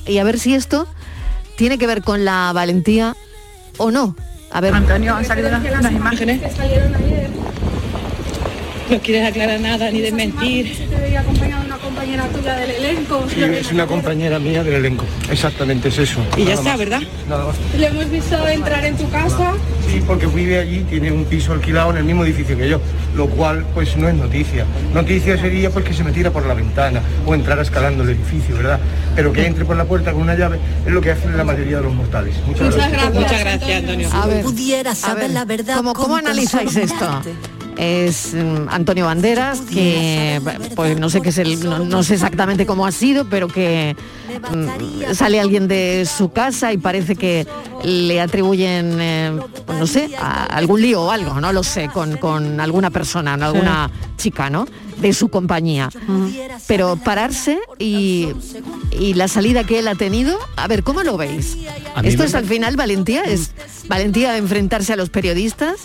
y 0.07 0.19
a 0.19 0.25
ver 0.25 0.39
si 0.39 0.55
esto 0.55 0.87
tiene 1.59 1.77
que 1.77 1.89
ver 1.89 2.03
con 2.03 2.25
la 2.25 2.53
valentía 2.55 3.17
o 3.79 3.91
no. 3.91 4.15
A 4.53 4.61
ver. 4.61 4.73
Antonio, 4.73 5.17
han 5.17 5.25
salido 5.25 5.49
unas, 5.49 5.65
unas 5.65 5.93
imágenes. 5.93 6.41
No 8.89 8.99
quieres 9.01 9.29
aclarar 9.29 9.61
nada 9.61 9.91
ni 9.91 10.01
desmentir. 10.01 10.89
Compañera 12.09 12.29
tuya 12.29 12.57
del 12.57 12.71
elenco. 12.71 13.27
Sí, 13.29 13.43
es 13.43 13.73
una 13.73 13.87
compañera 13.87 14.39
mía 14.39 14.65
del 14.65 14.75
elenco. 14.75 15.05
Exactamente, 15.31 15.89
es 15.89 15.99
eso. 15.99 16.21
Y 16.37 16.45
ya 16.45 16.55
está, 16.55 16.71
más. 16.71 16.79
¿verdad? 16.79 17.01
Nada 17.29 17.47
más. 17.47 17.57
Le 17.77 17.87
hemos 17.87 18.11
visto 18.11 18.49
entrar 18.49 18.85
en 18.85 18.97
tu 18.97 19.09
casa. 19.11 19.53
Sí, 19.91 20.03
porque 20.07 20.27
vive 20.27 20.59
allí, 20.59 20.85
tiene 20.89 21.13
un 21.13 21.25
piso 21.25 21.53
alquilado 21.53 21.91
en 21.91 21.99
el 21.99 22.05
mismo 22.05 22.25
edificio 22.25 22.57
que 22.57 22.69
yo, 22.69 22.81
lo 23.15 23.27
cual 23.29 23.67
pues 23.75 23.97
no 23.97 24.09
es 24.09 24.15
noticia. 24.15 24.65
Noticia 24.95 25.39
sería 25.39 25.71
pues 25.71 25.85
que 25.85 25.93
se 25.93 26.05
metiera 26.05 26.31
por 26.31 26.47
la 26.47 26.55
ventana 26.55 27.03
o 27.27 27.35
entrara 27.35 27.63
escalando 27.63 28.05
el 28.05 28.11
edificio, 28.11 28.57
¿verdad? 28.57 28.81
Pero 29.15 29.33
que 29.33 29.47
entre 29.47 29.65
por 29.65 29.77
la 29.77 29.85
puerta 29.85 30.13
con 30.13 30.23
una 30.23 30.35
llave 30.35 30.59
es 30.87 30.93
lo 30.93 31.01
que 31.01 31.11
hacen 31.11 31.37
la 31.37 31.45
mayoría 31.45 31.79
de 31.79 31.83
los 31.85 31.95
mortales. 31.95 32.35
Muchas, 32.47 32.75
gracias. 32.75 33.15
Muchas 33.15 33.41
gracias, 33.41 33.79
Antonio. 33.83 34.09
A 34.13 34.27
ver, 34.27 34.43
pudiera 34.43 34.91
a 34.93 34.95
saber 34.95 35.25
ver, 35.25 35.31
la 35.31 35.45
verdad. 35.45 35.77
¿cómo, 35.77 35.93
cómo 35.93 36.17
analizáis 36.17 36.75
esto? 36.77 37.23
Es 37.79 38.35
mm, 38.35 38.69
Antonio 38.71 39.07
Banderas, 39.07 39.61
que 39.61 40.41
pues 40.75 40.99
no 40.99 41.09
sé 41.11 41.21
qué 41.21 41.29
es 41.29 41.39
el, 41.39 41.65
no, 41.65 41.79
no 41.79 42.03
sé 42.03 42.15
exactamente 42.15 42.67
cómo 42.67 42.85
ha 42.85 42.91
sido, 42.91 43.25
pero 43.27 43.47
que 43.47 43.95
mm, 44.53 45.15
sale 45.15 45.39
alguien 45.41 45.69
de 45.69 46.05
su 46.05 46.31
casa 46.33 46.73
y 46.73 46.79
parece 46.79 47.15
que 47.15 47.47
le 47.85 48.21
atribuyen, 48.21 48.97
eh, 49.01 49.39
pues 49.65 49.79
no 49.79 49.87
sé, 49.87 50.11
a- 50.21 50.45
algún 50.47 50.83
lío 50.83 51.03
o 51.05 51.11
algo, 51.13 51.41
no 51.41 51.53
lo 51.53 51.63
sé, 51.63 51.89
con, 51.89 52.17
con 52.17 52.61
alguna 52.61 52.91
persona, 52.91 53.35
alguna 53.35 53.89
chica, 54.17 54.51
¿no? 54.51 54.67
De 55.01 55.13
su 55.13 55.29
compañía. 55.29 55.91
Pero 56.67 56.97
pararse 56.97 57.59
y, 57.79 58.29
y 58.99 59.15
la 59.15 59.29
salida 59.29 59.65
que 59.65 59.79
él 59.79 59.87
ha 59.89 59.95
tenido, 59.95 60.37
a 60.57 60.67
ver, 60.67 60.83
¿cómo 60.83 61.03
lo 61.03 61.17
veis? 61.17 61.57
¿Esto 62.03 62.25
es 62.25 62.35
al 62.35 62.45
final 62.47 62.77
valentía? 62.77 63.23
¿Es 63.23 63.53
valentía 63.87 64.33
de 64.33 64.39
enfrentarse 64.39 64.93
a 64.93 64.97
los 64.97 65.09
periodistas? 65.11 65.77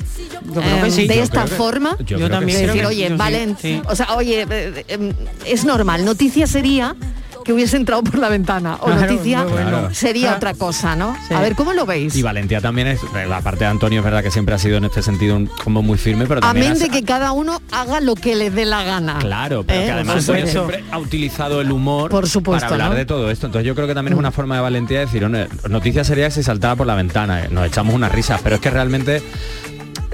Yo 0.45 0.61
creo 0.61 0.81
que 0.81 0.87
Eh, 0.87 0.91
sí. 0.91 1.07
De 1.07 1.17
Yo 1.17 1.23
esta 1.23 1.43
creo 1.43 1.49
que- 1.49 1.55
forma. 1.55 1.97
yo 2.05 2.29
también 2.29 2.65
decir, 2.65 2.85
oye, 2.85 3.07
sí, 3.09 3.13
Valen, 3.15 3.57
sí. 3.61 3.81
o 3.87 3.95
sea, 3.95 4.15
oye, 4.15 4.47
eh, 4.49 4.85
eh, 4.87 5.13
es 5.45 5.63
normal. 5.65 6.05
Noticia 6.05 6.47
sería 6.47 6.95
que 7.43 7.53
hubiese 7.53 7.77
entrado 7.77 8.03
por 8.03 8.17
la 8.19 8.29
ventana. 8.29 8.75
O 8.81 8.85
Claro, 8.85 9.01
noticia 9.01 9.43
bueno. 9.43 9.93
Sería 9.93 10.33
Ah. 10.33 10.35
otra 10.37 10.53
cosa, 10.53 10.95
¿no? 10.95 11.15
Sí. 11.27 11.33
A 11.33 11.41
ver, 11.41 11.55
¿cómo 11.55 11.73
lo 11.73 11.85
veis? 11.85 12.15
Y 12.15 12.21
valentía 12.21 12.61
también 12.61 12.87
es, 12.87 13.01
eh, 13.03 13.25
la 13.27 13.41
parte 13.41 13.59
de 13.65 13.69
Antonio 13.71 13.99
es 13.99 14.05
verdad 14.05 14.23
que 14.23 14.31
siempre 14.31 14.55
ha 14.55 14.57
sido 14.57 14.77
en 14.77 14.85
este 14.85 15.01
sentido 15.01 15.35
un- 15.35 15.47
como 15.63 15.81
muy 15.81 15.97
firme, 15.97 16.25
pero 16.25 16.41
también 16.41 16.67
Amén 16.73 16.79
de 16.79 16.89
que 16.89 17.03
cada 17.03 17.31
uno 17.31 17.61
haga 17.71 17.99
lo 17.99 18.15
que 18.15 18.35
le 18.35 18.49
dé 18.49 18.65
la 18.65 18.83
gana. 18.83 19.19
Claro, 19.19 19.63
pero 19.63 19.81
¿Eh? 19.81 19.85
que 19.85 19.91
además 19.91 20.25
Por 20.25 20.37
siempre 20.47 20.83
ha 20.91 20.97
utilizado 20.99 21.61
el 21.61 21.71
humor 21.71 22.09
Por 22.11 22.27
supuesto, 22.27 22.65
para 22.69 22.75
hablar 22.75 22.89
¿no? 22.91 22.95
de 22.97 23.05
todo 23.05 23.29
esto. 23.31 23.47
Entonces 23.47 23.67
yo 23.67 23.75
creo 23.75 23.87
que 23.87 23.93
también 23.93 24.13
es 24.13 24.19
una 24.19 24.31
forma 24.31 24.55
de 24.55 24.61
valentía 24.61 24.99
de 24.99 25.05
decir, 25.05 25.23
"Hombre, 25.25 25.47
noticia 25.69 26.03
sería 26.03 26.25
que 26.27 26.31
se 26.31 26.43
saltaba 26.43 26.75
por 26.75 26.87
la 26.87 26.95
ventana, 26.95 27.43
eh, 27.45 27.47
nos 27.51 27.65
echamos 27.67 27.93
unas 27.93 28.11
risas, 28.11 28.39
pero 28.43 28.55
es 28.55 28.61
que 28.61 28.69
realmente 28.69 29.21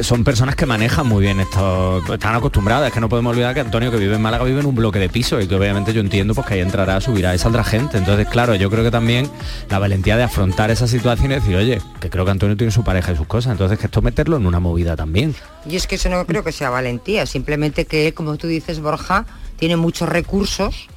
son 0.02 0.24
personas 0.24 0.56
que 0.56 0.66
manejan 0.66 1.08
muy 1.08 1.24
bien 1.24 1.40
esto, 1.40 2.02
están 2.14 2.36
acostumbradas, 2.36 2.88
es 2.88 2.94
que 2.94 3.00
no 3.00 3.10
podemos 3.10 3.32
olvidar 3.32 3.54
que 3.54 3.60
Antonio 3.60 3.92
que 3.92 3.98
vive 3.98 4.16
en 4.16 4.22
Málaga 4.22 4.44
vive 4.44 4.60
en 4.60 4.66
un 4.66 4.76
bloque 4.76 5.00
de 5.00 5.10
piso 5.10 5.40
y 5.42 5.48
que 5.48 5.56
obviamente 5.56 5.94
yo 5.94 6.02
entiendo 6.02 6.34
pues 6.34 6.48
que 6.48 6.56
ahí 6.56 6.60
entrará, 6.62 7.02
subirá 7.02 7.36
y 7.36 7.38
saldrá 7.38 7.64
gente. 7.64 7.98
Entonces, 7.98 8.28
claro, 8.28 8.56
yo 8.56 8.70
creo 8.70 8.84
que 8.84 8.92
también 8.92 9.30
la 9.70 9.80
valentía 9.80 10.18
de 10.18 10.24
afrontar 10.24 10.72
esa 10.72 10.88
situación 10.88 11.32
y 11.32 11.36
decir, 11.36 11.56
oye, 11.56 11.82
que 12.00 12.10
creo 12.10 12.26
que 12.26 12.32
Antonio 12.32 12.56
tiene 12.56 12.72
su 12.72 12.84
pareja 12.84 13.12
y 13.12 13.18
sus 13.18 13.28
cosas, 13.28 13.52
entonces 13.52 13.78
que 13.78 13.88
esto 13.88 14.02
meterlo 14.02 14.38
en 14.38 14.46
una 14.46 14.60
movida 14.60 14.96
también. 14.96 15.36
Y 15.66 15.76
es 15.76 15.88
que 15.88 15.96
eso 15.96 16.10
no 16.10 16.26
creo 16.26 16.44
que 16.44 16.52
sea 16.52 16.70
valentía, 16.70 17.26
simplemente 17.26 17.86
que 17.86 18.14
como 18.14 18.38
tú 18.38 18.48
dices, 18.48 18.80
Borja, 18.80 19.26
tiene 19.58 19.76
muchos 19.76 20.08
recursos 20.08 20.88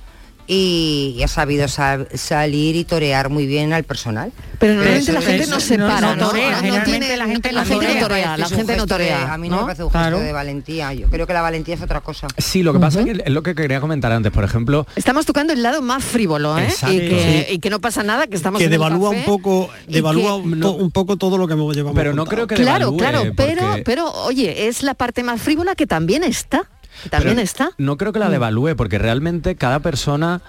y, 0.47 1.15
y 1.17 1.23
ha 1.23 1.29
sabido 1.29 1.69
sal- 1.69 2.09
salir 2.15 2.77
y 2.77 2.85
torear 2.85 3.29
muy 3.31 3.47
bien 3.47 3.73
al 3.73 3.85
personal. 3.85 4.33
Pero 4.59 4.75
normalmente 4.75 5.11
Eso 5.11 5.21
la 5.21 5.27
gente 5.27 5.47
no 5.49 5.61
se 5.61 5.79
para, 5.79 6.15
¿no? 6.17 6.29
torea, 6.29 6.63
No 6.63 6.83
tiene- 6.85 7.17
la 7.17 7.27
gente, 7.27 7.53
la 7.53 7.65
gente 7.65 7.95
no 7.95 8.01
torea, 8.01 8.37
la 8.37 8.49
gente 8.49 8.77
no 8.77 8.87
torea, 8.87 9.33
a 9.33 9.39
mí 9.39 9.49
no, 9.49 9.57
¿no? 9.57 9.63
me 9.63 9.67
parece 9.67 9.83
un 9.85 9.91
gesto 9.91 9.99
Claro. 9.99 10.21
de 10.21 10.33
valentía. 10.33 10.93
Yo 10.95 11.09
creo 11.09 11.27
que 11.27 11.33
la 11.33 11.43
valentía 11.43 11.75
es 11.75 11.83
otra 11.83 12.01
cosa. 12.01 12.27
Sí, 12.39 12.63
lo 12.63 12.73
que 12.73 12.79
pasa 12.79 13.01
es 13.01 13.05
que 13.07 13.23
es 13.25 13.31
lo 13.33 13.43
que 13.43 13.55
quería 13.55 13.81
comentar 13.81 14.13
antes, 14.13 14.31
por 14.33 14.45
ejemplo, 14.45 14.87
Estamos 14.97 15.27
tocando 15.27 15.53
el 15.53 15.63
lado 15.63 15.83
más 15.83 16.05
frívolo, 16.05 16.57
¿eh? 16.59 16.65
Exacto. 16.65 16.95
Y 16.95 17.01
que, 17.09 17.47
Sí. 17.49 17.55
y 17.55 17.59
que 17.59 17.71
no 17.71 17.81
pasa 17.81 18.03
nada, 18.03 18.27
que 18.27 18.37
estamos 18.37 18.59
que 18.59 18.65
en 18.65 18.73
el 18.73 18.79
devalúa 18.79 19.11
un 19.11 19.17
café. 19.17 19.27
poco 19.27 19.71
devalúa 19.89 20.41
que- 20.43 20.67
un, 20.83 20.91
poco 20.91 21.17
todo 21.17 21.39
lo 21.39 21.47
que 21.47 21.55
hemos 21.55 21.75
llevado 21.75 21.95
Pero 21.95 22.13
no 22.15 22.25
creo 22.27 22.47
que 22.47 22.55
Claro, 22.57 22.91
devalúe, 22.93 22.99
claro, 22.99 23.33
pero, 23.37 23.63
porque- 23.67 23.83
pero 23.83 24.13
oye, 24.25 24.69
es 24.69 24.83
la 24.83 24.95
parte 24.95 25.23
más 25.23 25.41
frívola 25.41 25.75
que 25.75 25.87
también 25.87 26.23
está. 26.25 26.69
También 27.11 27.37
Pero 27.37 27.45
está. 27.45 27.71
No 27.79 27.97
creo 27.97 28.13
que 28.13 28.19
la 28.19 28.29
Mm. 28.29 28.33
devalúe, 28.33 28.77
porque 28.77 28.99
realmente 28.99 29.57
cada 29.57 29.81
persona. 29.81 30.41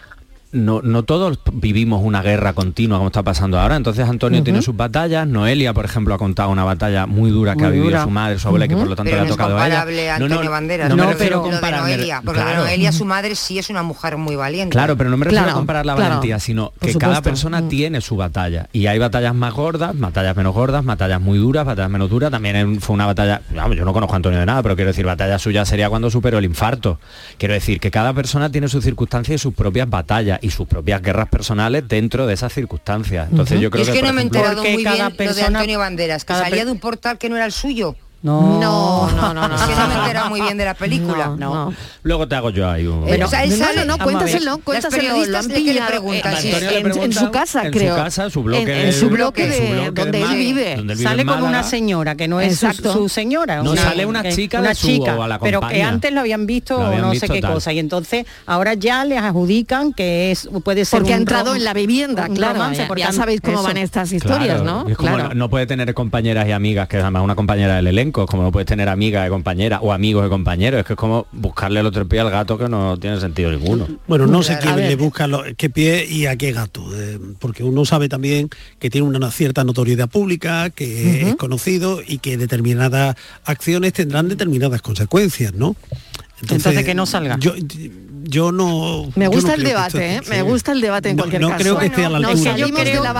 No, 0.53 0.81
no 0.81 1.03
todos 1.03 1.39
vivimos 1.51 2.01
una 2.03 2.21
guerra 2.21 2.53
continua 2.53 2.97
como 2.97 3.07
está 3.07 3.23
pasando 3.23 3.59
ahora. 3.59 3.75
Entonces 3.75 4.07
Antonio 4.07 4.41
tiene 4.43 4.61
sus 4.61 4.75
batallas. 4.75 5.27
Noelia, 5.27 5.73
por 5.73 5.83
ejemplo, 5.85 6.13
ha 6.13 6.17
contado 6.17 6.49
una 6.49 6.63
batalla 6.63 7.05
muy 7.07 7.31
dura 7.31 7.53
que 7.53 7.59
Muy 7.59 7.65
ha 7.67 7.69
vivido 7.71 7.89
dura. 7.89 8.03
su 8.03 8.09
madre, 8.11 8.39
su 8.39 8.47
abuela, 8.47 8.67
que 8.67 8.75
por 8.77 8.87
lo 8.87 8.95
tanto 8.95 9.09
pero 9.11 9.15
le 9.15 9.21
ha 9.21 9.23
no 9.25 9.29
es 9.31 9.37
tocado 9.37 9.57
a 9.57 9.67
ella. 9.67 9.79
Banderas. 10.49 10.89
no 10.89 10.95
me 10.95 11.05
refiero 11.05 11.05
a 11.05 11.13
refiero 11.13 11.35
a 11.35 11.43
lo 11.43 11.49
de 11.49 11.57
compararme- 11.57 11.79
Noelia, 11.97 12.21
porque 12.23 12.41
claro. 12.41 12.59
Noelia, 12.63 12.91
su 12.91 13.05
madre, 13.05 13.35
sí 13.35 13.57
es 13.57 13.69
una 13.69 13.81
mujer 13.83 14.17
muy 14.17 14.35
valiente. 14.35 14.73
Claro, 14.73 14.95
pero 14.95 15.09
no 15.09 15.17
me 15.17 15.25
refiero 15.25 15.43
Claro, 15.43 15.55
a 15.55 15.59
comparar 15.59 15.85
la 15.85 15.95
claro. 15.95 16.09
valentía, 16.09 16.39
sino 16.39 16.71
que 16.79 16.93
cada 16.95 17.21
persona 17.21 17.61
Mm. 17.61 17.69
tiene 17.69 18.01
su 18.01 18.15
batalla. 18.15 18.69
Y 18.73 18.85
hay 18.85 18.99
batallas 18.99 19.33
más 19.33 19.53
gordas, 19.53 19.97
batallas 19.97 20.35
menos 20.35 20.53
gordas, 20.53 20.85
batallas 20.85 21.19
muy 21.19 21.39
duras, 21.39 21.65
batallas 21.65 21.89
menos 21.89 22.09
duras. 22.09 22.29
También 22.29 22.79
fue 22.79 22.93
una 22.93 23.07
batalla, 23.07 23.41
yo 23.75 23.85
no 23.85 23.93
conozco 23.93 24.13
a 24.13 24.17
Antonio 24.17 24.39
de 24.39 24.45
nada, 24.45 24.61
pero 24.61 24.75
quiero 24.75 24.89
decir, 24.91 25.05
batalla 25.05 25.39
suya 25.39 25.65
sería 25.65 25.89
cuando 25.89 26.11
superó 26.11 26.37
el 26.37 26.45
infarto. 26.45 26.99
Quiero 27.39 27.55
decir 27.55 27.79
que 27.79 27.89
cada 27.89 28.13
persona 28.13 28.51
tiene 28.51 28.67
sus 28.67 28.83
circunstancias 28.83 29.35
y 29.35 29.37
sus 29.41 29.53
propias 29.55 29.89
batallas 29.89 30.39
y 30.43 30.49
sus 30.51 30.67
propias 30.67 31.01
guerras 31.01 31.29
personales 31.29 31.87
dentro 31.87 32.27
de 32.27 32.33
esas 32.35 32.53
circunstancias. 32.53 33.27
Entonces 33.31 33.59
yo 33.61 33.69
Y 33.69 33.71
creo 33.71 33.83
es 33.83 33.89
que, 33.89 33.95
que, 33.95 34.01
no 34.01 34.07
por 34.09 34.15
me 34.15 34.21
he 34.21 34.23
enterado 34.25 34.61
muy 34.63 34.69
bien 34.71 34.83
cada 34.83 34.97
lo 35.05 35.09
de 35.09 35.15
persona- 35.15 35.59
Antonio 35.59 35.79
Banderas, 35.79 36.25
que 36.25 36.33
salía 36.33 36.65
de 36.65 36.71
un 36.71 36.79
portal 36.79 37.17
que 37.17 37.29
no 37.29 37.35
era 37.37 37.45
el 37.45 37.51
suyo. 37.51 37.95
No, 38.23 39.09
no, 39.11 39.33
no, 39.33 39.47
no. 39.47 39.55
Es 39.55 39.61
que 39.63 39.75
no 39.75 39.87
me 39.87 39.93
he 39.93 39.97
enterado 39.97 40.29
muy 40.29 40.41
bien 40.41 40.57
de 40.57 40.65
la 40.65 40.73
película. 40.73 41.35
No, 41.37 41.73
Luego 42.03 42.27
te 42.27 42.35
hago 42.35 42.49
yo 42.49 42.69
ahí 42.69 42.87
un... 42.87 43.07
Eh, 43.07 43.21
o 43.23 43.27
sea, 43.27 43.43
él 43.43 43.49
no, 43.51 43.55
sale- 43.57 43.79
no, 43.79 43.85
no, 43.85 43.97
Vamos 43.97 44.01
a 44.01 44.03
cuéntaselo, 44.03 44.57
cuéntaselo, 44.59 45.17
Las 45.19 45.27
lo 45.29 45.37
han 45.39 45.47
¿de 45.49 45.55
pillado 45.55 45.87
preguntan? 45.89 46.33
en, 46.35 46.41
Sí, 46.41 47.13
su 47.13 47.31
casa, 47.31 47.61
en 47.65 47.73
su 47.73 47.79
creo. 47.79 47.95
casa, 47.95 48.29
su 48.29 48.43
bloque 48.43 48.61
en, 48.61 48.67
de- 48.67 48.87
en 48.87 48.93
su 48.93 49.09
bloque, 49.09 49.45
en 49.45 49.53
su 49.53 49.61
de- 49.61 49.71
bloque 49.73 49.91
de 49.91 50.01
donde 50.03 50.21
él 50.21 50.37
vive. 50.37 50.75
donde 50.77 50.93
él 50.93 50.99
vive 50.99 51.09
Sale 51.09 51.25
con 51.25 51.43
una 51.43 51.63
señora 51.63 52.15
que 52.15 52.27
no 52.27 52.39
es 52.41 52.59
su, 52.59 52.71
su 52.73 53.09
señora. 53.09 53.61
No, 53.61 53.75
sale 53.75 54.05
una 54.05 54.23
chica 54.29 54.57
de 54.59 54.63
una 54.67 54.75
su- 54.75 54.87
chica, 54.87 55.17
o 55.17 55.27
la 55.27 55.39
pero 55.39 55.61
que 55.61 55.83
antes 55.83 56.11
lo 56.13 56.21
habían 56.21 56.45
visto 56.45 56.77
Lo 56.77 56.89
o 56.89 56.97
no 56.97 57.11
visto 57.11 57.27
sé 57.27 57.33
qué 57.33 57.41
tal. 57.41 57.53
cosa 57.53 57.73
y 57.73 57.79
entonces 57.79 58.25
ahora 58.45 58.73
ya 58.73 59.03
les 59.05 59.19
adjudican 59.21 59.93
que 59.93 60.31
es 60.31 60.49
puede 60.63 60.85
ser 60.85 60.99
Porque 60.99 61.13
ha 61.13 61.17
entrado 61.17 61.55
en 61.55 61.63
la 61.63 61.73
vivienda, 61.73 62.27
claro. 62.29 62.71
ya- 62.73 62.87
porque 62.87 63.01
ya 63.01 63.07
han- 63.09 63.13
sabéis 63.13 63.41
cómo 63.41 63.63
van 63.63 63.77
estas 63.77 64.11
historias, 64.11 64.61
como 64.97 65.17
no, 65.17 65.33
no 65.33 65.49
puede 65.49 65.65
tener 65.67 65.93
compañeras 65.93 66.47
y 66.47 66.51
amigas, 66.51 66.87
que 66.87 66.97
además 66.97 67.23
una 67.23 67.35
compañera 67.35 67.75
del 67.75 67.87
elenco, 67.87 68.12
como 68.13 68.43
no 68.43 68.51
puedes 68.51 68.67
tener 68.67 68.87
amigas 68.87 69.23
de 69.25 69.29
compañeras 69.29 69.79
o 69.83 69.91
amigos 69.91 70.23
de 70.23 70.29
compañeros, 70.29 70.79
es 70.79 70.85
que 70.85 70.93
es 70.93 70.97
como 70.97 71.27
buscarle 71.31 71.79
el 71.81 71.85
otro 71.87 72.07
pie 72.07 72.19
al 72.21 72.29
gato 72.29 72.57
que 72.57 72.69
no 72.69 72.97
tiene 72.97 73.19
sentido 73.19 73.51
ninguno. 73.51 73.87
Bueno, 74.07 74.27
no 74.27 74.41
sé 74.43 74.53
quién 74.61 74.75
le 74.87 74.95
busca 74.95 75.27
lo- 75.27 75.43
qué 75.57 75.69
pie 75.69 76.05
y 76.05 76.25
a 76.27 76.35
qué 76.37 76.51
gato, 76.51 76.83
eh, 76.95 77.19
porque 77.39 77.63
uno 77.63 77.83
sabe 77.85 78.07
también 78.09 78.49
que 78.79 78.89
tiene 78.89 79.07
una 79.07 79.29
cierta 79.31 79.63
notoriedad 79.63 80.07
pública, 80.09 80.69
que 80.69 81.21
es 81.29 81.35
conocido 81.35 82.01
y 82.05 82.19
que 82.19 82.37
determinadas 82.37 83.15
acciones 83.43 83.93
tendrán 83.93 84.29
determinadas 84.29 84.81
consecuencias, 84.81 85.53
¿no? 85.53 85.75
Entonces, 86.41 86.83
que 86.83 86.93
no 86.93 87.05
salga. 87.05 87.37
Yo, 87.39 87.53
yo 88.23 88.51
no. 88.51 89.09
Me 89.15 89.27
gusta 89.27 89.49
no 89.49 89.53
el 89.55 89.63
debate, 89.63 90.15
esto- 90.15 90.25
¿eh? 90.27 90.35
Me 90.35 90.41
gusta 90.41 90.71
el 90.71 90.81
debate 90.81 91.09
en 91.09 91.15
No- 91.17 91.23
cualquier 91.23 91.41
no 91.41 91.49
caso. 91.49 91.59
creo 91.61 91.77
que 91.79 91.85
esté 91.87 92.05
a 92.05 92.09
la 92.09 92.19
Nos 92.19 92.31
altura. 92.31 92.51
salimos 92.51 92.83
de 92.85 92.93
la 92.93 93.13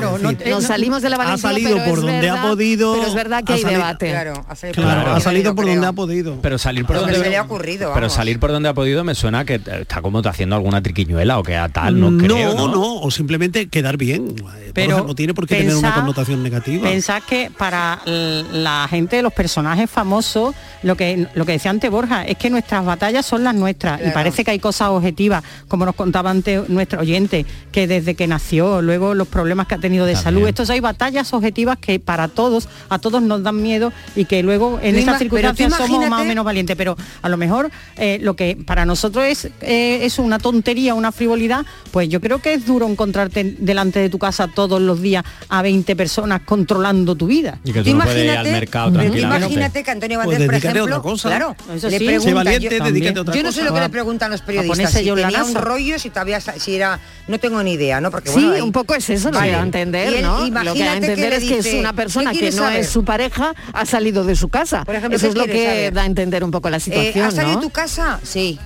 no, 0.00 0.18
no- 0.18 0.32
nos 0.32 0.64
salimos 0.64 1.02
de 1.02 1.10
la 1.10 1.16
ha 1.16 1.38
salido 1.38 1.70
pero 1.76 1.84
por 1.84 1.98
es 1.98 2.04
donde 2.04 2.16
ha 2.30 2.32
verdad- 2.34 2.48
podido, 2.48 2.92
Pero 2.94 3.06
es 3.06 3.14
verdad 3.14 3.44
que 3.44 3.52
ha 3.52 3.56
hay 3.56 3.64
debate. 3.64 4.10
Claro, 4.10 4.44
ha 4.48 4.54
salido 4.56 4.74
por 4.74 4.84
Claro, 4.84 5.00
donde 5.02 5.16
ha 5.16 5.20
salido 5.20 5.44
yo 5.50 5.54
por 5.54 5.64
creo. 5.64 5.74
donde 5.74 5.86
ha 5.88 5.92
podido. 5.92 6.38
Pero 6.42 6.58
salir 6.58 6.84
por 6.84 6.96
donde 6.96 7.14
se 7.14 7.30
le 7.30 7.36
ha 7.36 7.42
ocurrido, 7.42 7.90
Pero 7.94 8.10
salir 8.10 8.38
por 8.40 8.50
donde 8.52 8.68
ha 8.68 8.74
podido 8.74 9.04
me 9.04 9.14
suena 9.14 9.44
que 9.44 9.54
eh, 9.54 9.62
está 9.82 10.02
como 10.02 10.18
haciendo 10.20 10.56
alguna 10.56 10.82
triquiñuela 10.82 11.38
o 11.38 11.42
que 11.42 11.56
a 11.56 11.68
tal, 11.68 11.98
no, 12.00 12.16
creo, 12.24 12.54
¿no? 12.54 12.68
no, 12.68 12.96
o 13.00 13.10
simplemente 13.10 13.68
quedar 13.68 13.96
bien. 13.96 14.34
Pero 14.36 14.72
Pero 14.96 15.04
no 15.06 15.14
tiene 15.14 15.34
por 15.34 15.46
qué 15.46 15.56
tener 15.56 15.76
una 15.76 15.94
connotación 15.94 16.42
negativa. 16.42 16.82
Pensad 16.88 17.22
que 17.22 17.50
para 17.56 18.00
la 18.06 18.86
gente, 18.88 19.22
los 19.22 19.32
personajes 19.32 19.88
famosos, 19.90 20.54
lo 20.82 20.96
que 20.96 21.26
lo 21.34 21.44
que 21.46 21.52
decía 21.52 21.70
antes 21.70 21.90
Borja, 21.90 22.24
es 22.24 22.36
que 22.36 22.50
nuestras 22.50 22.84
batallas 22.84 23.24
son 23.26 23.44
las 23.44 23.54
nuestras. 23.54 24.00
Y 24.00 24.04
Claro. 24.04 24.14
Parece 24.32 24.44
que 24.44 24.50
hay 24.52 24.58
cosas 24.58 24.88
objetivas, 24.88 25.44
como 25.68 25.84
nos 25.84 25.94
contaba 25.94 26.30
antes 26.30 26.68
nuestro 26.68 27.00
oyente, 27.00 27.44
que 27.70 27.86
desde 27.86 28.14
que 28.14 28.26
nació, 28.26 28.80
luego 28.82 29.14
los 29.14 29.28
problemas 29.28 29.66
que 29.66 29.74
ha 29.74 29.78
tenido 29.78 30.06
de 30.06 30.16
salud, 30.16 30.46
estos 30.48 30.70
hay 30.70 30.80
batallas 30.80 31.32
objetivas 31.34 31.76
que 31.78 32.00
para 32.00 32.28
todos, 32.28 32.68
a 32.88 32.98
todos 32.98 33.22
nos 33.22 33.42
dan 33.42 33.60
miedo 33.62 33.92
y 34.16 34.24
que 34.24 34.42
luego 34.42 34.78
en 34.82 34.96
ima- 34.98 35.18
circunstancias 35.18 35.72
somos 35.72 35.88
más 35.90 36.00
o 36.00 36.06
imagínate- 36.06 36.28
menos 36.28 36.44
valientes, 36.44 36.76
pero 36.76 36.96
a 37.20 37.28
lo 37.28 37.36
mejor 37.36 37.70
eh, 37.96 38.18
lo 38.22 38.34
que 38.36 38.56
para 38.56 38.84
nosotros 38.86 39.24
es, 39.26 39.44
eh, 39.60 40.00
es 40.02 40.18
una 40.18 40.38
tontería, 40.38 40.94
una 40.94 41.12
frivolidad, 41.12 41.64
pues 41.90 42.08
yo 42.08 42.20
creo 42.20 42.38
que 42.40 42.54
es 42.54 42.64
duro 42.66 42.86
encontrarte 42.88 43.56
delante 43.58 44.00
de 44.00 44.08
tu 44.08 44.18
casa 44.18 44.48
todos 44.48 44.80
los 44.80 45.02
días 45.02 45.24
a 45.48 45.60
20 45.62 45.94
personas 45.96 46.40
controlando 46.44 47.14
tu 47.14 47.26
vida. 47.26 47.58
Y 47.64 47.72
que 47.72 47.82
tú 47.82 47.94
no 47.94 48.04
puedes 48.04 48.24
ir 48.24 48.30
al 48.30 48.46
mercado 48.46 48.92
tranquilamente. 48.92 49.46
imagínate 49.46 49.82
que 49.84 49.90
Antonio 49.90 50.18
Pues 50.22 50.38
Banderas, 50.38 50.46
por 50.46 50.54
ejemplo, 50.70 50.84
otra 50.96 51.02
cosa. 51.02 51.28
claro, 51.28 51.56
Eso 51.74 51.90
sí. 51.90 51.96
preguntan, 51.98 52.22
Sé 52.22 52.34
valiente, 52.34 52.78
yo, 52.78 52.84
dedícate 52.84 53.18
a 53.18 53.22
otra 53.22 53.34
yo 53.34 53.42
no 53.42 53.52
sé 53.52 53.58
cosa. 53.60 53.68
lo 53.68 53.74
que 53.74 53.80
A- 53.80 53.82
le 53.84 53.90
preguntan 54.22 54.30
los 54.30 54.42
periodistas, 54.42 54.92
si 54.92 55.04
tenía 55.04 55.44
un 55.44 55.54
rollo, 55.54 55.98
si 55.98 56.10
todavía 56.10 56.40
si 56.40 56.74
era, 56.76 56.98
no 57.28 57.38
tengo 57.38 57.62
ni 57.62 57.72
idea, 57.72 58.00
¿no? 58.00 58.10
Porque 58.10 58.28
Sí, 58.28 58.34
bueno, 58.36 58.52
ahí- 58.54 58.60
un 58.60 58.72
poco 58.72 58.94
es 58.94 59.08
eso 59.10 59.28
lo 59.28 59.32
que 59.32 59.38
Vale. 59.38 59.54
a 59.54 59.62
entender, 59.62 60.14
él, 60.14 60.22
¿no? 60.22 60.46
Lo 60.46 60.74
que 60.74 60.82
a 60.84 60.96
entender 60.96 61.30
le 61.30 61.36
es 61.36 61.44
que 61.44 61.58
es 61.58 61.74
una 61.74 61.92
persona 61.92 62.32
¿qué 62.32 62.38
que 62.38 62.50
no 62.52 62.62
saber? 62.64 62.80
es 62.80 62.88
su 62.88 63.04
pareja, 63.04 63.54
ha 63.72 63.86
salido 63.86 64.24
de 64.24 64.36
su 64.36 64.48
casa. 64.48 64.84
Por 64.84 64.94
ejemplo, 64.94 65.16
eso 65.16 65.26
¿qué 65.26 65.30
es 65.30 65.34
lo 65.36 65.44
que 65.46 65.64
saber? 65.64 65.92
da 65.94 66.02
a 66.02 66.06
entender 66.06 66.44
un 66.44 66.50
poco 66.50 66.70
la 66.70 66.76
Eh, 66.76 66.80
situación, 66.80 67.24
¿Has 67.26 67.34
salido 67.34 67.54
¿no? 67.54 67.60
de 67.60 67.66
tu 67.66 67.70
casa? 67.72 68.20
Sí. 68.22 68.58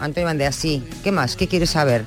Antonio 0.00 0.26
Banderas, 0.26 0.54
sí. 0.54 0.82
¿Qué 1.02 1.10
más? 1.10 1.34
¿Qué 1.36 1.48
quieres 1.48 1.70
saber? 1.70 2.04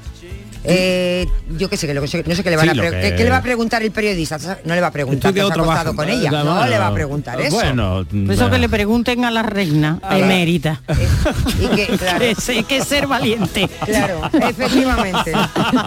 Eh, 0.63 1.27
yo 1.57 1.69
qué 1.69 1.77
sé, 1.77 1.87
que 1.87 1.93
lo 1.95 2.01
que 2.01 2.07
sé- 2.07 2.23
no 2.25 2.35
sé 2.35 2.43
qué 2.43 2.51
le, 2.51 2.55
van 2.55 2.65
Sí, 2.65 2.79
a 2.79 2.83
que- 2.91 3.15
¿qué, 3.15 3.23
le 3.23 3.29
va 3.31 3.37
a 3.37 3.41
preguntar 3.41 3.81
el 3.81 3.91
periodista? 3.91 4.37
No 4.63 4.75
le 4.75 4.81
va 4.81 4.87
a 4.87 4.91
preguntar 4.91 5.29
Estoy 5.29 5.31
de 5.33 5.39
¿te 5.39 5.41
has 5.41 5.49
otro 5.51 5.63
acostado 5.63 5.95
con 5.95 6.07
ella? 6.07 6.29
No 6.31 6.67
le 6.67 6.77
va 6.77 6.87
a 6.87 6.93
preguntar 6.93 7.41
eso. 7.41 7.55
Bueno, 7.55 8.05
Eso 8.29 8.49
que 8.49 8.59
le 8.59 8.69
pregunten 8.69 9.25
a 9.25 9.31
la 9.31 9.41
reina 9.43 9.99
emérita. 10.11 10.81
Y 11.61 11.67
que, 11.75 11.87
claro, 11.97 12.19
que 12.19 12.35
sí, 12.35 12.51
hay 12.53 12.63
que 12.63 12.81
ser 12.83 13.07
valiente. 13.07 13.67
claro, 13.85 14.21
efectivamente. 14.33 15.31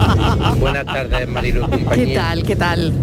Buenas 0.59 0.85
tardes, 0.85 1.27
Marilu 1.27 1.61
compañía. 1.69 2.05
¿Qué 2.05 2.13
tal? 2.15 2.43
¿Qué 2.43 2.55
tal? 2.55 2.93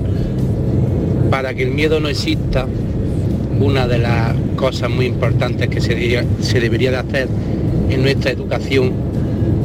Para 1.31 1.55
que 1.55 1.63
el 1.63 1.71
miedo 1.71 2.01
no 2.01 2.09
exista, 2.09 2.67
una 3.59 3.87
de 3.87 3.99
las 3.99 4.35
cosas 4.57 4.91
muy 4.91 5.07
importantes 5.07 5.69
que 5.69 5.81
se 5.81 5.89
debería, 5.95 6.25
se 6.43 6.61
debería 6.61 6.91
de 6.91 6.97
hacer 6.99 7.29
en 7.89 8.03
nuestra 8.03 8.31
educación 8.31 8.93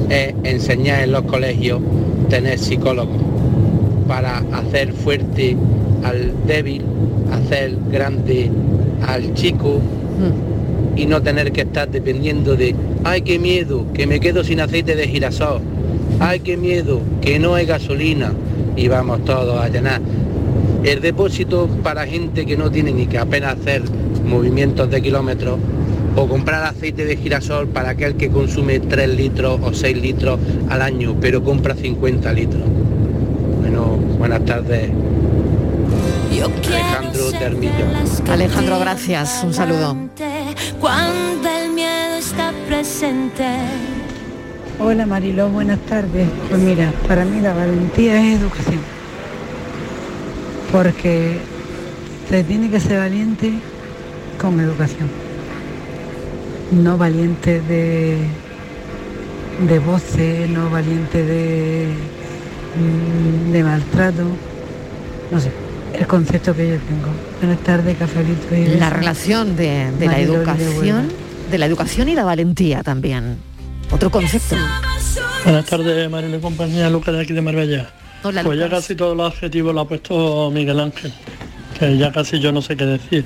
es 0.10 0.34
enseñar 0.44 1.04
en 1.04 1.12
los 1.12 1.24
colegios 1.24 1.82
tener 2.30 2.60
psicólogos 2.60 3.18
para 4.08 4.38
hacer 4.54 4.94
fuerte 4.94 5.56
al 6.04 6.34
débil, 6.46 6.82
hacer 7.32 7.76
grande 7.92 8.50
al 9.06 9.34
chico 9.34 9.82
y 10.96 11.06
no 11.06 11.22
tener 11.22 11.52
que 11.52 11.62
estar 11.62 11.90
dependiendo 11.90 12.56
de, 12.56 12.74
ay, 13.04 13.22
qué 13.22 13.38
miedo, 13.38 13.86
que 13.94 14.08
me 14.08 14.20
quedo 14.20 14.44
sin 14.44 14.60
aceite 14.60 14.96
de 14.96 15.08
girasol, 15.08 15.62
ay, 16.20 16.40
qué 16.40 16.58
miedo, 16.58 17.02
que 17.22 17.40
no 17.40 17.56
hay 17.56 17.66
gasolina 17.66 18.34
y 18.76 18.88
vamos 18.88 19.24
todos 19.26 19.60
a 19.60 19.70
llenar. 19.70 20.02
El 20.84 21.02
depósito 21.02 21.68
para 21.84 22.06
gente 22.06 22.46
que 22.46 22.56
no 22.56 22.72
tiene 22.72 22.92
ni 22.92 23.08
que 23.08 23.18
apenas 23.18 23.58
hacer 23.60 23.84
movimientos 24.26 24.90
de 24.90 25.02
kilómetros 25.02 25.60
o 26.18 26.28
comprar 26.28 26.64
aceite 26.64 27.06
de 27.06 27.16
girasol 27.16 27.68
para 27.68 27.92
aquel 27.92 28.16
que 28.16 28.30
consume 28.30 28.80
3 28.80 29.08
litros 29.10 29.60
o 29.62 29.72
6 29.72 30.02
litros 30.02 30.40
al 30.68 30.82
año, 30.82 31.16
pero 31.22 31.44
compra 31.44 31.76
50 31.76 32.34
litros. 32.34 32.64
Bueno, 33.62 33.98
buenas 34.18 34.44
tardes. 34.44 34.90
Alejandro 36.44 37.32
Termillo. 37.32 37.86
Alejandro, 38.30 38.80
gracias. 38.80 39.44
Un 39.44 39.54
saludo. 39.54 39.96
Cuando 40.80 41.50
el 41.50 41.72
miedo 41.74 42.16
está 42.18 42.52
presente. 42.68 43.46
Hola 44.80 45.06
Mariló, 45.06 45.50
buenas 45.50 45.80
tardes. 45.82 46.28
Pues 46.50 46.62
mira, 46.62 46.92
para 47.08 47.26
mí 47.26 47.42
la 47.42 47.54
valentía 47.54 48.20
es 48.22 48.42
educación. 48.42 48.82
Porque 50.72 51.38
se 52.30 52.44
tiene 52.44 52.70
que 52.70 52.80
ser 52.80 53.00
valiente 53.00 53.54
con 54.40 54.60
educación. 54.60 55.27
No 56.72 56.98
valiente 56.98 57.62
de, 57.62 58.18
de 59.68 59.80
voces, 59.80 60.50
no 60.50 60.70
valiente 60.70 61.24
de, 61.24 61.88
mm, 62.76 63.52
de 63.52 63.64
maltrato. 63.64 64.24
No 65.32 65.40
sé, 65.40 65.52
el 65.94 66.08
concepto 66.08 66.56
que 66.56 66.70
yo 66.70 66.76
tengo. 66.76 67.10
Buenas 67.42 67.64
tardes, 67.64 67.98
cafelito 67.98 68.56
y 68.56 68.78
La 68.78 68.90
relación 68.90 69.56
de, 69.56 69.92
de 69.98 70.06
la 70.08 70.14
de 70.16 70.24
educación, 70.24 71.10
de 71.50 71.58
la 71.58 71.66
educación 71.66 72.10
y 72.10 72.16
la 72.16 72.24
valentía 72.26 72.84
también. 72.84 73.38
Otro 73.92 74.10
concepto. 74.10 74.58
Buenas 75.46 75.66
tardes, 75.66 76.10
Marilo 76.10 76.38
y 76.38 76.42
compañía, 76.42 76.90
Lucas 76.90 77.16
de 77.16 77.22
aquí 77.22 77.34
de 77.34 77.42
Marbella. 77.42 77.90
Hola, 78.24 78.44
pues 78.44 78.60
ya 78.60 78.70
casi 78.70 78.96
todos 78.96 79.16
los 79.16 79.34
adjetivos 79.34 79.74
lo 79.74 79.82
ha 79.82 79.88
puesto 79.88 80.52
Miguel 80.52 80.80
Ángel, 80.82 81.14
que 81.80 81.98
ya 81.98 82.12
casi 82.12 82.40
yo 82.40 82.52
no 82.52 82.62
sé 82.62 82.76
qué 82.76 82.86
decir. 82.86 83.26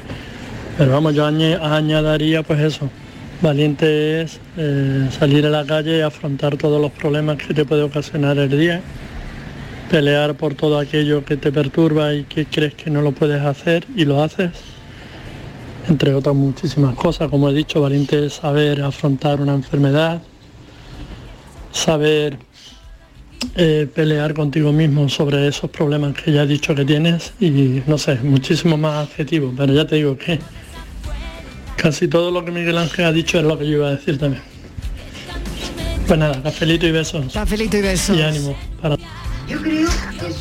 Pero 0.77 0.91
vamos, 0.91 1.15
yo 1.15 1.25
añadiría 1.25 2.43
pues 2.43 2.59
eso. 2.59 2.89
Valiente 3.41 4.21
es 4.21 4.39
eh, 4.55 5.09
salir 5.17 5.47
a 5.47 5.49
la 5.49 5.65
calle 5.65 5.97
y 5.97 6.01
afrontar 6.01 6.57
todos 6.57 6.79
los 6.79 6.91
problemas 6.91 7.37
que 7.37 7.55
te 7.55 7.65
puede 7.65 7.81
ocasionar 7.81 8.37
el 8.37 8.51
día, 8.51 8.81
pelear 9.89 10.35
por 10.35 10.53
todo 10.53 10.77
aquello 10.77 11.25
que 11.25 11.37
te 11.37 11.51
perturba 11.51 12.13
y 12.13 12.25
que 12.25 12.45
crees 12.45 12.75
que 12.75 12.91
no 12.91 13.01
lo 13.01 13.13
puedes 13.13 13.41
hacer 13.41 13.87
y 13.95 14.05
lo 14.05 14.21
haces, 14.21 14.51
entre 15.89 16.13
otras 16.13 16.35
muchísimas 16.35 16.93
cosas. 16.93 17.31
Como 17.31 17.49
he 17.49 17.53
dicho, 17.55 17.81
valiente 17.81 18.27
es 18.27 18.33
saber 18.33 18.83
afrontar 18.83 19.41
una 19.41 19.55
enfermedad, 19.55 20.21
saber 21.71 22.37
eh, 23.55 23.87
pelear 23.91 24.35
contigo 24.35 24.71
mismo 24.71 25.09
sobre 25.09 25.47
esos 25.47 25.71
problemas 25.71 26.13
que 26.13 26.31
ya 26.31 26.43
he 26.43 26.47
dicho 26.47 26.75
que 26.75 26.85
tienes 26.85 27.33
y 27.39 27.81
no 27.87 27.97
sé, 27.97 28.19
muchísimos 28.21 28.77
más 28.77 29.09
adjetivos, 29.09 29.55
pero 29.57 29.73
ya 29.73 29.87
te 29.87 29.95
digo 29.95 30.15
que 30.15 30.39
casi 31.81 32.07
todo 32.07 32.29
lo 32.29 32.45
que 32.45 32.51
Miguel 32.51 32.77
Ángel 32.77 33.05
ha 33.05 33.11
dicho 33.11 33.39
es 33.39 33.43
lo 33.43 33.57
que 33.57 33.65
yo 33.65 33.77
iba 33.77 33.87
a 33.87 33.91
decir 33.91 34.19
también. 34.19 34.43
Pues 36.05 36.19
nada, 36.19 36.41
cafelito 36.43 36.85
y 36.85 36.91
besos. 36.91 37.33
Cafelito 37.33 37.77
y 37.77 37.81
besos. 37.81 38.15
Y 38.15 38.21
ánimo 38.21 38.55
para 38.79 38.97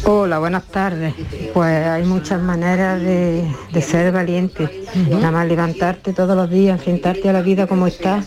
Hola, 0.05 0.38
buenas 0.38 0.64
tardes. 0.66 1.14
Pues 1.55 1.86
hay 1.86 2.05
muchas 2.05 2.43
maneras 2.43 3.01
de, 3.01 3.51
de 3.72 3.82
ser 3.82 4.12
valiente. 4.12 4.84
Nada 5.09 5.30
más 5.30 5.49
levantarte 5.49 6.12
todos 6.12 6.36
los 6.36 6.51
días, 6.51 6.78
enfrentarte 6.78 7.30
a 7.30 7.32
la 7.32 7.41
vida 7.41 7.66
como 7.66 7.86
está. 7.86 8.22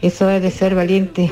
Eso 0.00 0.30
es 0.30 0.40
de 0.40 0.50
ser 0.52 0.76
valiente. 0.76 1.30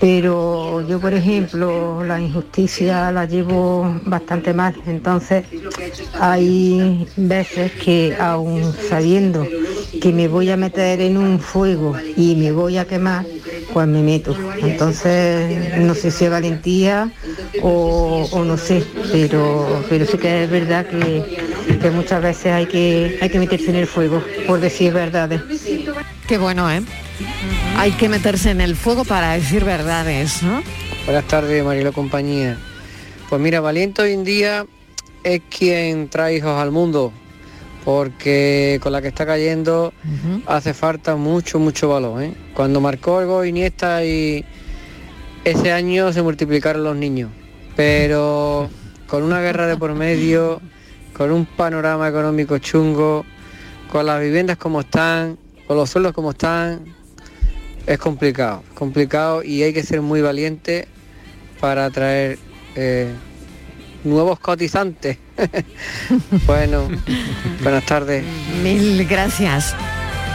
Pero 0.00 0.80
yo, 0.88 0.98
por 0.98 1.12
ejemplo, 1.12 2.02
la 2.02 2.18
injusticia 2.18 3.12
la 3.12 3.26
llevo 3.26 4.00
bastante 4.06 4.54
mal. 4.54 4.74
Entonces, 4.86 5.44
hay 6.18 7.06
veces 7.16 7.72
que 7.72 8.16
aún 8.18 8.72
sabiendo 8.88 9.46
que 10.00 10.12
me 10.12 10.26
voy 10.26 10.50
a 10.50 10.56
meter 10.56 11.02
en 11.02 11.18
un 11.18 11.38
fuego 11.38 11.94
y 12.16 12.34
me 12.34 12.50
voy 12.50 12.78
a 12.78 12.86
quemar, 12.86 13.26
pues 13.74 13.86
me 13.86 14.00
meto. 14.00 14.34
Entonces, 14.62 15.76
no 15.78 15.94
sé 15.94 16.10
si 16.10 16.24
es 16.24 16.30
valentía 16.30 17.12
o, 17.62 18.26
o 18.32 18.44
no 18.44 18.56
sé, 18.56 18.82
pero, 19.12 19.84
pero 19.90 20.06
sí 20.06 20.16
que 20.16 20.44
es 20.44 20.50
verdad 20.50 20.86
que, 20.86 21.40
que 21.78 21.90
muchas 21.90 22.22
veces 22.22 22.52
hay 22.52 22.66
que, 22.66 23.18
hay 23.20 23.28
que 23.28 23.38
meterse 23.38 23.68
en 23.68 23.76
el 23.76 23.86
fuego, 23.86 24.22
por 24.46 24.60
decir 24.60 24.94
verdades. 24.94 25.42
Qué 26.26 26.38
bueno, 26.38 26.70
¿eh? 26.70 26.80
Hay 27.80 27.92
que 27.92 28.10
meterse 28.10 28.50
en 28.50 28.60
el 28.60 28.76
fuego 28.76 29.06
para 29.06 29.32
decir 29.32 29.64
verdades, 29.64 30.42
¿no? 30.42 30.62
Buenas 31.06 31.26
tardes, 31.28 31.64
Marilo 31.64 31.94
compañía. 31.94 32.58
Pues 33.30 33.40
mira, 33.40 33.62
valiente 33.62 34.02
hoy 34.02 34.12
en 34.12 34.22
día 34.22 34.66
es 35.24 35.40
quien 35.48 36.10
trae 36.10 36.36
hijos 36.36 36.60
al 36.60 36.72
mundo, 36.72 37.10
porque 37.82 38.78
con 38.82 38.92
la 38.92 39.00
que 39.00 39.08
está 39.08 39.24
cayendo 39.24 39.94
hace 40.44 40.74
falta 40.74 41.16
mucho, 41.16 41.58
mucho 41.58 41.88
valor. 41.88 42.22
¿eh? 42.22 42.34
Cuando 42.52 42.82
marcó 42.82 43.22
el 43.22 43.26
gol 43.26 43.46
Iniesta 43.46 44.04
y 44.04 44.44
ese 45.44 45.72
año 45.72 46.12
se 46.12 46.20
multiplicaron 46.20 46.84
los 46.84 46.96
niños, 46.96 47.30
pero 47.76 48.68
con 49.06 49.22
una 49.22 49.40
guerra 49.40 49.66
de 49.66 49.78
por 49.78 49.94
medio, 49.94 50.60
con 51.14 51.30
un 51.30 51.46
panorama 51.46 52.10
económico 52.10 52.58
chungo, 52.58 53.24
con 53.90 54.04
las 54.04 54.20
viviendas 54.20 54.58
como 54.58 54.82
están, 54.82 55.38
con 55.66 55.78
los 55.78 55.88
sueldos 55.88 56.12
como 56.12 56.32
están, 56.32 56.99
es 57.86 57.98
complicado, 57.98 58.62
complicado 58.74 59.42
y 59.42 59.62
hay 59.62 59.72
que 59.72 59.82
ser 59.82 60.00
muy 60.02 60.20
valiente 60.20 60.86
para 61.60 61.86
atraer 61.86 62.38
eh, 62.76 63.12
nuevos 64.04 64.38
cotizantes. 64.40 65.18
bueno, 66.46 66.88
buenas 67.62 67.84
tardes. 67.86 68.24
Mil 68.62 69.04
gracias. 69.06 69.74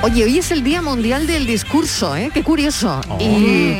Oye, 0.02 0.24
hoy 0.26 0.38
es 0.40 0.52
el 0.52 0.64
Día 0.64 0.82
Mundial 0.82 1.26
del 1.26 1.48
Discurso, 1.48 2.16
¿eh? 2.16 2.30
Qué 2.34 2.44
curioso. 2.44 3.00
Y, 3.20 3.78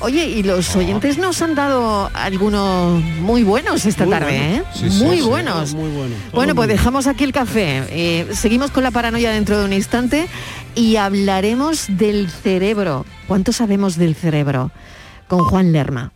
oye, 0.00 0.24
y 0.26 0.42
los 0.44 0.74
oyentes 0.76 1.18
nos 1.18 1.42
han 1.42 1.54
dado 1.56 2.08
algunos 2.14 3.02
muy 3.02 3.42
buenos 3.42 3.84
esta 3.84 4.04
Muy 4.04 4.12
tarde, 4.12 4.38
buenos. 4.38 4.58
¿eh? 4.60 4.64
Sí, 4.72 4.90
sí, 4.90 5.04
muy 5.04 5.16
sí, 5.18 5.22
buenos. 5.24 5.74
muy 5.74 5.90
bueno. 5.90 6.14
Bueno, 6.32 6.54
pues 6.54 6.68
dejamos 6.68 7.06
aquí 7.06 7.24
el 7.24 7.32
café. 7.32 7.82
Eh, 7.90 8.28
seguimos 8.32 8.70
con 8.70 8.82
la 8.84 8.92
paranoia 8.92 9.30
dentro 9.32 9.58
de 9.58 9.64
un 9.64 9.72
instante. 9.72 10.28
Y 10.74 10.96
hablaremos 10.96 11.86
del 11.88 12.30
cerebro. 12.30 13.04
¿Cuánto 13.26 13.52
sabemos 13.52 13.96
del 13.96 14.14
cerebro? 14.14 14.70
Con 15.26 15.40
Juan 15.40 15.72
Lerma. 15.72 16.12